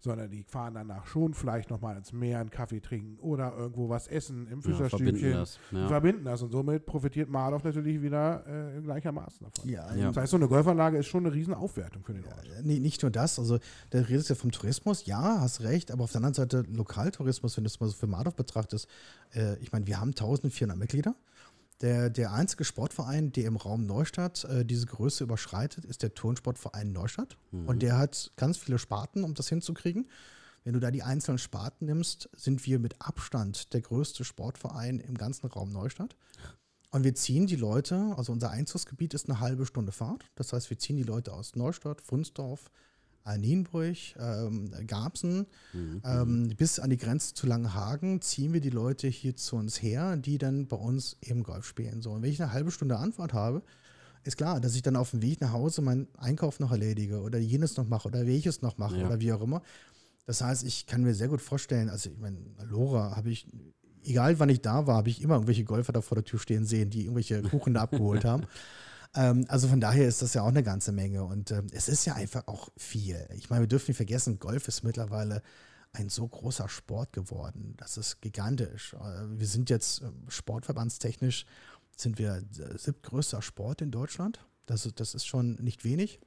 [0.00, 4.06] sondern die fahren danach schon vielleicht nochmal ins Meer einen Kaffee trinken oder irgendwo was
[4.06, 5.16] essen im Fischerstübchen.
[5.16, 5.58] Ja, verbinden das.
[5.72, 5.88] Ja.
[5.88, 9.70] verbinden das und somit profitiert Marlow natürlich wieder äh, gleichermaßen davon.
[9.70, 10.08] Ja, ja.
[10.08, 12.46] Das heißt, so eine Golfanlage ist schon eine riesen Aufwertung für den Ort.
[12.46, 13.58] Ja, nicht nur das, also
[13.90, 17.56] da redest du ja vom Tourismus, ja, hast recht, aber auf der anderen Seite Lokaltourismus,
[17.56, 18.88] wenn du es mal so für Marlow betrachtest,
[19.34, 21.14] äh, ich meine, wir haben 1400 Mitglieder.
[21.80, 26.92] Der, der einzige Sportverein, der im Raum Neustadt äh, diese Größe überschreitet, ist der Turnsportverein
[26.92, 27.36] Neustadt.
[27.52, 27.68] Mhm.
[27.68, 30.08] Und der hat ganz viele Sparten, um das hinzukriegen.
[30.64, 35.16] Wenn du da die einzelnen Sparten nimmst, sind wir mit Abstand der größte Sportverein im
[35.16, 36.16] ganzen Raum Neustadt.
[36.90, 40.24] Und wir ziehen die Leute, also unser Einzugsgebiet ist eine halbe Stunde Fahrt.
[40.34, 42.70] Das heißt, wir ziehen die Leute aus Neustadt, Funsdorf,
[43.36, 46.02] Nienburg, ähm, Garbsen, mhm.
[46.04, 50.16] ähm, bis an die Grenze zu Langenhagen ziehen wir die Leute hier zu uns her,
[50.16, 52.00] die dann bei uns eben Golf spielen.
[52.00, 53.62] So, und wenn ich eine halbe Stunde Antwort habe,
[54.24, 57.38] ist klar, dass ich dann auf dem Weg nach Hause meinen Einkauf noch erledige oder
[57.38, 59.06] jenes noch mache oder welches noch mache ja.
[59.06, 59.62] oder wie auch immer.
[60.26, 62.36] Das heißt, ich kann mir sehr gut vorstellen, also ich meine,
[62.68, 63.46] Lora habe ich,
[64.04, 66.66] egal wann ich da war, habe ich immer irgendwelche Golfer da vor der Tür stehen
[66.66, 68.44] sehen, die irgendwelche Kuchen da abgeholt haben.
[69.14, 72.04] Ähm, also von daher ist das ja auch eine ganze Menge und ähm, es ist
[72.04, 73.26] ja einfach auch viel.
[73.34, 75.42] Ich meine, wir dürfen nicht vergessen, Golf ist mittlerweile
[75.92, 77.74] ein so großer Sport geworden.
[77.78, 78.94] Das ist gigantisch.
[78.94, 81.46] Äh, wir sind jetzt äh, sportverbandstechnisch,
[81.96, 82.44] sind wir
[82.76, 84.46] siebtgrößter Sport in Deutschland.
[84.66, 86.20] Das, das ist schon nicht wenig.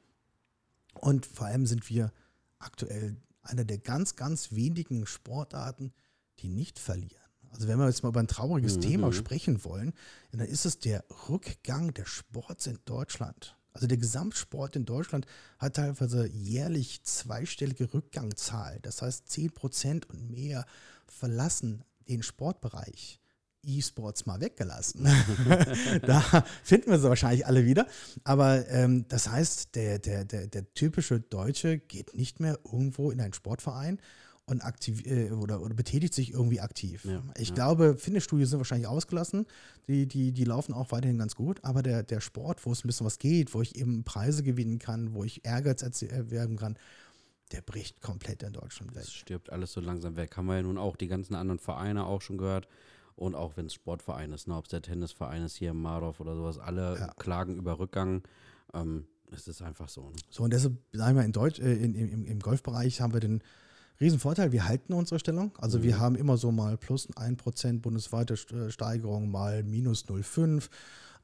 [0.94, 2.12] Und vor allem sind wir
[2.60, 5.94] aktuell einer der ganz, ganz wenigen Sportarten,
[6.40, 7.21] die nicht verlieren.
[7.52, 8.82] Also wenn wir jetzt mal über ein trauriges mhm.
[8.82, 9.94] Thema sprechen wollen,
[10.32, 13.56] dann ist es der Rückgang des Sports in Deutschland.
[13.74, 15.26] Also der Gesamtsport in Deutschland
[15.58, 18.80] hat teilweise jährlich zweistellige Rückgangszahl.
[18.82, 20.66] Das heißt, 10 Prozent und mehr
[21.08, 23.22] verlassen den Sportbereich.
[23.64, 25.08] E-Sports mal weggelassen.
[26.02, 26.22] da
[26.64, 27.88] finden wir sie wahrscheinlich alle wieder.
[28.24, 33.22] Aber ähm, das heißt, der, der, der, der typische Deutsche geht nicht mehr irgendwo in
[33.22, 34.00] einen Sportverein
[34.46, 37.06] und aktiv äh, oder, oder betätigt sich irgendwie aktiv.
[37.06, 37.56] Ja, ich ja.
[37.56, 39.46] glaube, Fitnessstudios sind wahrscheinlich ausgelassen.
[39.88, 41.64] Die, die, die laufen auch weiterhin ganz gut.
[41.64, 44.80] Aber der, der Sport, wo es ein bisschen was geht, wo ich eben Preise gewinnen
[44.80, 46.78] kann, wo ich Ehrgeiz erwerben kann,
[47.52, 49.04] der bricht komplett in Deutschland weg.
[49.04, 50.36] Das stirbt alles so langsam weg.
[50.38, 52.68] Haben wir ja nun auch die ganzen anderen Vereine auch schon gehört.
[53.16, 56.20] Und auch wenn es Sportverein ist, ne, ob es der Tennisverein ist hier im Mardorf
[56.20, 57.14] oder sowas, alle ja.
[57.18, 58.24] klagen über Rückgang.
[58.74, 60.10] Ähm, es ist einfach so.
[60.10, 60.16] Ne?
[60.30, 63.44] So, und deshalb, sagen wir, in Deutsch, äh, in, im, im Golfbereich haben wir den
[64.02, 65.52] Riesenvorteil, wir halten unsere Stellung.
[65.60, 65.84] Also mhm.
[65.84, 70.70] wir haben immer so mal plus 1% bundesweite äh, Steigerung, mal minus 0,5.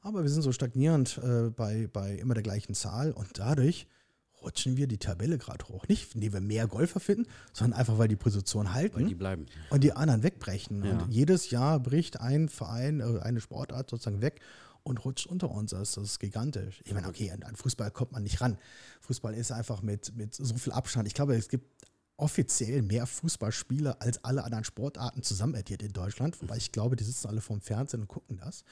[0.00, 3.88] Aber wir sind so stagnierend äh, bei, bei immer der gleichen Zahl und dadurch
[4.42, 5.88] rutschen wir die Tabelle gerade hoch.
[5.88, 8.96] Nicht, indem wir mehr Golfer finden, sondern einfach, weil die Position halten.
[8.96, 9.46] Weil die bleiben.
[9.70, 10.84] Und die anderen wegbrechen.
[10.84, 10.92] Ja.
[10.92, 14.40] Und jedes Jahr bricht ein Verein, äh, eine Sportart sozusagen weg
[14.84, 15.72] und rutscht unter uns.
[15.72, 16.82] Das ist gigantisch.
[16.84, 18.56] Ich meine, okay, an Fußball kommt man nicht ran.
[19.00, 21.08] Fußball ist einfach mit, mit so viel Abstand.
[21.08, 21.66] Ich glaube, es gibt
[22.18, 26.40] offiziell mehr Fußballspieler als alle anderen Sportarten zusammenaddiert in Deutschland.
[26.42, 28.64] Wobei ich glaube, die sitzen alle vorm Fernsehen und gucken das.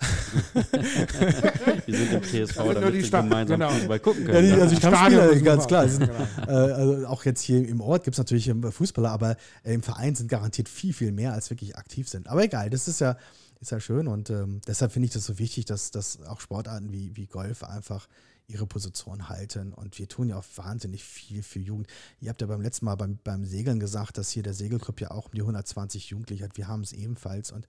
[1.86, 3.70] die sind im TSV, damit die sie gemeinsam genau.
[3.70, 4.48] Fußball gucken können.
[4.48, 5.88] Ja, die, also ich kann Spieler, ganz klar.
[5.88, 6.26] Sind, genau.
[6.46, 10.14] äh, also auch jetzt hier im Ort gibt es natürlich Fußballer, aber äh, im Verein
[10.14, 12.28] sind garantiert viel, viel mehr, als wirklich aktiv sind.
[12.28, 13.16] Aber egal, das ist ja,
[13.60, 16.92] ist ja schön und ähm, deshalb finde ich das so wichtig, dass, dass auch Sportarten
[16.92, 18.06] wie, wie Golf einfach
[18.48, 19.72] ihre Position halten.
[19.72, 21.86] Und wir tun ja auch wahnsinnig viel für Jugend.
[22.20, 25.10] Ihr habt ja beim letzten Mal beim, beim Segeln gesagt, dass hier der Segelclub ja
[25.10, 26.56] auch um die 120 Jugendliche hat.
[26.56, 27.52] Wir haben es ebenfalls.
[27.52, 27.66] Und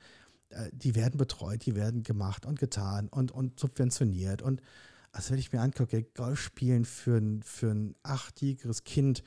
[0.49, 4.41] äh, die werden betreut, die werden gemacht und getan und, und subventioniert.
[4.41, 4.61] Und
[5.11, 9.23] also wenn ich mir angucke, Golf spielen für ein, für ein achtjähriges Kind,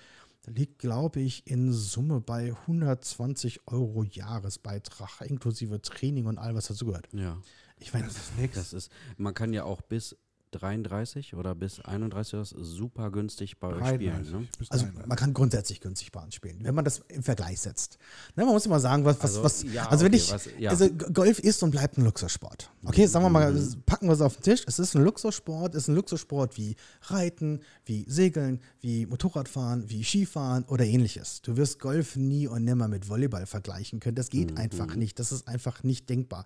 [0.47, 6.87] liegt, glaube ich, in Summe bei 120 Euro Jahresbeitrag, inklusive Training und all, was dazu
[6.87, 7.09] gehört.
[7.13, 7.39] Ja.
[7.79, 8.57] Ich meine, das ist.
[8.57, 10.17] Das ist, man kann ja auch bis
[10.53, 14.31] 33 oder bis 31 ist super günstig bei euch spielen.
[14.31, 14.49] Ne?
[14.69, 17.99] Also man kann grundsätzlich günstig bei uns spielen, wenn man das im Vergleich setzt.
[18.37, 20.49] Ne, man muss immer sagen, was, was, also, was ja, also wenn okay, ich, was,
[20.59, 20.71] ja.
[20.71, 22.71] also Golf ist und bleibt ein Luxussport.
[22.85, 23.83] Okay, sagen wir mal, mhm.
[23.87, 24.63] packen wir es auf den Tisch.
[24.67, 30.05] Es ist ein Luxussport, es ist ein Luxussport wie Reiten, wie Segeln, wie Motorradfahren, wie
[30.05, 31.43] Skifahren oder ähnliches.
[31.43, 34.17] Du wirst Golf nie und nimmer mit Volleyball vergleichen können.
[34.17, 34.59] Das geht mhm.
[34.59, 35.19] einfach nicht.
[35.19, 36.45] Das ist einfach nicht denkbar.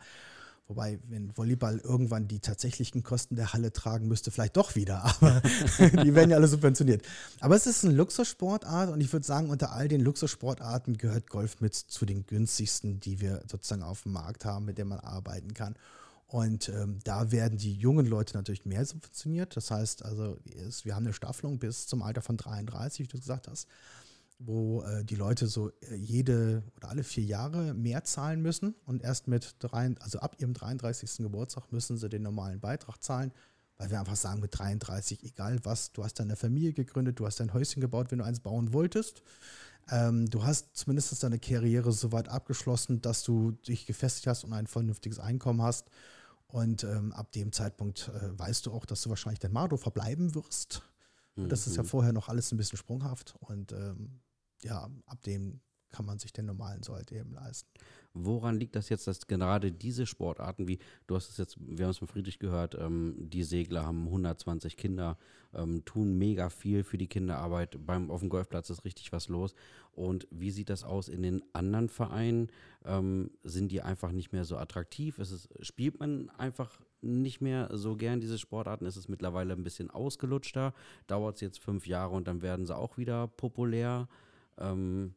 [0.68, 5.40] Wobei, wenn Volleyball irgendwann die tatsächlichen Kosten der Halle tragen müsste, vielleicht doch wieder, aber
[6.05, 7.05] die werden ja alle subventioniert.
[7.40, 11.60] Aber es ist eine Luxussportart und ich würde sagen, unter all den Luxussportarten gehört Golf
[11.60, 15.55] mit zu den günstigsten, die wir sozusagen auf dem Markt haben, mit denen man arbeiten
[15.55, 15.76] kann.
[16.26, 19.56] Und ähm, da werden die jungen Leute natürlich mehr subventioniert.
[19.56, 20.36] Das heißt, also
[20.82, 23.68] wir haben eine Staffelung bis zum Alter von 33, wie du gesagt hast
[24.39, 29.03] wo äh, die Leute so äh, jede oder alle vier Jahre mehr zahlen müssen und
[29.03, 31.19] erst mit drei, also ab ihrem 33.
[31.19, 33.33] Geburtstag müssen sie den normalen Beitrag zahlen,
[33.79, 37.41] weil wir einfach sagen, mit 33, egal was, du hast deine Familie gegründet, du hast
[37.41, 39.23] dein Häuschen gebaut, wenn du eins bauen wolltest.
[39.91, 44.53] Ähm, du hast zumindest deine Karriere so weit abgeschlossen, dass du dich gefestigt hast und
[44.53, 45.89] ein vernünftiges Einkommen hast.
[46.49, 50.35] Und ähm, ab dem Zeitpunkt äh, weißt du auch, dass du wahrscheinlich dein Mardo verbleiben
[50.35, 50.83] wirst.
[51.37, 51.89] Das ist ja mhm.
[51.89, 53.35] vorher noch alles ein bisschen sprunghaft.
[53.41, 54.21] Und ähm,
[54.66, 55.60] ja, ab dem
[55.90, 57.68] kann man sich den normalen Sold eben leisten.
[58.12, 61.90] Woran liegt das jetzt, dass gerade diese Sportarten, wie du hast es jetzt, wir haben
[61.90, 65.16] es von Friedrich gehört, ähm, die Segler haben 120 Kinder,
[65.55, 67.78] ähm, tun mega viel für die Kinderarbeit.
[67.86, 69.55] Beim, auf dem Golfplatz ist richtig was los.
[69.93, 72.48] Und wie sieht das aus in den anderen Vereinen?
[72.84, 75.18] Ähm, sind die einfach nicht mehr so attraktiv?
[75.18, 78.86] Es, spielt man einfach nicht mehr so gern diese Sportarten?
[78.86, 80.74] Ist es mittlerweile ein bisschen ausgelutschter?
[81.06, 84.09] Dauert es jetzt fünf Jahre und dann werden sie auch wieder populär?
[84.59, 85.15] Ähm,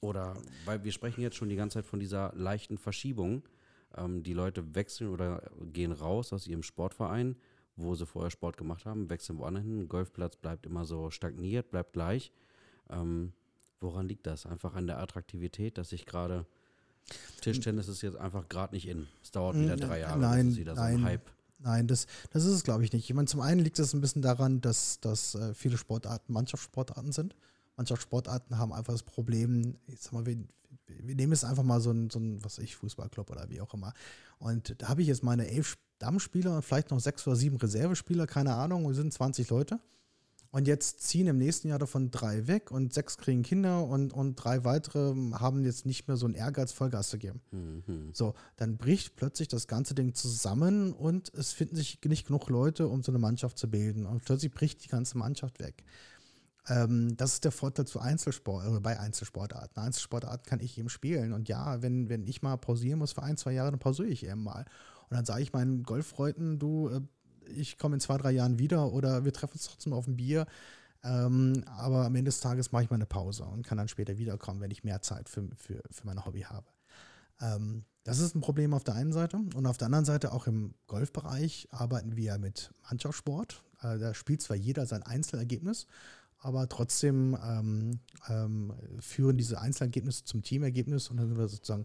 [0.00, 3.42] oder, weil wir sprechen jetzt schon die ganze Zeit von dieser leichten Verschiebung.
[3.96, 5.42] Ähm, die Leute wechseln oder
[5.72, 7.36] gehen raus aus ihrem Sportverein,
[7.76, 9.88] wo sie vorher Sport gemacht haben, wechseln woanders hin.
[9.88, 12.32] Golfplatz bleibt immer so stagniert, bleibt gleich.
[12.88, 13.32] Ähm,
[13.80, 14.46] woran liegt das?
[14.46, 16.46] Einfach an der Attraktivität, dass ich gerade
[17.40, 19.08] Tischtennis ist jetzt einfach gerade nicht in.
[19.22, 20.18] Es dauert wieder drei Jahre.
[20.18, 21.30] Nein, das ist wieder so ein Hype.
[21.58, 23.08] Nein, das, das ist es, glaube ich, nicht.
[23.08, 27.12] Ich meine, zum einen liegt es ein bisschen daran, dass, dass äh, viele Sportarten Mannschaftssportarten
[27.12, 27.34] sind.
[27.80, 30.36] Manche Sportarten haben einfach das Problem, ich sag mal, wir,
[30.86, 33.72] wir nehmen jetzt einfach mal so ein, so ein, was ich, Fußballclub oder wie auch
[33.72, 33.94] immer.
[34.38, 38.26] Und da habe ich jetzt meine elf Stammspieler und vielleicht noch sechs oder sieben Reservespieler,
[38.26, 39.80] keine Ahnung, wir sind 20 Leute.
[40.50, 44.34] Und jetzt ziehen im nächsten Jahr davon drei weg und sechs kriegen Kinder und, und
[44.34, 47.40] drei weitere haben jetzt nicht mehr so einen Ehrgeiz, Vollgas zu geben.
[47.50, 48.10] Mhm.
[48.12, 52.88] So, dann bricht plötzlich das ganze Ding zusammen und es finden sich nicht genug Leute,
[52.88, 54.04] um so eine Mannschaft zu bilden.
[54.04, 55.82] Und plötzlich bricht die ganze Mannschaft weg.
[56.70, 59.82] Ähm, das ist der Vorteil zu Einzelsport, äh, bei Einzelsportarten.
[59.82, 61.32] Einzelsportarten kann ich eben spielen.
[61.32, 64.24] Und ja, wenn, wenn ich mal pausieren muss für ein, zwei Jahre, dann pausiere ich
[64.24, 64.64] eben mal.
[65.08, 67.00] Und dann sage ich meinen Golffreunden, du, äh,
[67.52, 70.46] ich komme in zwei, drei Jahren wieder oder wir treffen uns trotzdem auf ein Bier.
[71.02, 74.18] Ähm, aber am Ende des Tages mache ich mal eine Pause und kann dann später
[74.18, 76.66] wiederkommen, wenn ich mehr Zeit für, für, für mein Hobby habe.
[77.40, 79.38] Ähm, das ist ein Problem auf der einen Seite.
[79.54, 83.64] Und auf der anderen Seite, auch im Golfbereich, arbeiten wir mit Mannschaftssport.
[83.82, 85.86] Äh, da spielt zwar jeder sein Einzelergebnis,
[86.40, 91.84] aber trotzdem ähm, ähm, führen diese Einzelergebnisse zum Teamergebnis und dann sind wir sozusagen,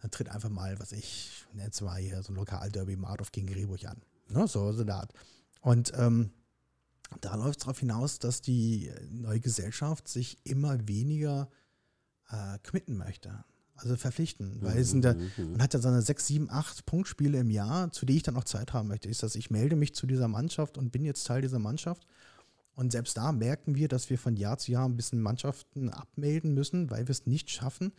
[0.00, 3.48] dann tritt einfach mal, was ich nenne es mal hier, so ein Lokalderby Mardorf gegen
[3.48, 4.00] Rehburg an.
[4.28, 5.12] Ne, so, so Art.
[5.60, 6.30] Und ähm,
[7.20, 11.50] da läuft es darauf hinaus, dass die neue Gesellschaft sich immer weniger
[12.28, 13.44] äh, committen möchte.
[13.74, 14.58] Also verpflichten.
[14.60, 15.52] Weil es sind da, Mhm.
[15.52, 18.44] man hat ja seine sechs, sieben, acht Punktspiele im Jahr, zu denen ich dann auch
[18.44, 19.08] Zeit haben möchte.
[19.08, 22.06] Ist das, ich melde mich zu dieser Mannschaft und bin jetzt Teil dieser Mannschaft.
[22.74, 26.54] Und selbst da merken wir, dass wir von Jahr zu Jahr ein bisschen Mannschaften abmelden
[26.54, 27.92] müssen, weil wir es nicht schaffen,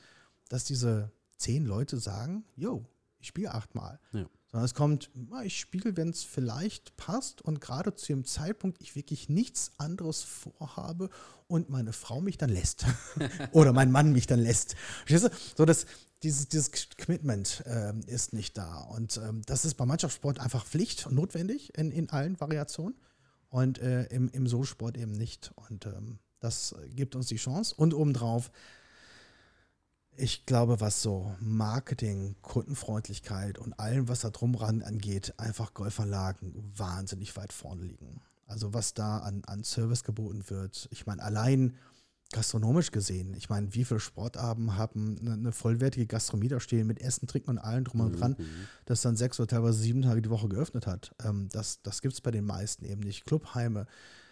[0.49, 2.85] dass diese zehn Leute sagen, yo,
[3.19, 3.99] ich spiele achtmal.
[4.13, 4.25] Ja.
[4.51, 8.81] Sondern es kommt, na, ich spiele, wenn es vielleicht passt und gerade zu dem Zeitpunkt
[8.81, 11.09] ich wirklich nichts anderes vorhabe
[11.47, 12.85] und meine Frau mich dann lässt.
[13.51, 14.75] Oder mein Mann mich dann lässt.
[15.05, 15.29] Verstehst du?
[15.55, 15.85] So, dass
[16.23, 18.79] dieses, dieses Commitment ähm, ist nicht da.
[18.79, 22.95] Und ähm, das ist beim Mannschaftssport einfach Pflicht und notwendig in, in allen Variationen
[23.51, 25.51] und äh, im, im Solosport eben nicht.
[25.69, 27.75] Und ähm, das gibt uns die Chance.
[27.77, 28.49] Und obendrauf,
[30.17, 37.35] ich glaube, was so Marketing, Kundenfreundlichkeit und allem, was da drumran angeht, einfach Golfanlagen wahnsinnig
[37.35, 38.21] weit vorne liegen.
[38.47, 40.87] Also was da an, an Service geboten wird.
[40.91, 41.77] Ich meine, allein
[42.31, 47.01] gastronomisch gesehen, ich meine, wie viele Sportabend haben eine, eine vollwertige Gastronomie da stehen mit
[47.01, 48.35] Essen, Trinken und allem drum und dran,
[48.85, 51.13] das dann sechs oder teilweise sieben Tage die Woche geöffnet hat.
[51.23, 53.25] Ähm, das das gibt es bei den meisten eben nicht.
[53.25, 53.87] Clubheime.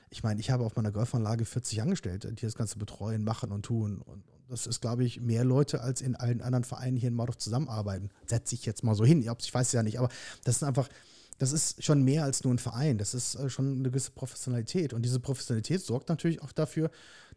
[0.10, 3.64] Ich meine, ich habe auf meiner Golfanlage 40 Angestellte, die das Ganze betreuen, machen und
[3.64, 4.02] tun.
[4.02, 7.38] Und das ist, glaube ich, mehr Leute, als in allen anderen Vereinen hier in Mordorf
[7.38, 8.10] zusammenarbeiten.
[8.26, 9.22] Setze ich jetzt mal so hin.
[9.22, 10.10] Ich weiß es ja nicht, aber
[10.44, 10.90] das ist einfach,
[11.38, 12.98] das ist schon mehr als nur ein Verein.
[12.98, 14.94] Das ist äh, schon eine gewisse Professionalität.
[14.94, 16.90] Und diese Professionalität sorgt natürlich auch dafür,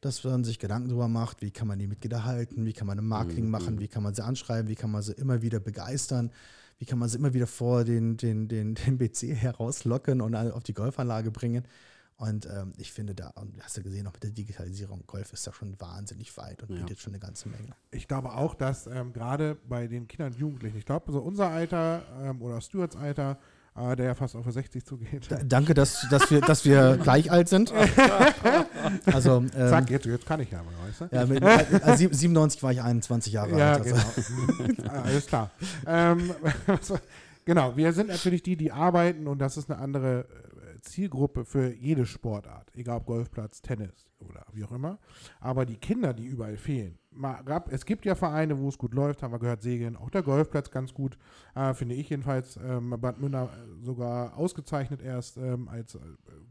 [0.03, 2.99] dass man sich Gedanken darüber macht, wie kann man die Mitglieder halten, wie kann man
[2.99, 6.31] ein Marketing machen, wie kann man sie anschreiben, wie kann man sie immer wieder begeistern,
[6.79, 10.65] wie kann man sie immer wieder vor den, den, den, den BC herauslocken und auf
[10.65, 11.65] die Golfanlage bringen.
[12.17, 15.47] Und ähm, ich finde da, und hast du gesehen, auch mit der Digitalisierung, Golf ist
[15.47, 16.81] da schon wahnsinnig weit und Ja.
[16.81, 17.69] bietet schon eine ganze Menge.
[17.93, 21.49] Ich glaube auch, dass ähm, gerade bei den Kindern und Jugendlichen, ich glaube, so unser
[21.49, 23.39] Alter ähm, oder Stuarts Alter,
[23.77, 25.27] äh, der ja fast auf 60 zugeht.
[25.31, 27.73] Da, danke, dass, dass, wir, dass wir gleich alt sind.
[29.07, 31.17] Also, ähm, Zack, jetzt, jetzt kann ich ja mal, weißt du?
[31.17, 33.83] ja, mit, äh, sieb- 97 war ich 21 Jahre Ja, alt.
[33.93, 33.95] Also.
[34.67, 34.91] genau.
[34.93, 35.51] Ah, Alles klar.
[35.87, 36.35] Ähm,
[36.67, 36.99] also,
[37.45, 40.25] genau, wir sind natürlich die, die arbeiten und das ist eine andere äh,
[40.83, 44.99] Zielgruppe für jede Sportart, egal ob Golfplatz, Tennis oder wie auch immer.
[45.41, 46.99] Aber die Kinder, die überall fehlen.
[47.45, 50.23] Gab, es gibt ja Vereine, wo es gut läuft, haben wir gehört, Segeln, auch der
[50.23, 51.19] Golfplatz ganz gut,
[51.55, 52.57] äh, finde ich jedenfalls.
[52.57, 55.99] Ähm, Bad Münder äh, sogar ausgezeichnet erst ähm, als äh,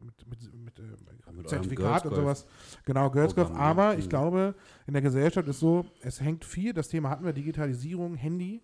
[0.03, 0.83] mit, mit, mit, äh,
[1.27, 2.45] eurem Zertifikat und sowas.
[2.85, 3.51] Genau, Girls Golf.
[3.51, 4.09] Aber ich Mhm.
[4.09, 4.55] glaube,
[4.85, 8.61] in der Gesellschaft ist so, es hängt viel, das Thema hatten wir, Digitalisierung, Handy,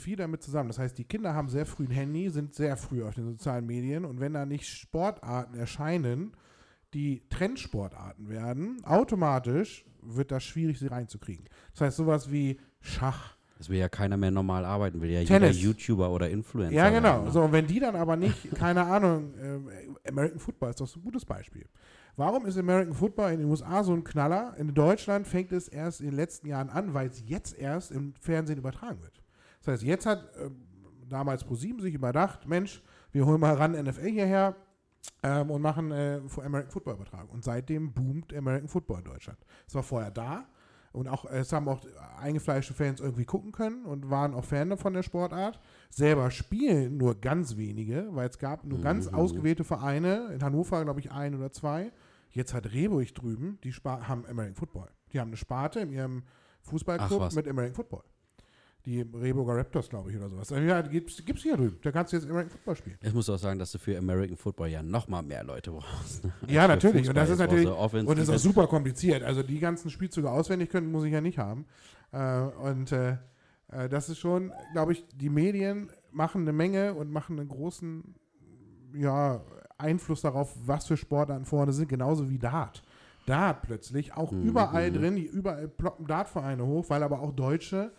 [0.00, 0.68] viel damit zusammen.
[0.68, 3.66] Das heißt, die Kinder haben sehr früh ein Handy, sind sehr früh auf den sozialen
[3.66, 6.32] Medien und wenn da nicht Sportarten erscheinen,
[6.94, 11.44] die Trendsportarten werden, automatisch wird das schwierig, sie reinzukriegen.
[11.72, 13.36] Das heißt, sowas wie Schach.
[13.58, 15.56] Es will ja keiner mehr normal arbeiten, will ja Tennis.
[15.56, 16.74] jeder YouTuber oder Influencer.
[16.74, 17.12] Ja, genau.
[17.12, 17.30] werden, ne?
[17.30, 20.98] So, und wenn die dann aber nicht, keine Ahnung, äh, American Football ist doch so
[20.98, 21.66] ein gutes Beispiel.
[22.16, 24.54] Warum ist American Football in den USA so ein Knaller?
[24.56, 28.14] In Deutschland fängt es erst in den letzten Jahren an, weil es jetzt erst im
[28.20, 29.19] Fernsehen übertragen wird.
[29.70, 30.56] Das heißt, jetzt hat ähm,
[31.08, 32.82] damals ProSieben sich überdacht, Mensch,
[33.12, 34.56] wir holen mal ran NFL hierher
[35.22, 37.28] ähm, und machen äh, American Football übertragen.
[37.30, 39.38] Und seitdem boomt American Football in Deutschland.
[39.66, 40.46] Es war vorher da
[40.92, 41.84] und auch es haben auch
[42.18, 45.60] eingefleischte Fans irgendwie gucken können und waren auch Fan von der Sportart.
[45.88, 49.14] Selber spielen nur ganz wenige, weil es gab nur ganz Mhm.
[49.14, 50.30] ausgewählte Vereine.
[50.32, 51.92] In Hannover, glaube ich, ein oder zwei.
[52.30, 54.88] Jetzt hat Rehburg drüben, die haben American Football.
[55.12, 56.22] Die haben eine Sparte in ihrem
[56.62, 58.04] Fußballclub mit American Football.
[58.86, 60.50] Die Rehburger Raptors, glaube ich, oder sowas.
[60.50, 61.78] Ja, gibt's, gibt's hier drüben.
[61.82, 62.98] Da kannst du jetzt American Football spielen.
[63.02, 66.24] Ich muss auch sagen, dass du für American Football ja noch mal mehr Leute brauchst.
[66.24, 66.32] ne?
[66.48, 67.08] Ja, natürlich.
[67.08, 69.22] Und das ist natürlich, Offense, und das ist auch super kompliziert.
[69.22, 71.66] Also die ganzen Spielzüge auswendig können, muss ich ja nicht haben.
[72.12, 73.16] Äh, und äh,
[73.70, 78.14] äh, das ist schon, glaube ich, die Medien machen eine Menge und machen einen großen
[78.94, 79.42] ja,
[79.78, 82.82] Einfluss darauf, was für Sportarten vorne sind, genauso wie Dart.
[83.26, 84.94] Dart plötzlich, auch Mhm, überall mhm.
[84.94, 87.92] drin, die überall ploppen Dartvereine hoch, weil aber auch Deutsche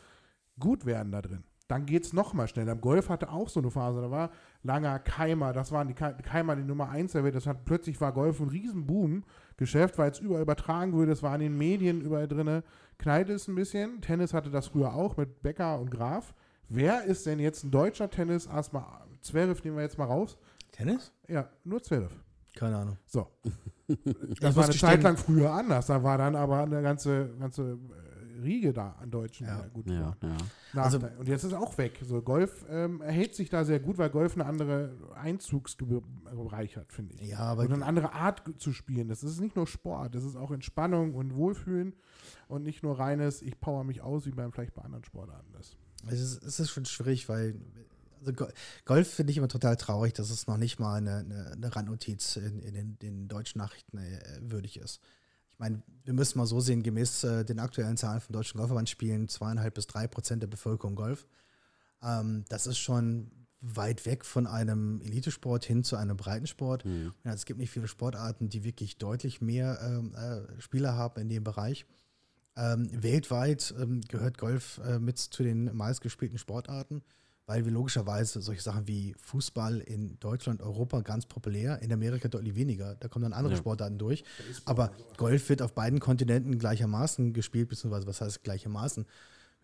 [0.62, 1.44] gut werden da drin.
[1.68, 2.76] Dann geht es nochmal schneller.
[2.76, 4.32] Golf hatte auch so eine Phase, da war
[4.62, 8.00] langer Keimer, das waren die Ke- Keimer die Nummer 1 der Welt, das hat plötzlich
[8.02, 9.24] war Golf ein Riesenboom,
[9.56, 12.62] Geschäft, weil es überall übertragen wurde, es war in den Medien überall drin.
[12.98, 16.34] Knallt es ein bisschen, Tennis hatte das früher auch mit Becker und Graf.
[16.68, 18.48] Wer ist denn jetzt ein deutscher Tennis?
[18.48, 18.84] Erstmal
[19.22, 20.38] Zverev nehmen wir jetzt mal raus.
[20.72, 21.14] Tennis?
[21.28, 22.12] Ja, nur Zverev.
[22.56, 22.98] Keine Ahnung.
[23.06, 23.28] So.
[24.40, 25.88] Das muss war eine Zeit lang früher anders.
[25.88, 27.78] Da war dann aber eine ganze, ganze
[28.42, 29.56] Riege da an Deutschen, Ja.
[29.58, 30.38] die da gut Ja, waren.
[30.74, 30.82] ja.
[30.84, 32.00] Also- und jetzt ist auch weg.
[32.04, 37.16] So, Golf ähm, erhält sich da sehr gut, weil Golf eine andere Einzugsbereich hat, finde
[37.16, 37.22] ich.
[37.30, 39.08] Ja, aber und eine andere Art zu spielen.
[39.08, 41.94] Das ist nicht nur Sport, das ist auch Entspannung und Wohlfühlen
[42.48, 45.78] und nicht nur reines, ich power mich aus, wie beim vielleicht bei anderen Sportarten ist.
[46.08, 47.56] Es ist, es ist schon schwierig, weil
[48.20, 48.48] also Go-
[48.86, 52.36] Golf finde ich immer total traurig, dass es noch nicht mal eine, eine, eine Randnotiz
[52.36, 55.02] in, in den, den deutschen Nachrichten äh, würdig ist.
[55.62, 58.90] Ich meine, wir müssen mal so sehen, gemäß äh, den aktuellen Zahlen vom Deutschen Golfverband
[58.90, 61.28] spielen zweieinhalb bis drei Prozent der Bevölkerung Golf.
[62.02, 63.30] Ähm, das ist schon
[63.60, 66.84] weit weg von einem Elitesport hin zu einem Breitensport.
[66.84, 67.14] Mhm.
[67.24, 71.30] Ja, es gibt nicht viele Sportarten, die wirklich deutlich mehr ähm, äh, Spieler haben in
[71.30, 71.86] dem Bereich.
[72.58, 77.04] Ähm, weltweit ähm, gehört Golf äh, mit zu den meistgespielten Sportarten,
[77.52, 82.56] weil wir logischerweise solche Sachen wie Fußball in Deutschland, Europa ganz populär, in Amerika deutlich
[82.56, 82.96] weniger.
[82.96, 83.60] Da kommen dann andere Ja.
[83.60, 84.24] Sportarten durch.
[84.64, 89.06] Aber Golf wird auf beiden Kontinenten gleichermaßen gespielt, beziehungsweise was heißt gleichermaßen?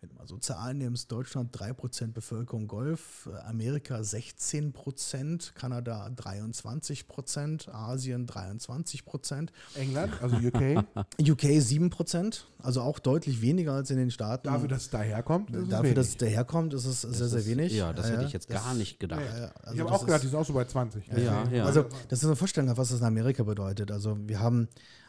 [0.00, 7.68] Wenn du mal so Zahlen nimmst, Deutschland 3% Bevölkerung Golf, äh, Amerika 16%, Kanada 23%,
[7.68, 10.84] Asien 23%, England, also UK,
[11.20, 14.46] UK 7%, also auch deutlich weniger als in den Staaten.
[14.46, 17.46] dafür, dass es daherkommt, ist es Dafür, dass es daherkommt, ist es sehr, sehr ist-
[17.48, 17.72] wenig.
[17.72, 19.20] Ja, das hätte ich jetzt das- gar nicht gedacht.
[19.20, 21.06] Ja, ja, also ich habe das auch gedacht, ist- die sind auch so bei 20.
[21.08, 21.64] Ja, ja.
[21.64, 23.90] also, das ist eine Vorstellung, was das in Amerika bedeutet.
[23.90, 24.68] Also, wir haben,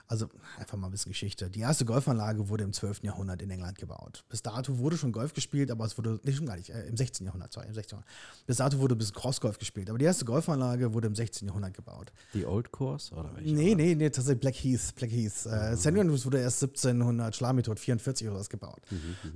[0.10, 0.28] also
[0.58, 1.52] einfach mal ein bisschen Geschichte.
[1.52, 3.04] Die erste Golfanlage wurde im 12.
[3.04, 4.24] Jahrhundert in England gebaut.
[4.28, 6.98] Bis dato wurde schon Golf gespielt, aber es wurde, nicht schon gar nicht, äh, im
[6.98, 7.28] 16.
[7.28, 8.00] Jahrhundert, sorry, im 16.
[8.00, 8.46] Jahrhundert.
[8.48, 11.48] Bis dato wurde ein bisschen Crossgolf gespielt, aber die erste Golfanlage wurde im 16.
[11.48, 12.12] Jahrhundert gebaut.
[12.34, 13.54] Die Old Course oder welche?
[13.54, 14.96] Nee, nee, nee, tatsächlich Black Heath.
[14.96, 15.46] Black Heath.
[15.46, 15.88] Äh, St.
[15.88, 18.82] Andrews wurde erst 1700, schlag mich tot, 44 oder was gebaut.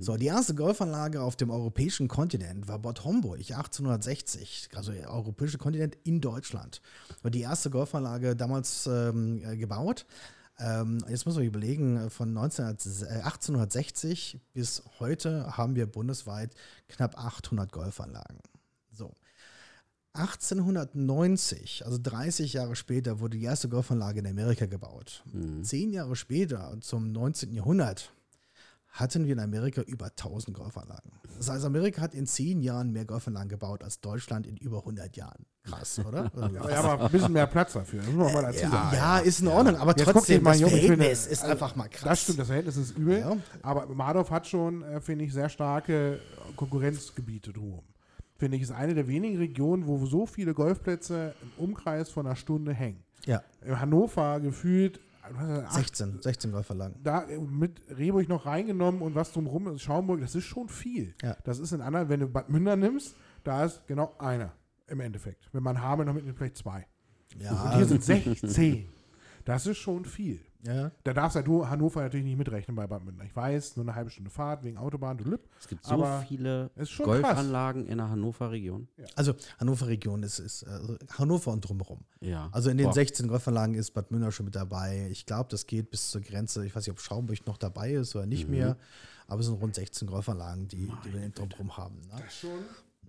[0.00, 4.70] So, die erste Golfanlage auf dem europäischen Kontinent war Bad Homburg, 1860.
[4.74, 6.82] Also der europäische Kontinent in Deutschland.
[7.22, 10.04] War die erste Golfanlage damals ähm, äh, gebaut.
[10.58, 12.68] Ähm, jetzt muss man überlegen, von 19, äh,
[13.22, 16.54] 1860 bis heute haben wir bundesweit
[16.88, 18.38] knapp 800 Golfanlagen.
[18.90, 19.12] So.
[20.12, 25.24] 1890, also 30 Jahre später, wurde die erste Golfanlage in Amerika gebaut.
[25.32, 25.64] Mhm.
[25.64, 27.52] Zehn Jahre später, zum 19.
[27.52, 28.12] Jahrhundert,
[28.94, 31.10] hatten wir in Amerika über 1000 Golfanlagen.
[31.36, 35.16] Das heißt, Amerika hat in zehn Jahren mehr Golfanlagen gebaut als Deutschland in über 100
[35.16, 35.44] Jahren.
[35.64, 36.30] Krass, oder?
[36.54, 38.02] Ja, ja, aber ein bisschen mehr Platz dafür.
[38.02, 38.96] Das muss man mal dazu ja, sagen.
[38.96, 41.88] ja, ist in Ordnung, aber Jetzt trotzdem, das ich finde, Verhältnis ist also, einfach mal
[41.88, 42.04] krass.
[42.04, 43.18] Das stimmt, das Verhältnis ist übel.
[43.18, 43.36] Ja.
[43.62, 46.20] Aber Madoff hat schon, äh, finde ich, sehr starke
[46.54, 47.84] Konkurrenzgebiete drumherum.
[48.36, 52.36] Finde ich, ist eine der wenigen Regionen, wo so viele Golfplätze im Umkreis von einer
[52.36, 53.02] Stunde hängen.
[53.26, 55.00] Ja, In Hannover gefühlt
[55.30, 57.02] was ist das, acht 16, 16 Golfanlagen.
[57.02, 61.14] da äh, mit Rehburg noch reingenommen und was drumherum ist, Schaumburg, das ist schon viel.
[61.22, 61.36] Ja.
[61.44, 64.52] Das ist in anderen, wenn du Bad Münder nimmst, da ist genau einer
[64.88, 65.48] im Endeffekt.
[65.52, 66.86] Wenn man Hameln noch mitnimmt, vielleicht zwei.
[67.38, 68.88] Ja, Und hier sind 16.
[69.44, 70.40] Das ist schon viel.
[70.66, 70.90] ja.
[71.04, 73.24] Da darfst du Hannover natürlich nicht mitrechnen bei Bad Münder.
[73.24, 75.48] Ich weiß, nur eine halbe Stunde Fahrt wegen Autobahn, du Lüpp.
[75.60, 76.70] Es gibt so viele
[77.02, 78.88] Golfanlagen in der Hannover Region.
[79.16, 80.78] Also Hannover Region ist, ist äh,
[81.18, 82.00] Hannover und drumherum.
[82.20, 82.48] Ja.
[82.52, 82.94] Also in den Boah.
[82.94, 85.08] 16 Golfanlagen ist Bad Münder schon mit dabei.
[85.10, 86.64] Ich glaube, das geht bis zur Grenze.
[86.64, 88.76] Ich weiß nicht, ob Schaumburg noch dabei ist oder nicht mehr.
[89.26, 92.00] Aber es sind rund 16 Golfanlagen, die, die wir drumherum haben.
[92.12, 92.22] Ne?
[92.30, 92.50] Schon.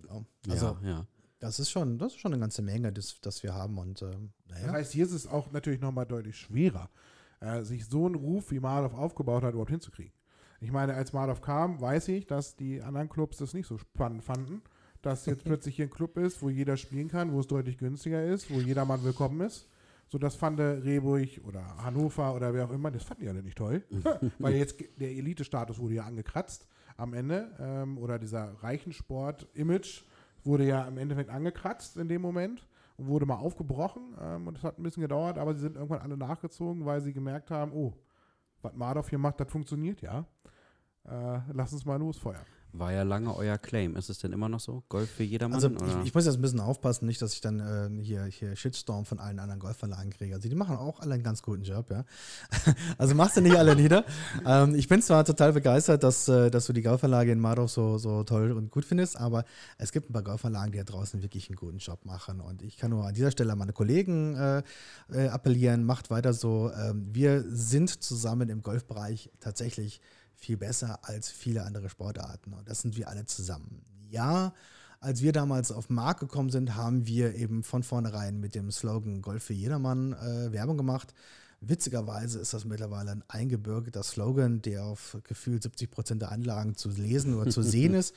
[0.09, 0.51] Ja.
[0.51, 1.05] Also ja, ja.
[1.45, 3.77] Das ist schon, das ist schon eine ganze Menge, das, das wir haben.
[3.77, 4.73] Und ähm, Das naja.
[4.73, 6.89] heißt, hier ist es auch natürlich nochmal deutlich schwerer,
[7.39, 10.13] äh, sich so einen Ruf, wie Marov aufgebaut hat, überhaupt hinzukriegen.
[10.59, 14.23] Ich meine, als Marov kam, weiß ich, dass die anderen Clubs das nicht so spannend
[14.23, 14.61] fanden,
[15.01, 18.25] dass jetzt plötzlich hier ein Club ist, wo jeder spielen kann, wo es deutlich günstiger
[18.25, 19.67] ist, wo jedermann willkommen ist.
[20.07, 23.57] So, das fand Rehburg oder Hannover oder wer auch immer, das fanden die alle nicht
[23.57, 23.83] toll.
[24.39, 26.67] Weil jetzt der Elite-Status wurde ja angekratzt
[26.97, 27.51] am Ende.
[27.59, 30.03] Ähm, oder dieser Reichensport-Image
[30.45, 32.67] wurde ja im Endeffekt angekratzt in dem Moment
[32.97, 34.15] und wurde mal aufgebrochen.
[34.19, 37.13] Ähm, und es hat ein bisschen gedauert, aber sie sind irgendwann alle nachgezogen, weil sie
[37.13, 37.93] gemerkt haben, oh,
[38.61, 40.25] was Mardov hier macht, das funktioniert ja.
[41.03, 42.45] Äh, lass uns mal losfeuern.
[42.77, 43.95] War ja lange euer Claim.
[43.95, 44.83] Ist es denn immer noch so?
[44.89, 45.55] Golf für jedermann?
[45.55, 48.55] Also ich, ich muss jetzt ein bisschen aufpassen, nicht, dass ich dann äh, hier, hier
[48.55, 50.35] Shitstorm von allen anderen Golfverlagen kriege.
[50.35, 52.05] Also die machen auch alle einen ganz guten Job, ja.
[52.97, 54.03] also machst du nicht alle nieder.
[54.45, 57.97] Ähm, ich bin zwar total begeistert, dass, äh, dass du die Golfverlage in Mardorf so,
[57.97, 59.45] so toll und gut findest, aber
[59.77, 62.41] es gibt ein paar Golfverlagen, die da draußen wirklich einen guten Job machen.
[62.41, 64.63] Und ich kann nur an dieser Stelle an meine Kollegen äh,
[65.11, 66.71] äh, appellieren, macht weiter so.
[66.71, 70.01] Ähm, wir sind zusammen im Golfbereich tatsächlich
[70.45, 72.53] viel besser als viele andere Sportarten.
[72.53, 73.81] Und das sind wir alle zusammen.
[74.09, 74.53] Ja,
[74.99, 78.71] als wir damals auf den Markt gekommen sind, haben wir eben von vornherein mit dem
[78.71, 81.13] Slogan Golf für jedermann äh, Werbung gemacht.
[81.61, 86.89] Witzigerweise ist das mittlerweile ein eingebürgerter Slogan, der auf gefühlt 70 Prozent der Anlagen zu
[86.89, 88.13] lesen oder zu sehen ist.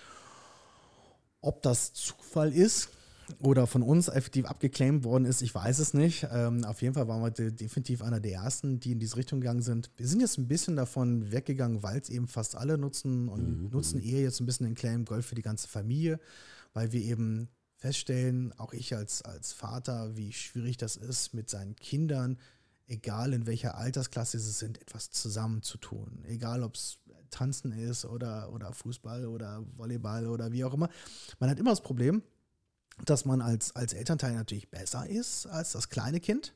[1.40, 2.90] Ob das Zufall ist,
[3.40, 6.26] oder von uns effektiv abgeclaimt worden ist, ich weiß es nicht.
[6.32, 9.40] Ähm, auf jeden Fall waren wir de definitiv einer der ersten, die in diese Richtung
[9.40, 9.90] gegangen sind.
[9.96, 13.70] Wir sind jetzt ein bisschen davon weggegangen, weil es eben fast alle nutzen und mhm.
[13.70, 16.20] nutzen eher jetzt ein bisschen den Claim Golf für die ganze Familie,
[16.74, 21.76] weil wir eben feststellen, auch ich als, als Vater, wie schwierig das ist, mit seinen
[21.76, 22.38] Kindern,
[22.86, 26.24] egal in welcher Altersklasse sie sind, etwas zusammenzutun.
[26.26, 26.98] Egal ob es
[27.30, 30.88] Tanzen ist oder, oder Fußball oder Volleyball oder wie auch immer.
[31.38, 32.22] Man hat immer das Problem,
[33.04, 36.54] dass man als, als Elternteil natürlich besser ist als das kleine Kind.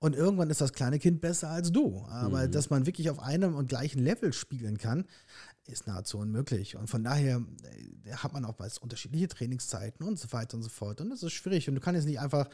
[0.00, 2.04] Und irgendwann ist das kleine Kind besser als du.
[2.08, 2.52] Aber mhm.
[2.52, 5.06] dass man wirklich auf einem und gleichen Level spielen kann,
[5.66, 6.76] ist nahezu unmöglich.
[6.76, 7.42] Und von daher
[8.04, 11.00] äh, hat man auch unterschiedliche Trainingszeiten und so weiter und so fort.
[11.00, 11.68] Und das ist schwierig.
[11.68, 12.48] Und du kannst jetzt nicht einfach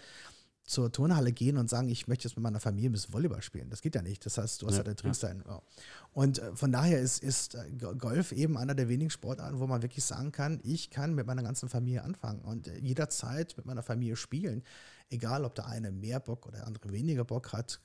[0.64, 3.68] zur Turnhalle gehen und sagen, ich möchte jetzt mit meiner Familie ein bisschen Volleyball spielen.
[3.68, 4.24] Das geht ja nicht.
[4.24, 5.44] Das heißt, du hast ja, ja Trainingszeiten.
[5.46, 5.60] Ja.
[6.12, 9.82] Und äh, von daher ist, ist äh, Golf eben einer der wenigen Sportarten, wo man
[9.82, 13.82] wirklich sagen kann, ich kann mit meiner ganzen Familie anfangen und äh, jederzeit mit meiner
[13.82, 14.62] Familie spielen.
[15.10, 17.80] Egal, ob der eine mehr Bock oder der andere weniger Bock hat,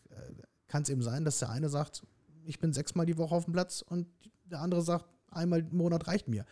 [0.68, 2.03] kann es eben sein, dass der eine sagt,
[2.45, 4.07] ich bin sechsmal die Woche auf dem Platz und
[4.45, 6.45] der andere sagt, einmal im Monat reicht mir.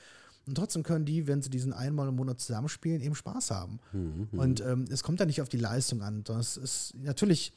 [0.47, 3.79] Und trotzdem können die, wenn sie diesen einmal im Monat zusammenspielen, eben Spaß haben.
[3.91, 4.29] Mhm.
[4.31, 6.23] Und ähm, es kommt da nicht auf die Leistung an.
[6.23, 7.53] Das ist natürlich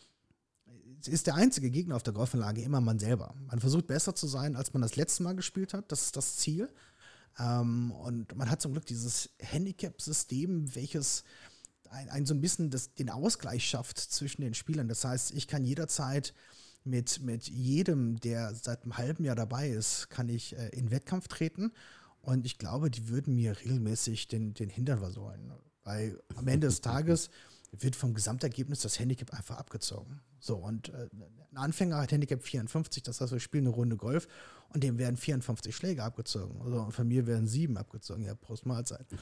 [1.06, 3.34] ist der einzige Gegner auf der Golfanlage immer man selber.
[3.46, 5.90] Man versucht besser zu sein, als man das letzte Mal gespielt hat.
[5.90, 6.68] Das ist das Ziel.
[7.38, 11.24] Ähm, und man hat zum Glück dieses Handicap-System, welches
[11.90, 14.88] ein, ein, so ein bisschen das, den Ausgleich schafft zwischen den Spielern.
[14.88, 16.34] Das heißt, ich kann jederzeit
[16.84, 21.28] mit, mit jedem, der seit einem halben Jahr dabei ist, kann ich äh, in Wettkampf
[21.28, 21.72] treten
[22.22, 25.52] und ich glaube, die würden mir regelmäßig den, den Hintern versäulen.
[25.84, 27.30] Weil am Ende des Tages
[27.72, 30.20] wird vom Gesamtergebnis das Handicap einfach abgezogen.
[30.38, 31.08] So, und äh,
[31.52, 34.28] ein Anfänger hat Handicap 54, das heißt, wir spielen eine Runde Golf
[34.72, 36.60] und dem werden 54 Schläge abgezogen.
[36.64, 38.22] Also, und von mir werden sieben abgezogen.
[38.24, 39.06] Ja, Prost Mahlzeit.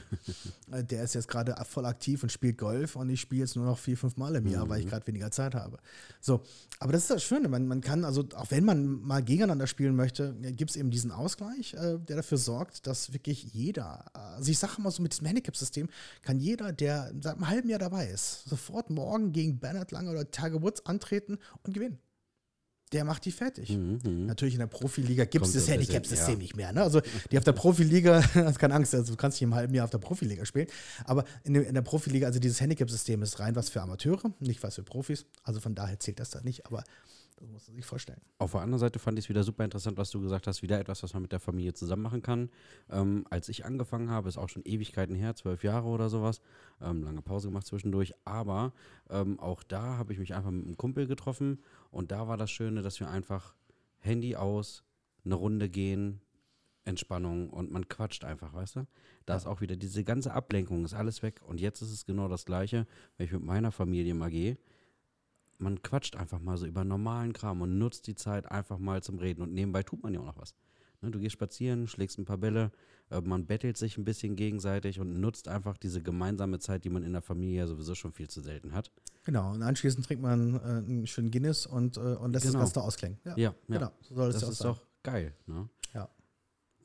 [0.71, 3.65] Äh, der ist jetzt gerade voll aktiv und spielt Golf und ich spiele jetzt nur
[3.65, 4.69] noch vier, fünf Mal im Jahr, mhm.
[4.69, 4.89] weil ich mhm.
[4.89, 5.79] gerade weniger Zeit habe.
[6.21, 6.41] So,
[6.79, 7.47] aber das ist das Schöne.
[7.47, 11.11] Man, man kann, also auch wenn man mal gegeneinander spielen möchte, gibt es eben diesen
[11.11, 15.25] Ausgleich, äh, der dafür sorgt, dass wirklich jeder, also ich sage mal so mit diesem
[15.25, 15.89] Handicap-System,
[16.21, 20.29] kann jeder, der seit einem halben Jahr dabei ist, sofort morgen gegen Bernhard Lange oder
[20.29, 21.99] Tiger Woods antreten und gewinnen
[22.91, 23.69] der macht die fertig.
[23.69, 24.25] Mhm, mhm.
[24.25, 26.39] Natürlich in der Profiliga gibt es das Handicap-System ja.
[26.39, 26.73] nicht mehr.
[26.73, 26.81] Ne?
[26.81, 27.01] Also
[27.31, 29.91] die auf der Profiliga, hast keine Angst, also du kannst nicht im halben Jahr auf
[29.91, 30.67] der Profiliga spielen.
[31.05, 34.63] Aber in, der, in der Profiliga, also dieses Handicap-System ist rein was für Amateure, nicht
[34.63, 35.25] was für Profis.
[35.43, 36.65] Also von daher zählt das da nicht.
[36.65, 36.83] Aber
[37.39, 38.21] das muss man sich vorstellen.
[38.37, 40.61] Auf der anderen Seite fand ich es wieder super interessant, was du gesagt hast.
[40.61, 42.49] Wieder etwas, was man mit der Familie zusammen machen kann.
[42.89, 46.41] Ähm, als ich angefangen habe, ist auch schon Ewigkeiten her, zwölf Jahre oder sowas.
[46.81, 48.13] Ähm, lange Pause gemacht zwischendurch.
[48.25, 48.73] Aber
[49.09, 51.59] ähm, auch da habe ich mich einfach mit einem Kumpel getroffen.
[51.91, 53.55] Und da war das Schöne, dass wir einfach
[53.99, 54.83] Handy aus,
[55.23, 56.21] eine Runde gehen,
[56.85, 58.87] Entspannung und man quatscht einfach, weißt du?
[59.25, 61.41] Da ist auch wieder diese ganze Ablenkung, ist alles weg.
[61.45, 62.87] Und jetzt ist es genau das Gleiche,
[63.17, 64.57] wenn ich mit meiner Familie mal gehe
[65.59, 69.19] man quatscht einfach mal so über normalen Kram und nutzt die Zeit einfach mal zum
[69.19, 69.41] Reden.
[69.41, 70.55] Und nebenbei tut man ja auch noch was.
[71.01, 72.71] Ne, du gehst spazieren, schlägst ein paar Bälle,
[73.09, 77.03] äh, man bettelt sich ein bisschen gegenseitig und nutzt einfach diese gemeinsame Zeit, die man
[77.03, 78.91] in der Familie ja sowieso schon viel zu selten hat.
[79.23, 82.59] Genau, und anschließend trinkt man äh, einen schönen Guinness und, äh, und lässt genau.
[82.59, 83.19] das Ganze ausklingen.
[83.23, 83.91] Ja, ja, genau.
[84.01, 85.33] So soll das, das ist doch geil.
[85.47, 85.69] Ne?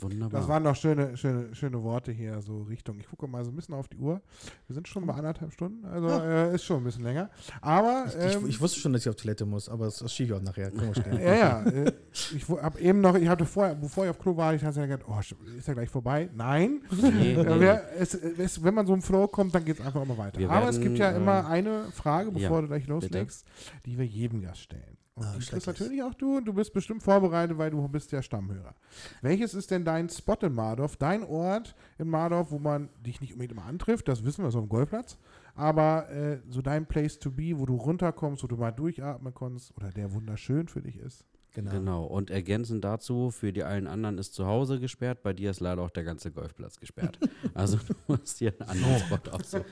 [0.01, 0.41] Wunderbar.
[0.41, 2.99] Das waren doch schöne, schöne, schöne Worte hier, so Richtung.
[2.99, 4.21] Ich gucke mal so ein bisschen auf die Uhr.
[4.67, 6.51] Wir sind schon bei anderthalb Stunden, also ja.
[6.51, 7.31] äh, ist schon ein bisschen länger.
[7.61, 8.07] Aber.
[8.09, 10.41] Ich, ähm, ich, ich, wusste schon, dass ich auf Toilette muss, aber es ist auch
[10.41, 10.73] nachher.
[11.23, 11.63] ja, ja.
[11.63, 14.81] Äh, ich habe eben noch, ich hatte vorher, bevor ich auf Klo war, ich hatte
[14.81, 15.21] ja gedacht, oh,
[15.57, 16.29] ist ja gleich vorbei.
[16.35, 16.83] Nein.
[16.91, 17.37] Nee, nee.
[17.37, 20.39] Wer, es, es, wenn man so im Flow kommt, dann geht es einfach immer weiter.
[20.39, 23.45] Wir aber werden, es gibt ja äh, immer eine Frage, bevor ja, du gleich loslegst,
[23.45, 23.81] bitte?
[23.87, 24.99] die wir jedem Gast stellen.
[25.17, 28.21] Und ah, das natürlich auch du und du bist bestimmt vorbereitet, weil du bist ja
[28.21, 28.75] Stammhörer.
[29.23, 33.33] Welches ist denn dein Spot in Mardorf, dein Ort in Mardorf, wo man dich nicht
[33.33, 35.17] unbedingt immer antrifft, das wissen wir so auf dem Golfplatz,
[35.55, 39.77] aber äh, so dein Place to be, wo du runterkommst, wo du mal durchatmen kannst
[39.77, 41.25] oder der wunderschön für dich ist?
[41.55, 41.71] Genau.
[41.71, 42.05] Genau.
[42.05, 45.83] Und ergänzend dazu, für die allen anderen ist zu Hause gesperrt, bei dir ist leider
[45.83, 47.17] auch der ganze Golfplatz gesperrt.
[47.55, 49.65] also du musst hier einen anderen Spot aussuchen.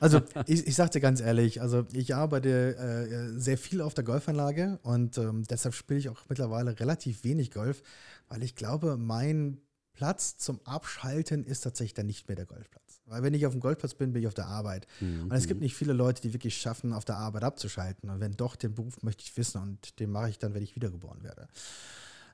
[0.00, 4.02] Also ich, ich sag dir ganz ehrlich, also ich arbeite äh, sehr viel auf der
[4.02, 7.82] Golfanlage und ähm, deshalb spiele ich auch mittlerweile relativ wenig Golf,
[8.28, 9.60] weil ich glaube, mein
[9.92, 12.83] Platz zum Abschalten ist tatsächlich dann nicht mehr der Golfplatz.
[13.14, 14.86] Weil wenn ich auf dem Golfplatz bin, bin ich auf der Arbeit.
[15.00, 18.10] Und es gibt nicht viele Leute, die wirklich schaffen, auf der Arbeit abzuschalten.
[18.10, 20.74] Und wenn doch, den Beruf möchte ich wissen und den mache ich dann, wenn ich
[20.74, 21.48] wiedergeboren werde.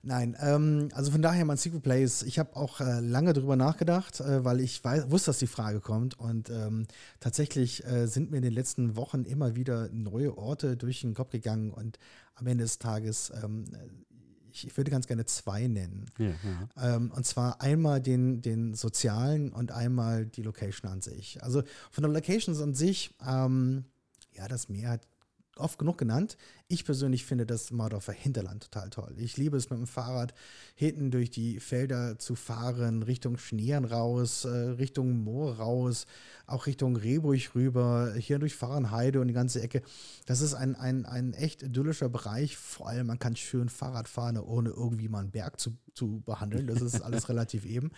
[0.02, 2.23] Nein, ähm, also von daher mein Secret Place.
[2.23, 5.81] Ich habe auch äh, lange drüber nachgedacht, äh, weil ich weiß, wusste, dass die Frage
[5.81, 6.19] kommt.
[6.19, 6.86] Und ähm,
[7.20, 11.31] tatsächlich äh, sind mir in den letzten Wochen immer wieder neue Orte durch den Kopf
[11.32, 11.70] gegangen.
[11.70, 11.98] Und
[12.35, 13.66] am Ende des Tages, ähm,
[14.53, 16.07] ich, ich würde ganz gerne zwei nennen.
[16.19, 16.27] Ja,
[16.77, 16.97] ja.
[16.97, 21.43] Ähm, und zwar einmal den, den sozialen und einmal die Location an sich.
[21.43, 23.85] Also von der Locations an sich, ähm,
[24.33, 25.07] ja, das Meer hat
[25.61, 26.37] oft genug genannt.
[26.69, 29.15] Ich persönlich finde das Mardorfer Hinterland total toll.
[29.19, 30.35] Ich liebe es mit dem Fahrrad
[30.74, 36.07] hinten durch die Felder zu fahren, Richtung Schneeren raus, äh, Richtung Moor raus,
[36.47, 39.82] auch Richtung Rehburg rüber, hier durch Fahrenheide und die ganze Ecke.
[40.27, 42.57] Das ist ein, ein, ein echt idyllischer Bereich.
[42.57, 46.66] Vor allem, man kann schön Fahrrad fahren, ohne irgendwie mal einen Berg zu, zu behandeln.
[46.66, 47.93] Das ist alles relativ eben.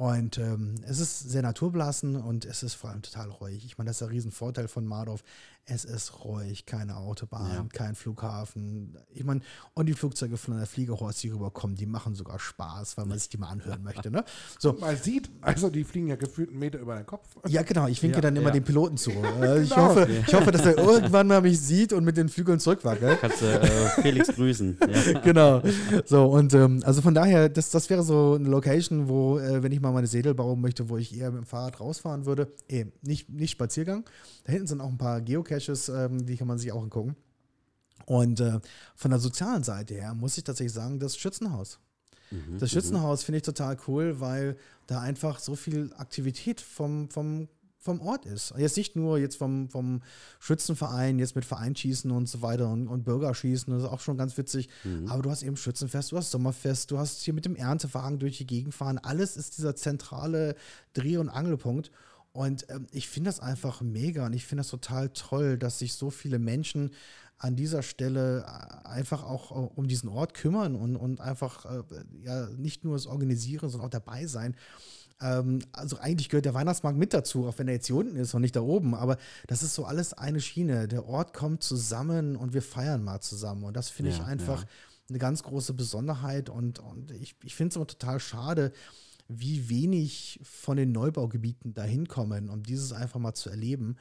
[0.00, 3.66] Und ähm, es ist sehr naturbelassen und es ist vor allem total ruhig.
[3.66, 5.22] Ich meine, das ist der Riesenvorteil von Mardorf.
[5.66, 7.66] Es ist ruhig, keine Autobahn, Ja.
[7.72, 8.98] kein Flughafen.
[9.14, 9.40] Ich meine,
[9.74, 13.28] und die Flugzeuge von der Fliegerhorst, die rüberkommen, die machen sogar Spaß, weil man sich
[13.28, 14.10] die mal anhören möchte.
[14.10, 14.24] Ne?
[14.58, 17.28] So, Man sieht, also die fliegen ja gefühlt einen Meter über den Kopf.
[17.46, 17.86] ja, genau.
[17.86, 18.54] Ich winke Ja, dann immer ja.
[18.54, 19.10] den Piloten zu.
[19.40, 19.86] Äh, ich, Genau.
[19.90, 23.20] hoffe, ich hoffe, dass er irgendwann mal mich sieht und mit den Flügeln zurückwackelt.
[23.20, 23.66] Kannst du äh,
[24.02, 24.76] Felix grüßen.
[24.88, 25.20] Ja.
[25.20, 25.62] genau.
[26.04, 29.70] So, und ähm, also von daher, das, das wäre so eine Location, wo, äh, wenn
[29.72, 32.48] ich mal meine Sedel bauen möchte, wo ich eher mit dem Fahrrad rausfahren würde.
[32.68, 34.04] Eh, nicht, nicht Spaziergang.
[34.44, 35.49] Da hinten sind auch ein paar Geocaches,
[35.88, 37.16] ähm, die kann man sich auch angucken.
[38.06, 38.60] Und äh,
[38.96, 41.78] von der sozialen Seite her muss ich tatsächlich sagen, das Schützenhaus.
[42.30, 44.56] Mhm, Das Schützenhaus finde ich total cool, weil
[44.86, 47.48] da einfach so viel Aktivität vom, vom,
[47.78, 48.52] vom Ort ist.
[48.56, 50.02] Jetzt nicht nur jetzt vom, vom
[50.38, 54.36] Schützenverein, jetzt mit Vereinschießen und so weiter und, und Bürgerschießen, das ist auch schon ganz
[54.36, 54.68] witzig.
[55.08, 58.38] Aber du hast eben Schützenfest, du hast Sommerfest, du hast hier mit dem Erntewagen durch
[58.38, 58.98] die Gegend fahren.
[58.98, 60.56] Alles ist dieser zentrale
[60.94, 61.90] Dreh- und Angelpunkt.
[62.32, 65.94] Und ähm, ich finde das einfach mega und ich finde das total toll, dass sich
[65.94, 66.92] so viele Menschen
[67.38, 71.82] an dieser Stelle äh, einfach auch äh, um diesen Ort kümmern und, und einfach äh,
[72.22, 74.54] ja nicht nur das Organisieren, sondern auch dabei sein.
[75.20, 78.34] Ähm, also eigentlich gehört der Weihnachtsmarkt mit dazu, auch wenn er jetzt hier unten ist
[78.34, 78.94] und nicht da oben.
[78.94, 79.16] Aber
[79.46, 80.86] das ist so alles eine Schiene.
[80.86, 83.64] Der Ort kommt zusammen und wir feiern mal zusammen.
[83.64, 84.68] Und das finde ich Ja, einfach ja.
[85.08, 86.48] eine ganz große Besonderheit.
[86.48, 88.72] Und, und ich, ich finde es aber total schade,
[89.32, 93.96] wie wenig von den Neubaugebieten dahin kommen, um dieses einfach mal zu erleben,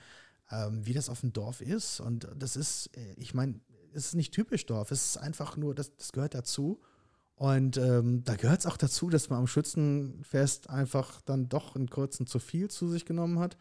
[0.51, 1.99] ähm, wie das auf dem Dorf ist.
[1.99, 3.60] Und das ist, äh, ich meine,
[3.93, 6.81] es ist nicht typisch Dorf, es ist einfach nur, das, das gehört dazu.
[7.40, 11.90] Und ähm, da gehört es auch dazu, dass man am Schützenfest einfach dann doch einen
[11.90, 13.56] kurzen zu viel zu sich genommen hat.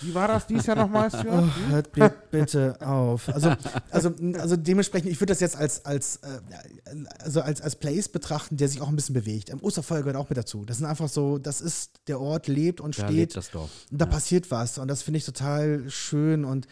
[0.00, 1.08] Wie war das dies Jahr nochmal?
[1.30, 1.92] Oh, hört
[2.32, 3.28] bitte auf.
[3.28, 3.54] Also,
[3.90, 6.40] also, also dementsprechend, ich würde das jetzt als, als, äh,
[7.20, 9.50] also als, als Place betrachten, der sich auch ein bisschen bewegt.
[9.50, 10.64] Im Osterfeuer gehört auch mit dazu.
[10.64, 13.16] Das sind einfach so, das ist, der Ort lebt und Da steht.
[13.16, 13.70] lebt das Dorf.
[13.88, 14.78] Und da passiert was.
[14.78, 16.44] Und das finde ich total schön.
[16.44, 16.66] Und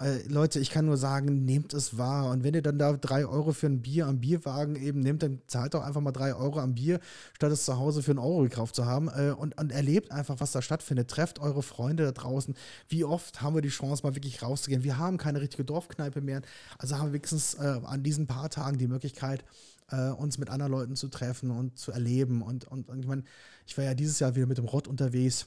[0.00, 2.30] äh, Leute, ich kann nur sagen, nehmt es wahr.
[2.30, 5.40] Und wenn ihr dann da drei Euro für ein Bier am Bierwagen eben nehmt, dann
[5.48, 7.00] zahlt doch einfach mal drei Euro am Bier,
[7.34, 9.08] statt es zu Hause für einen Euro gekauft zu haben.
[9.08, 11.10] Äh, und, und erlebt einfach, was da stattfindet.
[11.10, 12.54] Trefft eure Freunde da draußen.
[12.88, 14.84] Wie oft haben wir die Chance, mal wirklich rauszugehen?
[14.84, 16.42] Wir haben keine richtige Dorfkneipe mehr.
[16.78, 19.44] Also haben wir wenigstens äh, an diesen paar Tagen die Möglichkeit,
[19.90, 22.42] äh, uns mit anderen Leuten zu treffen und zu erleben.
[22.42, 23.24] Und, und, und ich meine,
[23.66, 25.46] ich war ja dieses Jahr wieder mit dem Rott unterwegs.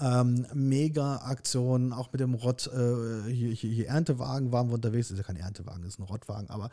[0.00, 5.08] Ähm, mega Aktion, auch mit dem Rott, äh, hier, hier, hier Erntewagen waren wir unterwegs.
[5.08, 6.70] Das ist ja kein Erntewagen, das ist ein Rottwagen, aber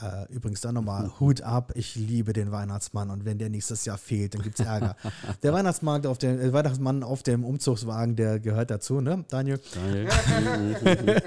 [0.00, 1.72] äh, übrigens dann nochmal Hut ab.
[1.74, 4.96] Ich liebe den Weihnachtsmann und wenn der nächstes Jahr fehlt, dann gibt es Ärger.
[5.42, 9.60] der Weihnachtsmarkt auf dem, äh, Weihnachtsmann auf dem Umzugswagen, der gehört dazu, ne, Daniel?
[9.74, 11.22] Daniel.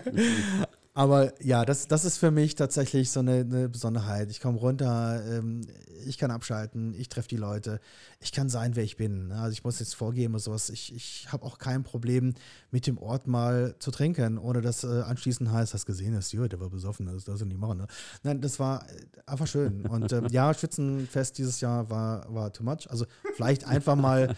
[0.93, 4.29] Aber ja, das, das ist für mich tatsächlich so eine, eine Besonderheit.
[4.29, 5.61] Ich komme runter, ähm,
[6.05, 7.79] ich kann abschalten, ich treffe die Leute,
[8.19, 9.29] ich kann sein, wer ich bin.
[9.29, 9.35] ne?
[9.35, 10.69] Also ich muss jetzt vorgeben und sowas.
[10.69, 12.33] Ich, ich habe auch kein Problem,
[12.71, 16.51] mit dem Ort mal zu trinken, ohne dass äh, anschließend heißt, hast gesehen, das Stuart,
[16.51, 17.77] der war besoffen, das darfst du nicht machen.
[17.77, 17.87] Ne?
[18.23, 19.85] Nein, das war äh, einfach schön.
[19.85, 22.89] Und ähm, ja, Schützenfest dieses Jahr war, war too much.
[22.89, 23.05] Also
[23.35, 24.35] vielleicht einfach mal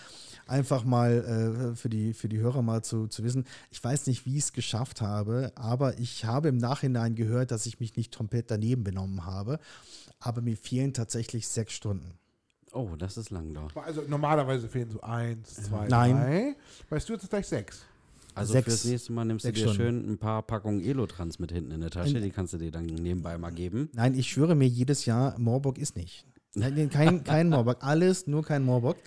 [0.48, 3.46] einfach mal äh, für, die, für die Hörer mal zu, zu wissen.
[3.72, 7.66] Ich weiß nicht, wie ich es geschafft habe, aber ich habe im Nachhinein gehört, dass
[7.66, 9.60] ich mich nicht komplett daneben benommen habe.
[10.20, 12.14] Aber mir fehlen tatsächlich sechs Stunden.
[12.72, 13.68] Oh, das ist lang da.
[13.82, 16.16] Also normalerweise fehlen so eins, zwei, Nein.
[16.16, 16.56] drei.
[16.90, 17.82] Bei Stuart ist es gleich sechs.
[18.36, 19.78] Also Sechs- fürs nächste Mal nimmst du sechs dir Stunden.
[20.02, 22.20] schön ein paar Packungen Elotrans mit hinten in der Tasche.
[22.20, 23.90] Die kannst du dir dann nebenbei mal geben.
[23.94, 26.26] Nein, ich schwöre mir jedes Jahr, Moorbock ist nicht.
[26.56, 28.98] Nein, Kein, kein Moorbock, alles, nur kein Moorbock.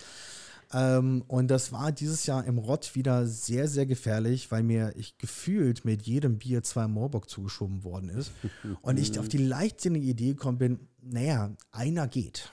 [0.73, 5.17] Ähm, und das war dieses Jahr im Rott wieder sehr, sehr gefährlich, weil mir ich
[5.17, 8.31] gefühlt mit jedem Bier zwei Moorbock zugeschoben worden ist.
[8.81, 12.51] Und ich auf die leichtsinnige Idee gekommen bin, naja, einer geht.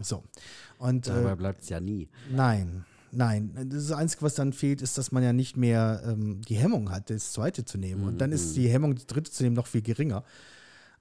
[0.00, 0.22] So.
[0.78, 2.08] Und Dabei äh, bleibt es ja nie.
[2.30, 3.68] nein, nein.
[3.70, 7.10] Das Einzige, was dann fehlt, ist, dass man ja nicht mehr ähm, die Hemmung hat,
[7.10, 8.04] das zweite zu nehmen.
[8.04, 10.24] Und dann ist die Hemmung, das dritte zu nehmen, noch viel geringer.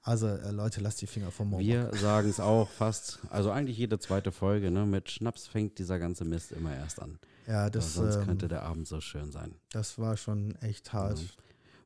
[0.03, 1.65] Also äh, Leute, lasst die Finger vom Moorbock.
[1.65, 4.85] Wir sagen es auch fast, also eigentlich jede zweite Folge, ne?
[4.85, 7.19] Mit Schnaps fängt dieser ganze Mist immer erst an.
[7.47, 9.55] Ja, das, sonst ähm, könnte der Abend so schön sein.
[9.71, 11.19] das war schon echt hart.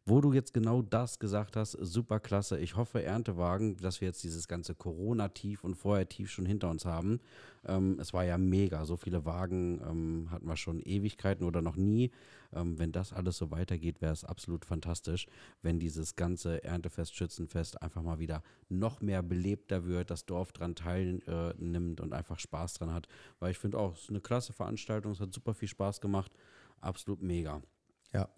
[0.10, 2.58] Wo du jetzt genau das gesagt hast, super klasse.
[2.60, 6.86] Ich hoffe, Erntewagen, dass wir jetzt dieses ganze Corona-Tief und vorher Tief schon hinter uns
[6.86, 7.20] haben.
[7.66, 8.86] Ähm, es war ja mega.
[8.86, 12.12] So viele Wagen ähm, hatten wir schon Ewigkeiten oder noch nie.
[12.54, 15.28] Ähm, wenn das alles so weitergeht, wäre es absolut fantastisch,
[15.62, 20.76] wenn dieses ganze Erntefest, Schützenfest einfach mal wieder noch mehr belebter wird, das Dorf dran
[20.76, 23.10] teilnimmt und einfach Spaß dran hat.
[23.42, 26.32] Weil ich finde auch, es ist eine klasse Veranstaltung, es hat super viel Spaß gemacht.
[26.80, 27.62] Absolut mega.
[28.14, 28.30] Ja.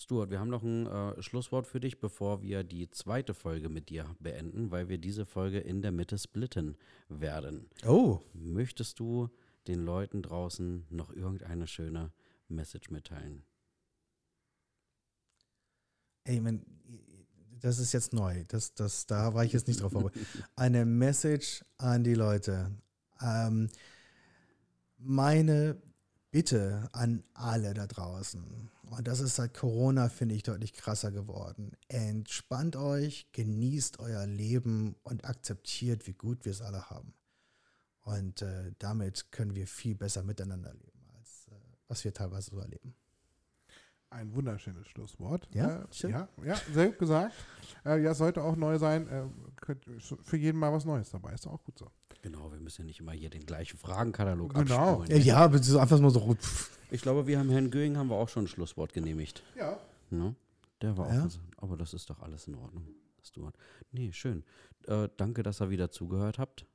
[0.00, 3.90] Stuart, wir haben noch ein äh, Schlusswort für dich, bevor wir die zweite Folge mit
[3.90, 6.76] dir beenden, weil wir diese Folge in der Mitte splitten
[7.08, 7.68] werden.
[7.86, 9.28] Oh, Möchtest du
[9.66, 12.12] den Leuten draußen noch irgendeine schöne
[12.48, 13.44] Message mitteilen?
[16.24, 16.64] ey, man,
[17.60, 18.44] das ist jetzt neu.
[18.48, 20.26] Das, das, da war ich jetzt nicht drauf vorbereitet.
[20.56, 22.70] Eine Message an die Leute.
[23.20, 23.68] Ähm,
[24.98, 25.80] meine
[26.30, 28.70] Bitte an alle da draußen.
[28.90, 31.72] Und das ist seit Corona, finde ich, deutlich krasser geworden.
[31.88, 37.14] Entspannt euch, genießt euer Leben und akzeptiert, wie gut wir es alle haben.
[38.02, 41.54] Und äh, damit können wir viel besser miteinander leben, als äh,
[41.86, 42.94] was wir teilweise so erleben.
[44.12, 45.46] Ein wunderschönes Schlusswort.
[45.54, 47.32] Ja, äh, ja, ja, sehr gut gesagt.
[47.84, 49.06] Äh, ja, es sollte auch neu sein.
[49.06, 49.22] Äh,
[49.54, 49.84] könnt,
[50.22, 51.32] für jeden mal was Neues dabei.
[51.32, 51.88] Ist doch auch gut so.
[52.22, 54.98] Genau, wir müssen ja nicht immer hier den gleichen Fragenkatalog Genau.
[55.02, 55.22] abspulen.
[55.22, 56.34] Ja, aber so einfach mal so.
[56.34, 56.79] Pff.
[56.90, 59.42] Ich glaube, wir haben Herrn Göing haben wir auch schon ein Schlusswort genehmigt.
[59.56, 59.78] Ja.
[60.10, 60.34] Ne?
[60.82, 61.24] Der war Ja.
[61.24, 61.30] auch.
[61.30, 62.86] so- Aber das ist doch alles in Ordnung,
[63.22, 63.54] Stuart.
[63.92, 64.44] Nee, schön.
[64.86, 66.66] Äh, danke, dass ihr wieder zugehört habt.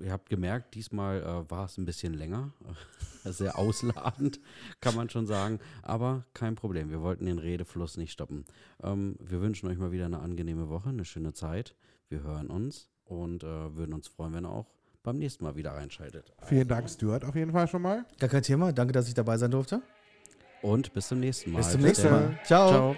[0.00, 2.52] Ihr habt gemerkt, diesmal äh, war es ein bisschen länger.
[3.24, 4.40] Sehr ausladend,
[4.80, 5.60] kann man schon sagen.
[5.82, 6.90] Aber kein Problem.
[6.90, 8.44] Wir wollten den Redefluss nicht stoppen.
[8.82, 11.74] Ähm, wir wünschen euch mal wieder eine angenehme Woche, eine schöne Zeit.
[12.08, 14.66] Wir hören uns und äh, würden uns freuen, wenn ihr auch
[15.04, 16.32] beim nächsten Mal wieder reinschaltet.
[16.42, 18.04] Vielen Dank, Stuart, auf jeden Fall schon mal.
[18.18, 18.72] Gar kein Thema.
[18.72, 19.80] Danke, dass ich dabei sein durfte.
[20.62, 21.58] Und bis zum nächsten Mal.
[21.58, 22.10] Bis zum nächsten.
[22.10, 22.38] Mal.
[22.44, 22.68] Ciao.
[22.70, 22.96] Ciao.